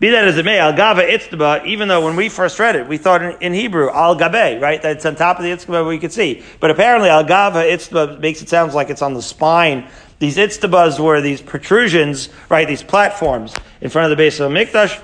Be 0.00 0.10
that 0.10 0.28
as 0.28 0.38
it 0.38 0.44
may, 0.44 0.60
al 0.60 0.74
gava 0.74 1.08
itztaba, 1.08 1.66
even 1.66 1.88
though 1.88 2.04
when 2.04 2.14
we 2.14 2.28
first 2.28 2.58
read 2.60 2.76
it, 2.76 2.86
we 2.86 2.98
thought 2.98 3.20
in, 3.20 3.36
in 3.40 3.52
Hebrew, 3.52 3.90
al 3.90 4.14
gabe, 4.14 4.60
right? 4.62 4.80
That's 4.80 5.04
on 5.04 5.16
top 5.16 5.38
of 5.38 5.42
the 5.42 5.50
itztaba 5.50 5.88
we 5.88 5.98
could 5.98 6.12
see. 6.12 6.44
But 6.60 6.70
apparently 6.70 7.08
al 7.08 7.24
gava 7.24 7.68
itztaba 7.68 8.20
makes 8.20 8.40
it 8.40 8.48
sound 8.48 8.72
like 8.74 8.90
it's 8.90 9.02
on 9.02 9.14
the 9.14 9.22
spine. 9.22 9.88
These 10.20 10.36
itztabas 10.36 11.00
were 11.00 11.20
these 11.20 11.42
protrusions, 11.42 12.28
right? 12.48 12.68
These 12.68 12.84
platforms 12.84 13.54
in 13.80 13.90
front 13.90 14.04
of 14.04 14.10
the 14.10 14.16
base 14.16 14.38
of 14.38 14.52
a 14.52 14.54
mikdash. 14.54 15.02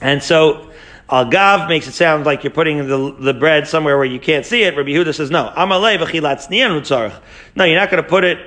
And 0.00 0.22
so, 0.22 0.70
al 1.10 1.24
gav 1.24 1.68
makes 1.68 1.88
it 1.88 1.92
sound 1.92 2.24
like 2.24 2.44
you're 2.44 2.52
putting 2.52 2.86
the, 2.86 3.16
the 3.18 3.34
bread 3.34 3.66
somewhere 3.66 3.96
where 3.96 4.06
you 4.06 4.20
can't 4.20 4.46
see 4.46 4.62
it. 4.62 4.76
Rabbi 4.76 4.90
Huda 4.90 5.12
says, 5.12 5.30
no. 5.32 5.52
Amalei 5.56 5.98
v'chilat 5.98 7.20
No, 7.56 7.64
you're 7.64 7.80
not 7.80 7.90
going 7.90 8.02
to 8.02 8.08
put 8.08 8.22
it, 8.22 8.38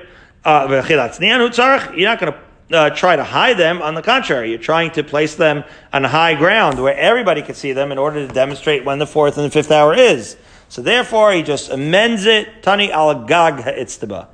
uh, 0.46 0.66
you're 0.70 2.08
not 2.08 2.20
going 2.20 2.32
to 2.32 2.45
uh, 2.72 2.90
try 2.90 3.16
to 3.16 3.24
hide 3.24 3.56
them. 3.56 3.82
On 3.82 3.94
the 3.94 4.02
contrary, 4.02 4.50
you're 4.50 4.58
trying 4.58 4.90
to 4.92 5.04
place 5.04 5.34
them 5.34 5.64
on 5.92 6.04
high 6.04 6.34
ground 6.34 6.82
where 6.82 6.96
everybody 6.96 7.42
can 7.42 7.54
see 7.54 7.72
them 7.72 7.92
in 7.92 7.98
order 7.98 8.26
to 8.26 8.32
demonstrate 8.32 8.84
when 8.84 8.98
the 8.98 9.06
fourth 9.06 9.36
and 9.36 9.46
the 9.46 9.50
fifth 9.50 9.70
hour 9.70 9.94
is. 9.94 10.36
So 10.68 10.82
therefore, 10.82 11.32
he 11.32 11.42
just 11.42 11.70
amends 11.70 12.26
it, 12.26 12.62
Tani 12.62 12.90
al 12.90 13.24
gag 13.24 13.60
ha'itzdaba. 13.60 14.28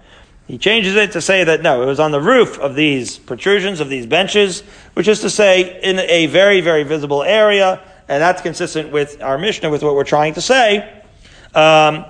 He 0.46 0.58
changes 0.58 0.96
it 0.96 1.12
to 1.12 1.20
say 1.20 1.44
that 1.44 1.62
no, 1.62 1.82
it 1.82 1.86
was 1.86 2.00
on 2.00 2.10
the 2.10 2.20
roof 2.20 2.58
of 2.58 2.74
these 2.74 3.18
protrusions, 3.18 3.80
of 3.80 3.88
these 3.88 4.06
benches, 4.06 4.62
which 4.94 5.08
is 5.08 5.20
to 5.20 5.30
say 5.30 5.80
in 5.82 5.98
a 5.98 6.26
very, 6.26 6.60
very 6.60 6.82
visible 6.82 7.22
area, 7.22 7.80
and 8.08 8.20
that's 8.20 8.42
consistent 8.42 8.90
with 8.92 9.22
our 9.22 9.38
Mishnah, 9.38 9.70
with 9.70 9.82
what 9.82 9.94
we're 9.94 10.04
trying 10.04 10.34
to 10.34 10.40
say. 10.40 11.02
Um, 11.54 12.04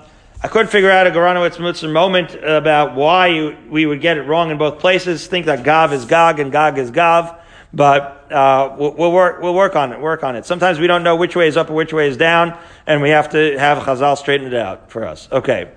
I 0.45 0.49
couldn't 0.49 0.73
figure 0.73 0.91
out 0.91 1.07
a 1.07 1.11
Goranowitz 1.13 1.61
Mitzvah 1.61 1.87
moment 1.87 2.35
about 2.35 2.97
why 2.97 3.29
you, 3.29 3.57
we 3.71 3.87
would 3.87 4.01
get 4.01 4.17
it 4.19 4.23
wrong 4.23 4.51
in 4.51 4.59
both 4.59 4.81
places. 4.81 5.25
Think 5.29 5.47
that 5.47 5.63
Gav 5.63 5.93
is 5.93 6.05
Gog 6.05 6.41
and 6.41 6.51
Gog 6.51 6.79
is 6.79 6.91
Gav, 6.91 7.41
but 7.73 8.33
uh, 8.33 8.75
we'll, 8.77 8.93
we'll, 8.95 9.13
work. 9.13 9.41
We'll 9.41 9.55
work 9.55 9.77
on 9.77 9.93
it. 9.93 10.01
Work 10.01 10.25
on 10.25 10.35
it. 10.35 10.45
Sometimes 10.45 10.81
we 10.81 10.89
don't 10.89 11.05
know 11.05 11.15
which 11.15 11.37
way 11.37 11.47
is 11.47 11.57
up 11.57 11.71
or 11.71 11.75
which 11.75 11.93
way 11.93 12.09
is 12.09 12.17
down, 12.17 12.59
and 12.89 13.01
we 13.01 13.11
have 13.11 13.31
to 13.31 13.57
have 13.57 13.85
Chazal 13.85 14.19
straighten 14.19 14.49
it 14.49 14.55
out 14.55 14.91
for 14.91 15.07
us. 15.07 15.29
Okay. 15.31 15.71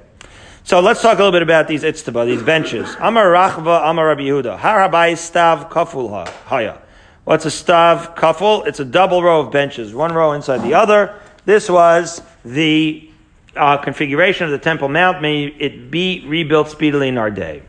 So 0.63 0.79
let's 0.79 0.99
talk 0.99 1.19
a 1.19 1.21
little 1.21 1.31
bit 1.31 1.43
about 1.43 1.67
these 1.67 1.83
itztaba, 1.83 2.25
these 2.25 2.41
benches. 2.41 2.89
Amar 2.99 3.27
Rachva, 3.27 3.87
Amar 3.87 4.07
Rabbi 4.07 4.23
Yehuda. 4.23 4.57
Harabai 4.57 5.13
stav 5.13 5.69
kaful 5.69 6.27
haya. 6.45 6.81
What's 7.23 7.45
a 7.45 7.49
stav 7.49 8.15
kaful? 8.15 8.65
It's 8.65 8.79
a 8.79 8.85
double 8.85 9.21
row 9.21 9.41
of 9.41 9.51
benches, 9.51 9.93
one 9.93 10.11
row 10.11 10.31
inside 10.31 10.63
the 10.63 10.73
other. 10.73 11.19
This 11.45 11.69
was 11.69 12.23
the 12.43 13.11
uh, 13.55 13.77
configuration 13.77 14.45
of 14.45 14.51
the 14.51 14.59
Temple 14.59 14.89
Mount, 14.89 15.21
may 15.21 15.45
it 15.45 15.89
be 15.91 16.23
rebuilt 16.27 16.69
speedily 16.69 17.07
in 17.07 17.17
our 17.17 17.31
day. 17.31 17.63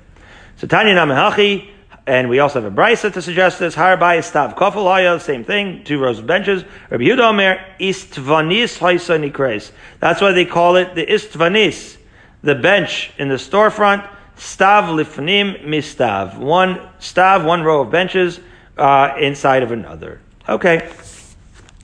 So 0.57 0.67
Tanya 0.67 0.95
Namahachi, 0.95 1.71
and 2.07 2.29
we 2.29 2.39
also 2.39 2.61
have 2.61 2.73
a 2.73 2.75
brisa 2.75 3.13
to 3.13 3.21
suggest 3.21 3.59
this. 3.59 3.75
Harbai 3.75 4.19
stav 4.19 4.57
kofel 4.57 5.21
same 5.21 5.45
thing, 5.45 5.83
two 5.85 5.99
rows 5.99 6.21
of 6.21 6.27
benches. 6.27 6.65
Rabbi 6.91 7.05
Yehuda 7.05 7.31
Omer 7.31 7.65
istvanis 7.81 8.79
haisa 8.79 9.19
nikres. 9.19 9.73
That's 9.99 10.21
why 10.21 10.33
they 10.33 10.45
call 10.45 10.77
it 10.77 10.95
the 10.95 11.05
istvanis, 11.05 11.97
the 12.43 12.55
bench 12.55 13.11
in 13.19 13.29
the 13.29 13.35
storefront. 13.35 14.09
Stav 14.37 14.89
lifnim 14.89 15.67
mistav, 15.67 16.39
one 16.39 16.77
stav, 17.01 17.45
one 17.45 17.63
row 17.63 17.81
of 17.81 17.91
benches 17.91 18.39
uh, 18.77 19.15
inside 19.19 19.63
of 19.63 19.73
another. 19.73 20.21
Okay. 20.49 20.89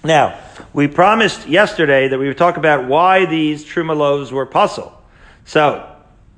Now, 0.04 0.36
we 0.72 0.88
promised 0.88 1.46
yesterday 1.46 2.08
that 2.08 2.18
we 2.18 2.26
would 2.26 2.38
talk 2.38 2.56
about 2.56 2.88
why 2.88 3.24
these 3.24 3.64
truma 3.64 3.96
loaves 3.96 4.32
were 4.32 4.46
pasul. 4.46 4.92
So, 5.44 5.88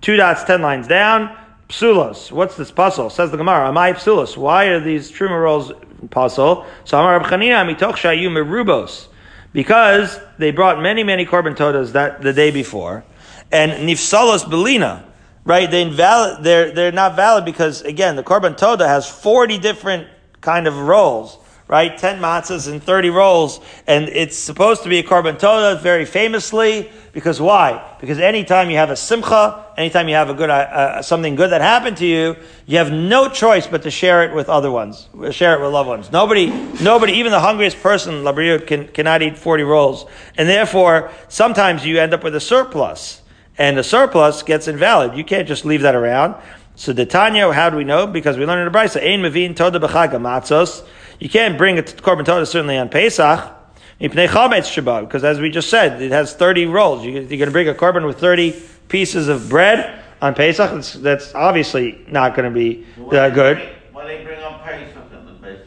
two 0.03 0.17
dots, 0.17 0.45
ten 0.45 0.61
lines 0.61 0.87
down, 0.87 1.35
psulos. 1.71 2.31
What's 2.31 2.57
this 2.57 2.71
pasul? 2.71 3.11
Says 3.11 3.31
the 3.31 3.39
Gemara, 3.39 3.69
am 3.69 3.79
I 3.79 3.95
psulos. 3.95 4.37
Why 4.37 4.67
are 4.67 4.81
these 4.81 5.11
truma 5.11 5.43
rolls 5.43 5.73
puzzle? 6.11 6.67
So, 6.85 6.99
Amar 6.99 7.21
Chanina, 7.21 7.65
mitoch 7.65 7.95
shayu 7.95 8.29
merubos. 8.29 9.09
Because 9.55 10.19
they 10.37 10.51
brought 10.51 10.83
many, 10.83 11.03
many 11.03 11.25
korban 11.25 11.57
todas 11.57 11.93
that 11.93 12.21
the 12.21 12.33
day 12.33 12.51
before. 12.51 13.05
And 13.51 13.89
nifsalos 13.89 14.45
belina. 14.45 15.05
Right? 15.45 15.71
They 15.71 15.83
invalid, 15.83 16.43
they're, 16.43 16.71
they're 16.71 16.93
not 16.93 17.17
valid 17.17 17.45
because, 17.45 17.83
again, 17.83 18.17
the 18.17 18.23
korban 18.23 18.57
toda 18.57 18.89
has 18.89 19.09
40 19.09 19.59
different 19.59 20.09
kind 20.41 20.67
of 20.67 20.79
rolls 20.79 21.39
right? 21.67 21.97
10 21.97 22.21
matzahs 22.21 22.71
and 22.71 22.83
30 22.83 23.11
rolls. 23.11 23.61
And 23.87 24.09
it's 24.09 24.37
supposed 24.37 24.83
to 24.83 24.89
be 24.89 24.99
a 24.99 25.03
korban 25.03 25.39
toda 25.39 25.81
very 25.81 26.05
famously. 26.05 26.91
Because 27.13 27.41
why? 27.41 27.97
Because 28.01 28.19
anytime 28.19 28.71
you 28.71 28.77
have 28.77 28.91
a 28.91 28.97
simcha, 28.97 29.65
anytime 29.77 30.09
you 30.09 30.15
have 30.17 30.31
a 30.31 30.35
good, 30.35 30.51
uh, 30.51 30.53
uh, 30.53 31.03
something 31.03 31.37
good 31.37 31.51
that 31.51 31.61
happened 31.61 31.97
to 31.99 32.07
you, 32.07 32.37
you 32.67 32.79
have 32.79 32.93
no 32.93 33.29
choice 33.29 33.67
but 33.67 33.83
to 33.83 33.91
share 33.91 34.25
it 34.25 34.35
with 34.35 34.49
other 34.49 34.71
ones, 34.71 35.09
share 35.31 35.55
it 35.55 35.61
with 35.63 35.73
loved 35.73 35.89
ones. 35.89 36.11
Nobody, 36.11 36.47
nobody, 36.83 37.13
even 37.15 37.31
the 37.31 37.41
hungriest 37.41 37.81
person, 37.81 38.25
Labriut, 38.25 38.67
can, 38.67 38.89
cannot 38.89 39.23
eat 39.23 39.39
40 39.39 39.63
rolls. 39.63 40.07
And 40.37 40.49
therefore, 40.49 41.13
sometimes 41.29 41.87
you 41.87 41.99
end 41.99 42.13
up 42.13 42.25
with 42.25 42.35
a 42.35 42.41
surplus. 42.41 43.23
And 43.57 43.79
the 43.79 43.85
surplus 43.85 44.43
gets 44.43 44.67
invalid. 44.67 45.17
You 45.17 45.23
can't 45.23 45.47
just 45.47 45.65
leave 45.65 45.83
that 45.83 45.95
around. 45.95 46.35
So 46.75 46.93
the 46.93 47.07
Tanya, 47.07 47.53
how 47.53 47.71
do 47.71 47.77
we 47.77 47.85
know? 47.85 48.09
Because 48.09 48.37
we 48.37 48.45
learned 48.45 48.67
in 48.67 48.73
the 48.73 48.77
Brisa, 48.77 49.01
Ein 49.01 49.23
Mavin 49.23 49.55
Toda 49.55 49.79
B'Chag 49.79 50.11
Matzos. 50.15 50.85
You 51.19 51.29
can't 51.29 51.57
bring 51.57 51.79
a 51.79 51.83
korban 51.83 52.25
toda 52.25 52.47
certainly 52.47 52.77
on 52.77 52.89
Pesach. 52.89 53.53
Because 53.99 55.25
as 55.25 55.41
we 55.41 55.51
just 55.51 55.71
said, 55.71 56.03
it 56.03 56.11
has 56.11 56.35
30 56.35 56.67
rolls. 56.67 57.05
You're 57.05 57.23
going 57.23 57.29
to 57.29 57.51
bring 57.51 57.69
a 57.69 57.75
korban 57.75 58.07
with 58.07 58.19
30 58.19 58.61
pieces 58.89 59.29
of 59.29 59.49
bread 59.49 60.03
on 60.21 60.35
Pesach. 60.35 60.71
That's, 60.71 60.93
that's 60.95 61.35
obviously 61.35 62.05
not 62.09 62.35
going 62.35 62.53
to 62.53 62.55
be 62.55 62.87
uh, 63.11 63.31
good. 63.31 63.59
Why 63.93 64.07
they 64.07 64.25
bring 64.25 64.43
on 64.43 64.61
Pesach 64.61 64.97
in 65.13 65.27
the 65.27 65.33
base 65.33 65.61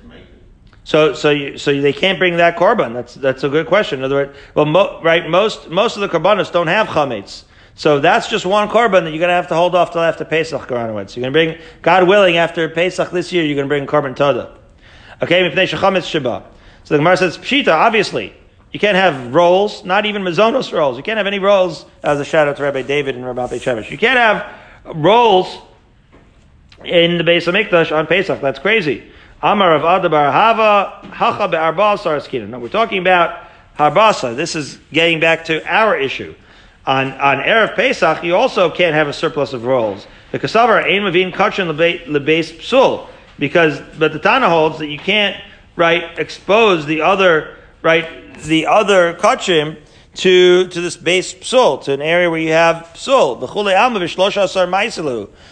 So, 0.83 1.13
so, 1.13 1.29
you, 1.29 1.57
so 1.57 1.79
they 1.79 1.93
can't 1.93 2.19
bring 2.19 2.37
that 2.37 2.57
korban. 2.57 2.93
That's 2.93 3.15
that's 3.15 3.43
a 3.43 3.49
good 3.49 3.67
question. 3.67 3.99
In 3.99 4.05
other 4.05 4.15
words, 4.15 4.37
well, 4.53 4.65
mo, 4.65 5.01
right, 5.01 5.29
most 5.29 5.69
most 5.69 5.97
of 5.97 6.01
the 6.01 6.09
korbanos 6.09 6.51
don't 6.51 6.67
have 6.67 6.87
chametz. 6.87 7.43
So 7.75 7.99
that's 7.99 8.27
just 8.27 8.43
one 8.45 8.69
korban 8.69 9.03
that 9.03 9.11
you're 9.11 9.19
going 9.19 9.29
to 9.29 9.35
have 9.35 9.49
to 9.49 9.55
hold 9.55 9.75
off 9.75 9.91
till 9.91 10.01
after 10.01 10.25
Pesach, 10.25 10.67
Garanowitz. 10.67 11.15
You're 11.15 11.29
going 11.29 11.33
to 11.33 11.53
bring, 11.53 11.67
God 11.83 12.07
willing, 12.07 12.37
after 12.37 12.67
Pesach 12.69 13.11
this 13.11 13.31
year, 13.31 13.45
you're 13.45 13.55
going 13.55 13.67
to 13.67 13.69
bring 13.69 13.85
korban 13.85 14.15
toda. 14.15 14.56
Okay, 15.21 15.49
mipnei 15.49 15.67
shechametz 15.67 16.05
sheba. 16.05 16.43
So 16.83 16.93
the 16.93 16.99
Gemara 16.99 17.17
says, 17.17 17.37
pshita, 17.37 17.69
obviously, 17.69 18.33
you 18.71 18.79
can't 18.79 18.95
have 18.95 19.33
rolls, 19.33 19.83
not 19.83 20.05
even 20.05 20.21
mazonos 20.21 20.71
rolls. 20.71 20.97
You 20.97 21.03
can't 21.03 21.17
have 21.17 21.27
any 21.27 21.39
rolls, 21.39 21.85
as 22.03 22.19
a 22.19 22.25
shout 22.25 22.47
out 22.47 22.57
to 22.57 22.63
Rabbi 22.63 22.83
David 22.83 23.15
and 23.15 23.25
Rabbi 23.25 23.57
Shemesh. 23.57 23.89
You 23.89 23.97
can't 23.97 24.17
have 24.17 24.95
rolls 24.95 25.57
in 26.83 27.17
the 27.17 27.23
Beis 27.23 27.51
HaMikdash 27.51 27.95
on 27.95 28.07
Pesach. 28.07 28.41
That's 28.41 28.59
crazy. 28.59 29.11
Amar 29.41 29.75
of 29.75 29.83
Adabar 29.83 30.31
Hava, 30.31 31.07
Hacha 31.13 31.47
be'arba 31.47 31.97
saraskina. 31.97 32.47
No, 32.47 32.59
we're 32.59 32.69
talking 32.69 32.99
about 32.99 33.47
Harbasa. 33.77 34.35
This 34.35 34.55
is 34.55 34.79
getting 34.91 35.19
back 35.19 35.45
to 35.45 35.65
our 35.65 35.97
issue. 35.97 36.35
On, 36.85 37.11
on 37.13 37.37
Erev 37.39 37.75
Pesach, 37.75 38.23
you 38.23 38.35
also 38.35 38.69
can't 38.69 38.95
have 38.95 39.07
a 39.07 39.13
surplus 39.13 39.53
of 39.53 39.65
rolls. 39.65 40.07
The 40.31 40.39
Kasavar, 40.39 40.83
Ein 40.83 41.01
Mavin 41.01 41.33
Kachin 41.33 41.75
Lebase 41.75 42.57
Psul 42.59 43.07
because 43.39 43.79
but 43.97 44.13
the 44.13 44.19
Tana 44.19 44.49
holds 44.49 44.79
that 44.79 44.87
you 44.87 44.97
can't 44.97 45.35
right 45.75 46.17
expose 46.19 46.85
the 46.85 47.01
other 47.01 47.55
right 47.81 48.35
the 48.43 48.65
other 48.65 49.13
kachim 49.13 49.77
to 50.15 50.67
to 50.67 50.81
this 50.81 50.97
base 50.97 51.33
psul 51.33 51.83
to 51.83 51.93
an 51.93 52.01
area 52.01 52.29
where 52.29 52.39
you 52.39 52.51
have 52.51 52.89
psul. 52.95 53.39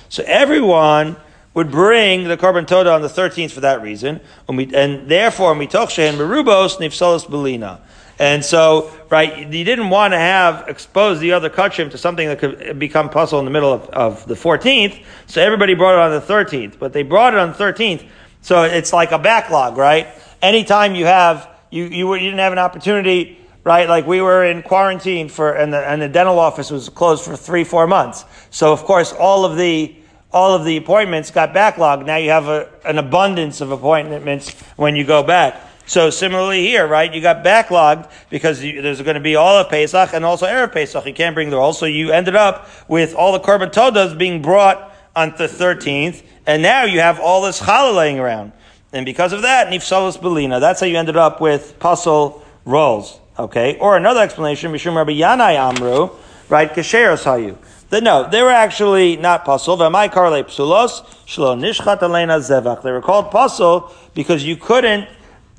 So 0.10 0.24
everyone 0.26 1.16
would 1.54 1.72
bring 1.72 2.26
the 2.26 2.36
korban 2.36 2.68
toda 2.68 2.92
on 2.92 3.02
the 3.02 3.08
13th 3.08 3.52
for 3.52 3.62
that 3.62 3.82
reason, 3.82 4.20
and, 4.50 5.10
therefore 5.10 5.56
mitoch 5.56 5.90
shehen 5.90 6.16
merubos 6.16 6.78
nifsalos 6.78 7.26
belina. 7.28 7.80
And 8.18 8.46
so, 8.46 8.92
right, 9.10 9.52
you 9.52 9.64
didn't 9.64 9.90
want 9.90 10.14
to 10.14 10.18
have 10.18 10.70
exposed 10.70 11.20
the 11.20 11.34
other 11.34 11.50
kachim 11.50 11.92
to 11.92 11.98
something 11.98 12.28
that 12.28 12.40
could 12.40 12.80
become 12.80 13.10
pasul 13.10 13.40
in 13.40 13.46
the 13.46 13.52
middle 13.52 13.74
of, 13.74 13.90
of 13.90 14.28
the 14.28 14.36
14th. 14.36 15.04
So 15.28 15.42
everybody 15.42 15.74
brought 15.74 15.96
it 15.96 16.00
on 16.00 16.12
the 16.12 16.26
13th, 16.26 16.80
but 16.80 16.94
they 16.94 17.04
brought 17.04 17.34
it 17.34 17.40
on 17.40 17.52
the 17.52 17.58
13th. 17.58 18.08
So 18.42 18.64
it's 18.64 18.94
like 18.94 19.12
a 19.12 19.20
backlog, 19.20 19.76
right? 19.76 20.08
Anytime 20.42 20.96
you 20.96 21.06
have, 21.06 21.50
you, 21.72 21.86
you, 21.86 22.14
you 22.14 22.20
didn't 22.20 22.40
have 22.40 22.54
an 22.54 22.60
opportunity, 22.60 23.40
right? 23.66 23.90
Like 23.90 24.08
we 24.08 24.22
were 24.22 24.46
in 24.46 24.64
quarantine 24.64 25.28
for, 25.28 25.52
and 25.52 25.74
the, 25.74 25.80
and 25.80 26.02
the 26.02 26.08
dental 26.08 26.40
office 26.40 26.72
was 26.72 26.88
closed 26.88 27.26
for 27.26 27.36
three, 27.36 27.66
four 27.66 27.88
months. 27.88 28.24
So 28.50 28.72
of 28.72 28.84
course, 28.84 29.12
all 29.12 29.44
of 29.44 29.58
the, 29.58 29.94
all 30.32 30.54
of 30.54 30.64
the 30.64 30.78
appointments 30.78 31.32
got 31.32 31.54
backlogged. 31.54 32.06
Now 32.06 32.18
you 32.18 32.30
have 32.30 32.48
a, 32.48 32.70
an 32.86 32.98
abundance 32.98 33.60
of 33.60 33.72
appointments 33.72 34.52
when 34.78 34.96
you 34.96 35.04
go 35.04 35.24
back. 35.24 35.60
So 35.88 36.10
similarly 36.10 36.62
here, 36.62 36.88
right? 36.88 37.14
You 37.14 37.22
got 37.22 37.44
backlogged 37.44 38.10
because 38.30 38.64
you, 38.64 38.82
there's 38.82 39.02
going 39.02 39.16
to 39.16 39.22
be 39.22 39.36
all 39.36 39.58
of 39.58 39.70
Pesach 39.70 40.14
and 40.14 40.26
also 40.26 40.48
Erev 40.48 40.74
Pesach. 40.74 41.06
You 41.06 41.14
can't 41.14 41.36
bring 41.36 41.52
the 41.52 41.58
all. 41.58 41.74
So 41.74 41.86
you 41.86 42.12
ended 42.12 42.36
up 42.36 42.68
with 42.88 43.14
all 43.14 43.34
the 43.34 43.40
korban 43.40 43.72
todas 43.72 44.14
being 44.16 44.42
brought 44.42 44.94
on 45.16 45.32
the 45.38 45.48
13th. 45.48 46.24
And 46.48 46.62
now 46.62 46.84
you 46.84 47.00
have 47.00 47.20
all 47.20 47.44
this 47.44 47.62
challah 47.62 47.96
laying 47.96 48.20
around. 48.20 48.52
And 48.94 49.06
because 49.06 49.34
of 49.34 49.44
that, 49.44 49.68
nifsalos 49.68 50.18
belina. 50.18 50.60
That's 50.60 50.80
how 50.80 50.86
you 50.88 50.98
ended 50.98 51.18
up 51.18 51.40
with 51.42 51.78
pasul 51.80 52.42
rolls. 52.66 53.20
Okay? 53.38 53.78
Or 53.78 53.98
another 53.98 54.22
explanation, 54.22 54.72
Mishum 54.72 54.96
Rabbi 54.96 55.12
Yanai 55.12 55.56
Amru, 55.56 56.10
right? 56.50 56.72
Kesheros 56.72 57.24
hayu. 57.24 57.58
That 57.90 58.02
no, 58.02 58.28
they 58.28 58.42
were 58.42 58.50
actually 58.50 59.18
not 59.18 59.46
pasul. 59.46 59.78
V'amai 59.78 60.12
karle 60.12 60.44
psulos, 60.44 61.04
shlo 61.28 61.56
nishchat 61.56 62.00
alena 62.00 62.40
zevach. 62.40 62.82
They 62.82 62.92
were 62.92 63.02
called 63.02 63.32
pasul 63.32 63.92
because 64.16 64.44
you 64.44 64.56
couldn't 64.56 65.08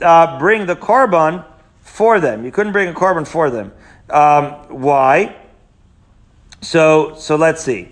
uh, 0.01 0.39
bring 0.39 0.67
the 0.67 0.77
korban 0.77 1.45
for 1.81 2.21
them. 2.21 2.45
You 2.45 2.51
couldn't 2.51 2.73
bring 2.73 2.89
a 2.89 2.93
korban 2.93 3.27
for 3.27 3.51
them. 3.51 3.73
Um, 4.11 4.53
why? 4.81 5.37
So, 6.61 7.15
so 7.17 7.37
let's 7.37 7.63
see. 7.63 7.89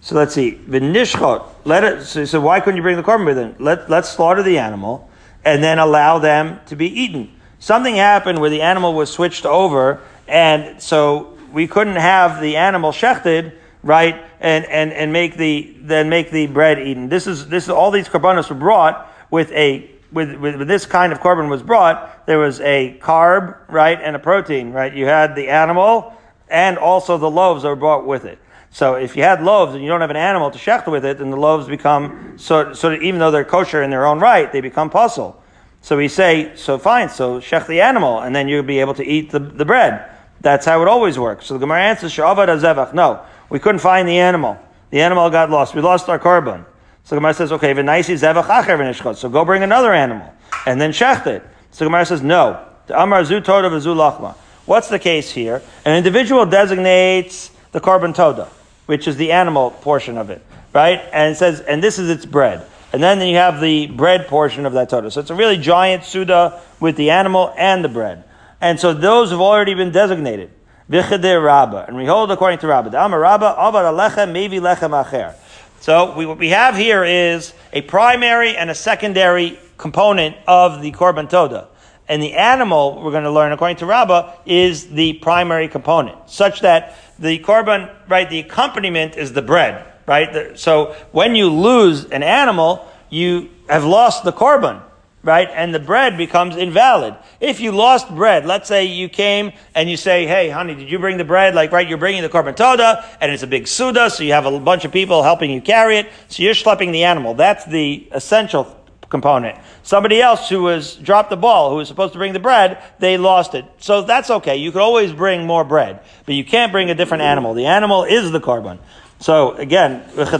So 0.00 0.14
let's 0.14 0.34
see. 0.34 0.52
V'nishchot. 0.52 1.46
Let 1.64 1.84
it. 1.84 2.04
So, 2.04 2.24
so 2.24 2.40
why 2.40 2.60
couldn't 2.60 2.76
you 2.76 2.82
bring 2.82 2.96
the 2.96 3.02
korban 3.02 3.26
with 3.26 3.36
them? 3.36 3.54
Let 3.58 3.90
let's 3.90 4.08
slaughter 4.08 4.42
the 4.42 4.58
animal 4.58 5.10
and 5.44 5.62
then 5.62 5.78
allow 5.78 6.18
them 6.18 6.60
to 6.66 6.76
be 6.76 6.86
eaten. 6.86 7.32
Something 7.58 7.96
happened 7.96 8.40
where 8.40 8.50
the 8.50 8.62
animal 8.62 8.94
was 8.94 9.10
switched 9.10 9.44
over, 9.44 10.00
and 10.26 10.82
so 10.82 11.36
we 11.52 11.66
couldn't 11.66 11.96
have 11.96 12.40
the 12.40 12.56
animal 12.56 12.92
shechted, 12.92 13.54
right? 13.82 14.24
And 14.40 14.64
and 14.64 14.92
and 14.92 15.12
make 15.12 15.36
the 15.36 15.76
then 15.80 16.08
make 16.08 16.30
the 16.30 16.46
bread 16.46 16.78
eaten. 16.78 17.08
This 17.08 17.26
is 17.26 17.48
this 17.48 17.64
is 17.64 17.70
all 17.70 17.90
these 17.90 18.08
korbanos 18.08 18.48
were 18.48 18.56
brought 18.56 19.12
with 19.30 19.52
a 19.52 19.90
with, 20.12 20.34
with, 20.36 20.56
with, 20.56 20.68
this 20.68 20.86
kind 20.86 21.12
of 21.12 21.20
korban 21.20 21.48
was 21.48 21.62
brought, 21.62 22.26
there 22.26 22.38
was 22.38 22.60
a 22.60 22.98
carb, 23.00 23.56
right, 23.68 23.98
and 24.00 24.16
a 24.16 24.18
protein, 24.18 24.72
right? 24.72 24.94
You 24.94 25.06
had 25.06 25.34
the 25.34 25.48
animal 25.48 26.14
and 26.48 26.78
also 26.78 27.16
the 27.18 27.30
loaves 27.30 27.62
that 27.62 27.68
were 27.68 27.76
brought 27.76 28.06
with 28.06 28.24
it. 28.24 28.38
So 28.70 28.94
if 28.94 29.16
you 29.16 29.22
had 29.22 29.42
loaves 29.42 29.74
and 29.74 29.82
you 29.82 29.88
don't 29.88 30.00
have 30.00 30.10
an 30.10 30.16
animal 30.16 30.50
to 30.50 30.58
shecht 30.58 30.90
with 30.90 31.04
it, 31.04 31.18
then 31.18 31.30
the 31.30 31.36
loaves 31.36 31.66
become, 31.66 32.34
so, 32.38 32.72
so 32.72 32.92
even 32.92 33.18
though 33.18 33.30
they're 33.30 33.44
kosher 33.44 33.82
in 33.82 33.90
their 33.90 34.06
own 34.06 34.20
right, 34.20 34.50
they 34.52 34.60
become 34.60 34.90
pasul. 34.90 35.36
So 35.82 35.96
we 35.96 36.08
say, 36.08 36.54
so 36.56 36.78
fine, 36.78 37.08
so 37.08 37.40
shech 37.40 37.66
the 37.66 37.80
animal, 37.80 38.20
and 38.20 38.34
then 38.34 38.48
you'll 38.48 38.62
be 38.62 38.80
able 38.80 38.94
to 38.94 39.04
eat 39.04 39.30
the, 39.30 39.38
the 39.38 39.64
bread. 39.64 40.08
That's 40.40 40.66
how 40.66 40.80
it 40.82 40.88
always 40.88 41.18
works. 41.18 41.46
So 41.46 41.54
the 41.54 41.60
Gemara 41.60 41.82
answers, 41.82 42.12
Sha'avad 42.12 42.48
azevach. 42.48 42.94
No, 42.94 43.24
we 43.48 43.58
couldn't 43.58 43.80
find 43.80 44.06
the 44.06 44.18
animal. 44.18 44.58
The 44.90 45.00
animal 45.00 45.30
got 45.30 45.50
lost. 45.50 45.74
We 45.74 45.80
lost 45.80 46.08
our 46.08 46.18
korban. 46.18 46.64
So 47.10 47.16
Gemara 47.16 47.34
says, 47.34 47.50
okay, 47.50 47.74
v'naisi 47.74 48.14
zevach 48.14 48.44
acher 48.44 48.78
v'nishchot. 48.78 49.16
So 49.16 49.28
go 49.28 49.44
bring 49.44 49.64
another 49.64 49.92
animal 49.92 50.32
and 50.64 50.80
then 50.80 50.92
shecht 50.92 51.26
it. 51.26 51.42
So 51.72 51.84
Gemara 51.84 52.06
says, 52.06 52.22
no. 52.22 52.64
The 52.86 53.02
Amar 53.02 53.24
zu 53.24 53.40
toda 53.40 53.68
v'zu 53.68 53.96
lachma. 53.96 54.36
What's 54.64 54.86
the 54.86 55.00
case 55.00 55.32
here? 55.32 55.60
An 55.84 55.96
individual 55.96 56.46
designates 56.46 57.50
the 57.72 57.80
korban 57.80 58.14
toda, 58.14 58.44
which 58.86 59.08
is 59.08 59.16
the 59.16 59.32
animal 59.32 59.72
portion 59.72 60.18
of 60.18 60.30
it, 60.30 60.40
right? 60.72 61.00
And 61.12 61.32
it 61.32 61.36
says, 61.36 61.58
and 61.58 61.82
this 61.82 61.98
is 61.98 62.08
its 62.10 62.24
bread. 62.24 62.64
And 62.92 63.02
then 63.02 63.20
you 63.26 63.34
have 63.38 63.60
the 63.60 63.88
bread 63.88 64.28
portion 64.28 64.64
of 64.64 64.74
that 64.74 64.88
toda. 64.88 65.10
So 65.10 65.20
it's 65.20 65.30
a 65.30 65.34
really 65.34 65.58
giant 65.58 66.04
suda 66.04 66.62
with 66.78 66.94
the 66.94 67.10
animal 67.10 67.52
and 67.58 67.84
the 67.84 67.88
bread. 67.88 68.22
And 68.60 68.78
so 68.78 68.94
those 68.94 69.32
have 69.32 69.40
already 69.40 69.74
been 69.74 69.90
designated. 69.90 70.52
Rabba. 70.88 71.86
And 71.88 71.96
we 71.96 72.06
hold 72.06 72.30
according 72.30 72.60
to 72.60 72.68
rabba. 72.68 72.90
The 72.90 73.04
Amar 73.04 73.18
rabba, 73.18 73.56
avad 73.58 74.12
alechem, 74.12 74.32
mevi 74.32 74.60
lechem 74.60 75.04
acher. 75.04 75.34
So 75.80 76.14
we, 76.14 76.26
what 76.26 76.36
we 76.36 76.50
have 76.50 76.76
here 76.76 77.04
is 77.04 77.54
a 77.72 77.80
primary 77.80 78.54
and 78.54 78.68
a 78.68 78.74
secondary 78.74 79.58
component 79.78 80.36
of 80.46 80.82
the 80.82 80.92
korban 80.92 81.28
toda. 81.28 81.68
And 82.06 82.22
the 82.22 82.34
animal, 82.34 83.00
we're 83.02 83.12
going 83.12 83.24
to 83.24 83.30
learn 83.30 83.52
according 83.52 83.78
to 83.78 83.86
Rabbah, 83.86 84.34
is 84.44 84.88
the 84.88 85.14
primary 85.14 85.68
component, 85.68 86.28
such 86.28 86.60
that 86.60 86.96
the 87.18 87.38
korban, 87.38 87.90
right, 88.08 88.28
the 88.28 88.40
accompaniment 88.40 89.16
is 89.16 89.32
the 89.32 89.40
bread, 89.40 89.90
right? 90.06 90.58
So 90.58 90.94
when 91.12 91.34
you 91.34 91.48
lose 91.48 92.04
an 92.06 92.22
animal, 92.22 92.86
you 93.08 93.48
have 93.68 93.84
lost 93.84 94.24
the 94.24 94.32
korban. 94.32 94.82
Right? 95.22 95.48
And 95.52 95.74
the 95.74 95.78
bread 95.78 96.16
becomes 96.16 96.56
invalid. 96.56 97.14
If 97.40 97.60
you 97.60 97.72
lost 97.72 98.08
bread, 98.14 98.46
let's 98.46 98.68
say 98.68 98.86
you 98.86 99.08
came 99.08 99.52
and 99.74 99.90
you 99.90 99.96
say, 99.96 100.26
hey, 100.26 100.48
honey, 100.48 100.74
did 100.74 100.90
you 100.90 100.98
bring 100.98 101.18
the 101.18 101.24
bread? 101.24 101.54
Like, 101.54 101.72
right, 101.72 101.88
you're 101.88 101.98
bringing 101.98 102.22
the 102.22 102.28
korban 102.28 102.56
toda, 102.56 103.04
and 103.20 103.30
it's 103.30 103.42
a 103.42 103.46
big 103.46 103.68
suda, 103.68 104.10
so 104.10 104.22
you 104.22 104.32
have 104.32 104.46
a 104.46 104.58
bunch 104.58 104.84
of 104.84 104.92
people 104.92 105.22
helping 105.22 105.50
you 105.50 105.60
carry 105.60 105.98
it, 105.98 106.08
so 106.28 106.42
you're 106.42 106.54
schlepping 106.54 106.92
the 106.92 107.04
animal. 107.04 107.34
That's 107.34 107.64
the 107.66 108.08
essential 108.12 108.76
component. 109.10 109.58
Somebody 109.82 110.22
else 110.22 110.48
who 110.48 110.62
was 110.62 110.94
dropped 110.96 111.30
the 111.30 111.36
ball, 111.36 111.70
who 111.70 111.76
was 111.76 111.88
supposed 111.88 112.12
to 112.12 112.18
bring 112.18 112.32
the 112.32 112.40
bread, 112.40 112.82
they 112.98 113.18
lost 113.18 113.54
it. 113.54 113.64
So 113.78 114.02
that's 114.02 114.30
okay. 114.30 114.56
You 114.56 114.72
could 114.72 114.82
always 114.82 115.12
bring 115.12 115.46
more 115.46 115.64
bread, 115.64 116.00
but 116.24 116.34
you 116.34 116.44
can't 116.44 116.72
bring 116.72 116.90
a 116.90 116.94
different 116.94 117.24
animal. 117.24 117.54
The 117.54 117.66
animal 117.66 118.04
is 118.04 118.30
the 118.30 118.40
korban. 118.40 118.78
So 119.18 119.52
again, 119.52 120.02
if 120.16 120.32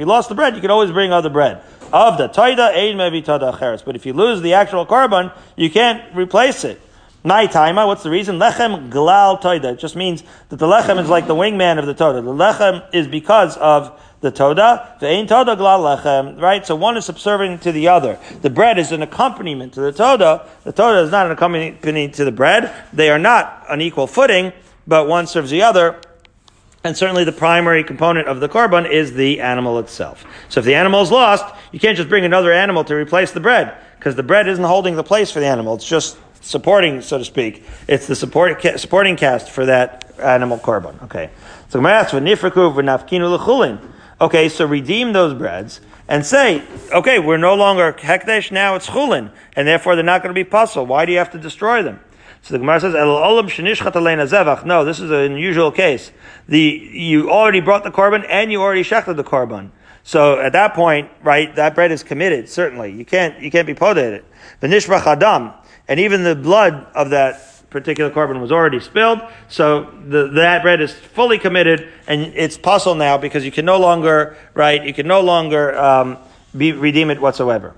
you 0.00 0.06
lost 0.06 0.28
the 0.28 0.34
bread, 0.34 0.54
you 0.54 0.60
could 0.60 0.70
always 0.70 0.92
bring 0.92 1.12
other 1.12 1.30
bread. 1.30 1.62
Of 1.92 2.18
the 2.18 2.28
taida, 2.28 2.74
aid 2.74 2.96
maybe 2.96 3.22
tada 3.22 3.52
acheres. 3.52 3.84
But 3.84 3.96
if 3.96 4.06
you 4.06 4.12
lose 4.12 4.42
the 4.42 4.54
actual 4.54 4.86
korban, 4.86 5.32
you 5.56 5.70
can't 5.70 6.14
replace 6.14 6.64
it. 6.64 6.80
My 7.24 7.48
taima, 7.48 7.86
what's 7.86 8.04
the 8.04 8.10
reason? 8.10 8.38
Lechem 8.38 8.88
glal 8.88 9.38
toida. 9.38 9.72
It 9.72 9.80
just 9.80 9.96
means 9.96 10.22
that 10.48 10.58
the 10.58 10.66
lechem 10.66 11.00
is 11.00 11.08
like 11.08 11.26
the 11.26 11.34
wingman 11.34 11.78
of 11.78 11.86
the 11.86 11.94
toda. 11.94 12.20
The 12.20 12.30
lechem 12.30 12.84
is 12.94 13.08
because 13.08 13.56
of 13.56 14.00
the 14.20 14.30
toda. 14.30 14.96
The 15.00 15.08
ain 15.08 15.26
toda 15.26 15.56
glal 15.56 15.80
lechem. 15.80 16.40
Right? 16.40 16.64
So 16.64 16.76
one 16.76 16.96
is 16.96 17.04
subservient 17.04 17.62
to 17.62 17.72
the 17.72 17.88
other. 17.88 18.18
The 18.42 18.50
bread 18.50 18.78
is 18.78 18.92
an 18.92 19.02
accompaniment 19.02 19.74
to 19.74 19.80
the 19.80 19.90
toda. 19.92 20.48
The 20.62 20.70
toda 20.72 21.00
is 21.00 21.10
not 21.10 21.26
an 21.26 21.32
accompaniment 21.32 22.14
to 22.14 22.24
the 22.24 22.32
bread. 22.32 22.72
They 22.92 23.10
are 23.10 23.18
not 23.18 23.64
on 23.68 23.80
equal 23.80 24.06
footing, 24.06 24.52
but 24.86 25.08
one 25.08 25.26
serves 25.26 25.50
the 25.50 25.62
other. 25.62 26.00
And 26.86 26.96
certainly 26.96 27.24
the 27.24 27.32
primary 27.32 27.82
component 27.82 28.28
of 28.28 28.38
the 28.38 28.48
korban 28.48 28.88
is 28.88 29.12
the 29.12 29.40
animal 29.40 29.80
itself. 29.80 30.24
So 30.48 30.60
if 30.60 30.66
the 30.66 30.76
animal 30.76 31.02
is 31.02 31.10
lost, 31.10 31.44
you 31.72 31.80
can't 31.80 31.96
just 31.96 32.08
bring 32.08 32.24
another 32.24 32.52
animal 32.52 32.84
to 32.84 32.94
replace 32.94 33.32
the 33.32 33.40
bread, 33.40 33.76
because 33.98 34.14
the 34.14 34.22
bread 34.22 34.46
isn't 34.46 34.64
holding 34.64 34.94
the 34.94 35.02
place 35.02 35.32
for 35.32 35.40
the 35.40 35.46
animal. 35.46 35.74
It's 35.74 35.88
just 35.88 36.16
supporting, 36.42 37.02
so 37.02 37.18
to 37.18 37.24
speak. 37.24 37.64
It's 37.88 38.06
the 38.06 38.14
support, 38.14 38.62
supporting 38.78 39.16
cast 39.16 39.50
for 39.50 39.66
that 39.66 40.12
animal 40.20 40.58
korban. 40.58 41.02
Okay. 41.02 41.30
So 41.70 41.80
Okay, 44.20 44.48
so 44.48 44.64
redeem 44.64 45.12
those 45.12 45.34
breads 45.34 45.80
and 46.06 46.24
say, 46.24 46.62
okay, 46.92 47.18
we're 47.18 47.36
no 47.36 47.56
longer 47.56 47.92
hekdesh, 47.94 48.52
now 48.52 48.76
it's 48.76 48.86
chulin, 48.86 49.32
and 49.56 49.66
therefore 49.66 49.96
they're 49.96 50.04
not 50.04 50.22
going 50.22 50.32
to 50.32 50.44
be 50.44 50.48
pasul. 50.48 50.86
Why 50.86 51.04
do 51.04 51.10
you 51.10 51.18
have 51.18 51.32
to 51.32 51.38
destroy 51.38 51.82
them? 51.82 51.98
So 52.46 52.52
the 52.52 52.60
Gemara 52.60 52.78
says, 52.78 52.94
zevach. 52.94 54.64
No, 54.64 54.84
this 54.84 55.00
is 55.00 55.10
an 55.10 55.32
unusual 55.32 55.72
case. 55.72 56.12
The, 56.46 56.60
you 56.60 57.28
already 57.28 57.58
brought 57.58 57.82
the 57.82 57.90
korban 57.90 58.24
and 58.28 58.52
you 58.52 58.62
already 58.62 58.84
shechted 58.84 59.16
the 59.16 59.24
korban. 59.24 59.70
So 60.04 60.38
at 60.38 60.52
that 60.52 60.72
point, 60.72 61.10
right, 61.24 61.52
that 61.56 61.74
bread 61.74 61.90
is 61.90 62.04
committed, 62.04 62.48
certainly. 62.48 62.92
You 62.92 63.04
can't, 63.04 63.42
you 63.42 63.50
can't 63.50 63.66
be 63.66 63.74
podated. 63.74 64.22
The 64.60 64.68
nishbach 64.68 65.06
adam, 65.08 65.54
and 65.88 65.98
even 65.98 66.22
the 66.22 66.36
blood 66.36 66.86
of 66.94 67.10
that 67.10 67.68
particular 67.70 68.12
korban 68.12 68.40
was 68.40 68.52
already 68.52 68.78
spilled, 68.78 69.22
so 69.48 69.92
the, 70.06 70.28
that 70.28 70.62
bread 70.62 70.80
is 70.80 70.92
fully 70.92 71.40
committed, 71.40 71.88
and 72.06 72.32
it's 72.36 72.56
pasul 72.56 72.94
now 72.94 73.18
because 73.18 73.44
you 73.44 73.50
can 73.50 73.64
no 73.64 73.80
longer, 73.80 74.36
right, 74.54 74.84
you 74.84 74.94
can 74.94 75.08
no 75.08 75.20
longer 75.20 75.76
um, 75.76 76.16
be, 76.56 76.70
redeem 76.70 77.10
it 77.10 77.20
whatsoever. 77.20 77.74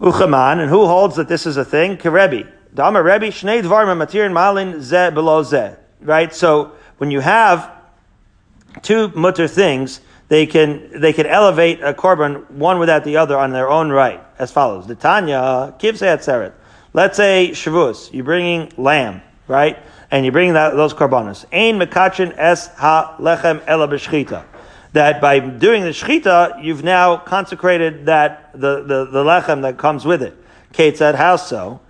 Uchaman, 0.00 0.60
and 0.60 0.70
who 0.70 0.86
holds 0.86 1.16
that 1.16 1.26
this 1.26 1.46
is 1.46 1.56
a 1.56 1.64
thing? 1.64 1.96
Karebi. 1.96 2.48
Dama 2.74 3.02
Rebbe, 3.02 3.26
Shnei 3.26 3.62
Dvar 3.62 3.84
Matir 3.86 4.32
Malin 4.32 4.82
Ze 4.82 5.10
below 5.10 5.42
Ze. 5.42 5.74
Right? 6.00 6.34
So 6.34 6.72
when 6.98 7.10
you 7.10 7.20
have 7.20 7.70
two 8.82 9.08
mutter 9.08 9.46
things, 9.46 10.00
they 10.28 10.46
can 10.46 11.00
they 11.00 11.12
can 11.12 11.26
elevate 11.26 11.82
a 11.82 11.92
korban 11.92 12.50
one 12.50 12.78
without 12.78 13.04
the 13.04 13.18
other 13.18 13.36
on 13.36 13.52
their 13.52 13.68
own 13.68 13.90
right, 13.90 14.24
as 14.38 14.50
follows. 14.50 14.86
The 14.86 14.94
Tanya 14.94 15.74
Kivse 15.78 16.02
Atzeret. 16.02 16.54
Let's 16.94 17.16
say 17.16 17.50
Shavus, 17.52 18.12
you're 18.12 18.24
bringing 18.24 18.72
lamb, 18.76 19.22
right? 19.46 19.78
And 20.10 20.24
you're 20.24 20.32
bringing 20.32 20.54
that, 20.54 20.74
those 20.74 20.94
korbanos. 20.94 21.44
Ein 21.52 21.78
mekachin 21.78 22.34
es 22.36 22.68
ha 22.68 23.16
lechem 23.18 23.62
ela 23.66 23.88
b'shchita. 23.88 24.44
That 24.92 25.20
by 25.22 25.38
doing 25.38 25.84
the 25.84 25.90
shchita, 25.90 26.62
you've 26.62 26.84
now 26.84 27.16
consecrated 27.16 28.06
that 28.06 28.52
the, 28.52 28.82
the, 28.82 29.06
the 29.06 29.24
lechem 29.24 29.62
that 29.62 29.78
comes 29.78 30.04
with 30.04 30.22
it. 30.22 30.36
Kate 30.72 30.98
said, 30.98 31.14
how 31.14 31.36
so? 31.36 31.80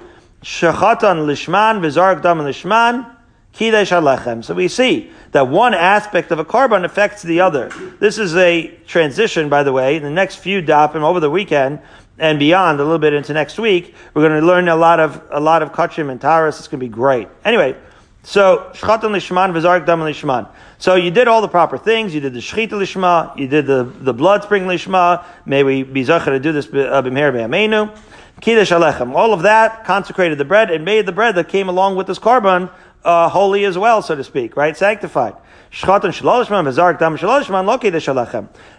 Shechatan 0.42 1.24
lishman 1.24 1.80
v'zark 1.80 2.20
dam 2.20 2.38
lishman 2.38 3.08
kidesh 3.52 3.92
alechem. 3.92 4.42
So 4.42 4.54
we 4.54 4.66
see 4.66 5.10
that 5.30 5.46
one 5.46 5.72
aspect 5.72 6.32
of 6.32 6.40
a 6.40 6.44
korban 6.44 6.84
affects 6.84 7.22
the 7.22 7.40
other. 7.40 7.68
This 8.00 8.18
is 8.18 8.34
a 8.36 8.66
transition, 8.86 9.48
by 9.48 9.62
the 9.62 9.72
way. 9.72 9.96
In 9.96 10.02
the 10.02 10.10
next 10.10 10.36
few 10.36 10.60
dapim 10.60 11.02
over 11.02 11.20
the 11.20 11.30
weekend 11.30 11.78
and 12.18 12.40
beyond, 12.40 12.80
a 12.80 12.82
little 12.82 12.98
bit 12.98 13.12
into 13.12 13.32
next 13.32 13.58
week, 13.58 13.94
we're 14.14 14.28
going 14.28 14.40
to 14.40 14.44
learn 14.44 14.68
a 14.68 14.74
lot 14.74 14.98
of 14.98 15.22
a 15.30 15.38
lot 15.38 15.62
of 15.62 15.70
kachim 15.70 16.10
and 16.10 16.20
taras. 16.20 16.58
It's 16.58 16.66
going 16.66 16.80
to 16.80 16.86
be 16.86 16.92
great. 16.92 17.28
Anyway, 17.44 17.76
so 18.24 18.68
shchatan 18.74 19.12
lishman 19.12 19.52
v'zark 19.52 19.86
dam 19.86 20.00
lishman. 20.00 20.48
So 20.78 20.96
you 20.96 21.12
did 21.12 21.28
all 21.28 21.40
the 21.40 21.48
proper 21.48 21.78
things. 21.78 22.12
You 22.12 22.20
did 22.20 22.34
the 22.34 22.40
shchita 22.40 22.70
lishma. 22.70 23.38
You 23.38 23.46
did 23.46 23.66
the 23.66 23.84
the 23.84 24.12
blood 24.12 24.42
spring 24.42 24.64
lishma. 24.64 25.24
May 25.46 25.62
we 25.62 25.84
be 25.84 26.02
zachar 26.02 26.30
to 26.30 26.40
do 26.40 26.50
this 26.50 26.66
uh, 26.66 27.00
b'mher 27.00 27.32
be'amenu. 27.32 27.96
Kiddush 28.42 28.72
Alechem. 28.72 29.14
All 29.14 29.32
of 29.32 29.42
that 29.42 29.84
consecrated 29.84 30.36
the 30.36 30.44
bread 30.44 30.68
and 30.72 30.84
made 30.84 31.06
the 31.06 31.12
bread 31.12 31.36
that 31.36 31.48
came 31.48 31.68
along 31.68 31.94
with 31.94 32.08
this 32.08 32.18
korban 32.18 32.70
uh, 33.04 33.28
holy 33.28 33.64
as 33.64 33.78
well, 33.78 34.02
so 34.02 34.16
to 34.16 34.24
speak, 34.24 34.56
right? 34.56 34.76
Sanctified. 34.76 35.34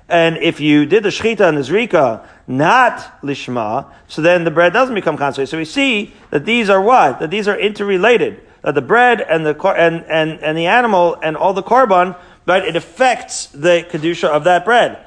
And 0.09 0.37
if 0.37 0.59
you 0.59 0.85
did 0.85 1.03
the 1.03 1.09
shchita 1.09 1.47
and 1.47 1.57
the 1.57 1.61
zrika, 1.61 2.27
not 2.45 3.21
lishma, 3.21 3.89
so 4.09 4.21
then 4.21 4.43
the 4.43 4.51
bread 4.51 4.73
doesn't 4.73 4.95
become 4.95 5.15
consecrated. 5.15 5.49
So 5.49 5.57
we 5.57 5.65
see 5.65 6.13
that 6.29 6.45
these 6.45 6.69
are 6.69 6.81
what? 6.81 7.19
That 7.19 7.31
these 7.31 7.47
are 7.47 7.57
interrelated. 7.57 8.41
That 8.63 8.75
the 8.75 8.81
bread 8.81 9.21
and 9.21 9.45
the 9.45 9.57
and 9.77 10.03
and 10.09 10.39
and 10.41 10.57
the 10.57 10.67
animal 10.67 11.17
and 11.23 11.37
all 11.37 11.53
the 11.53 11.63
korban, 11.63 12.17
right? 12.45 12.63
It 12.63 12.75
affects 12.75 13.47
the 13.47 13.87
kedusha 13.89 14.27
of 14.27 14.43
that 14.43 14.65
bread. 14.65 15.05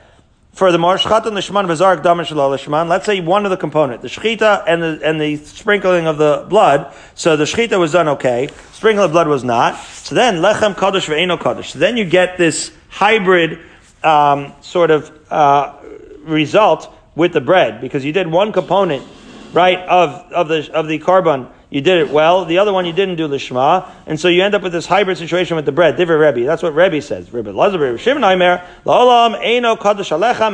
Furthermore, 0.56 0.94
shchata 0.94 1.26
lishman 1.26 1.66
v'zark 1.66 2.02
dam 2.02 2.16
lishman. 2.16 2.88
Let's 2.88 3.04
say 3.04 3.20
one 3.20 3.44
of 3.44 3.50
the 3.50 3.58
component, 3.58 4.00
the 4.00 4.08
shchita 4.08 4.64
and 4.66 4.82
the 4.82 5.00
and 5.04 5.20
the 5.20 5.36
sprinkling 5.36 6.06
of 6.06 6.16
the 6.16 6.46
blood. 6.48 6.94
So 7.14 7.36
the 7.36 7.44
shchita 7.44 7.78
was 7.78 7.92
done 7.92 8.08
okay. 8.08 8.48
Sprinkling 8.72 9.04
of 9.04 9.12
blood 9.12 9.28
was 9.28 9.44
not. 9.44 9.78
So 9.78 10.14
then 10.14 10.36
lechem 10.36 10.74
kadosh 10.74 11.10
ve'eno 11.10 11.38
kaddish. 11.38 11.74
So 11.74 11.78
then 11.78 11.98
you 11.98 12.06
get 12.06 12.38
this 12.38 12.72
hybrid 12.88 13.58
um, 14.02 14.54
sort 14.62 14.90
of 14.90 15.12
uh, 15.30 15.74
result 16.22 16.90
with 17.14 17.34
the 17.34 17.42
bread 17.42 17.82
because 17.82 18.02
you 18.02 18.14
did 18.14 18.26
one 18.26 18.50
component 18.50 19.06
right 19.52 19.80
of 19.80 20.32
of 20.32 20.48
the 20.48 20.72
of 20.72 20.88
the 20.88 20.98
korban 21.00 21.50
you 21.76 21.82
did 21.82 21.98
it 21.98 22.10
well. 22.10 22.46
The 22.46 22.56
other 22.56 22.72
one 22.72 22.86
you 22.86 22.94
didn't 22.94 23.16
do 23.16 23.28
the 23.28 23.38
Shema, 23.38 23.86
and 24.06 24.18
so 24.18 24.28
you 24.28 24.42
end 24.42 24.54
up 24.54 24.62
with 24.62 24.72
this 24.72 24.86
hybrid 24.86 25.18
situation 25.18 25.56
with 25.56 25.66
the 25.66 25.72
bread. 25.72 25.98
Divrei 25.98 26.18
Rebbe. 26.18 26.46
That's 26.46 26.62
what 26.62 26.74
Rebbe 26.74 27.02
says. 27.02 27.30
Rebbe 27.30 27.50
Lazar, 27.50 27.78
Rebbe 27.78 27.98
Shimon 27.98 28.24
Aimer, 28.24 28.66
La'olam 28.86 29.38
eino 29.44 29.76
kadosh 29.76 30.10
alecha 30.10 30.50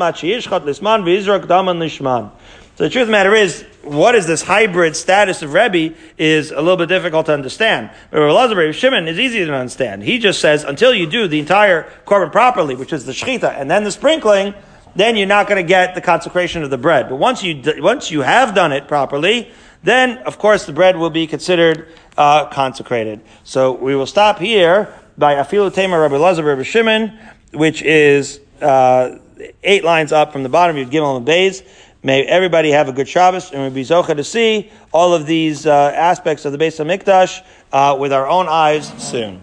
lisman 0.65 1.05
v'izrak 1.05 1.47
daman 1.47 1.79
lishman. 1.79 2.33
So 2.75 2.83
the 2.83 2.91
truth 2.91 3.03
of 3.03 3.07
the 3.07 3.13
matter 3.13 3.37
is, 3.37 3.65
what 3.83 4.17
is 4.17 4.27
this 4.27 4.43
hybrid 4.43 4.97
status 4.97 5.43
of 5.43 5.53
Rebbe 5.53 5.95
is 6.19 6.51
a 6.51 6.57
little 6.57 6.77
bit 6.77 6.89
difficult 6.89 7.27
to 7.27 7.35
understand. 7.35 7.91
Rebbe 8.11 8.33
Lazar, 8.33 8.57
Rebbe 8.57 8.73
Shimon 8.73 9.07
is 9.07 9.21
easy 9.21 9.45
to 9.45 9.55
understand. 9.55 10.03
He 10.03 10.19
just 10.19 10.41
says, 10.41 10.65
until 10.65 10.93
you 10.93 11.07
do 11.07 11.29
the 11.29 11.39
entire 11.39 11.89
korban 12.05 12.33
properly, 12.33 12.75
which 12.75 12.93
is 12.93 13.07
the 13.07 13.13
shechita, 13.13 13.61
and 13.61 13.71
then 13.71 13.85
the 13.85 13.93
sprinkling, 13.93 14.55
then 14.97 15.15
you're 15.15 15.29
not 15.29 15.47
going 15.47 15.63
to 15.63 15.69
get 15.69 15.95
the 15.95 16.01
consecration 16.01 16.65
of 16.65 16.71
the 16.71 16.79
bread. 16.79 17.09
But 17.09 17.17
once 17.17 17.45
you, 17.45 17.63
once 17.79 18.11
you 18.11 18.23
have 18.23 18.57
done 18.57 18.73
it 18.73 18.89
properly, 18.89 19.53
then 19.83 20.19
of 20.19 20.39
course 20.39 20.67
the 20.67 20.73
bread 20.73 20.97
will 20.97 21.11
be 21.11 21.27
considered 21.27 21.89
uh, 22.17 22.47
consecrated. 22.47 23.21
So 23.45 23.73
we 23.73 23.95
will 23.95 24.07
stop 24.07 24.39
here 24.39 24.95
by 25.19 25.35
Afilu 25.35 25.73
Tema 25.73 25.99
Rabbi 25.99 26.17
Lazar 26.17 26.45
Rabbi 26.45 26.63
Shimon, 26.63 27.19
which 27.53 27.83
is 27.83 28.41
uh, 28.61 29.19
eight 29.63 29.85
lines 29.85 30.13
up 30.13 30.33
from 30.33 30.43
the 30.43 30.49
bottom 30.49 30.77
of 30.77 30.89
Gimel 30.91 31.17
and 31.17 31.27
Bays. 31.27 31.63
May 32.05 32.25
everybody 32.25 32.71
have 32.73 32.89
a 32.89 32.93
good 32.93 33.09
Shabbos, 33.09 33.53
and 33.53 33.61
we'll 33.61 33.71
be 33.71 33.83
zocha 33.83 34.17
to 34.17 34.25
see 34.25 34.73
all 34.93 35.15
of 35.15 35.25
these 35.25 35.67
uh, 35.67 35.93
aspects 35.95 36.45
of 36.45 36.51
the 36.51 36.59
Beis 36.59 36.85
Hamikdash 36.85 37.45
uh, 37.73 37.97
with 37.97 38.13
our 38.13 38.27
own 38.27 38.49
eyes 38.49 38.93
soon. 39.01 39.41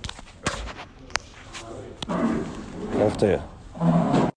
To 3.18 3.42
you. 3.82 4.19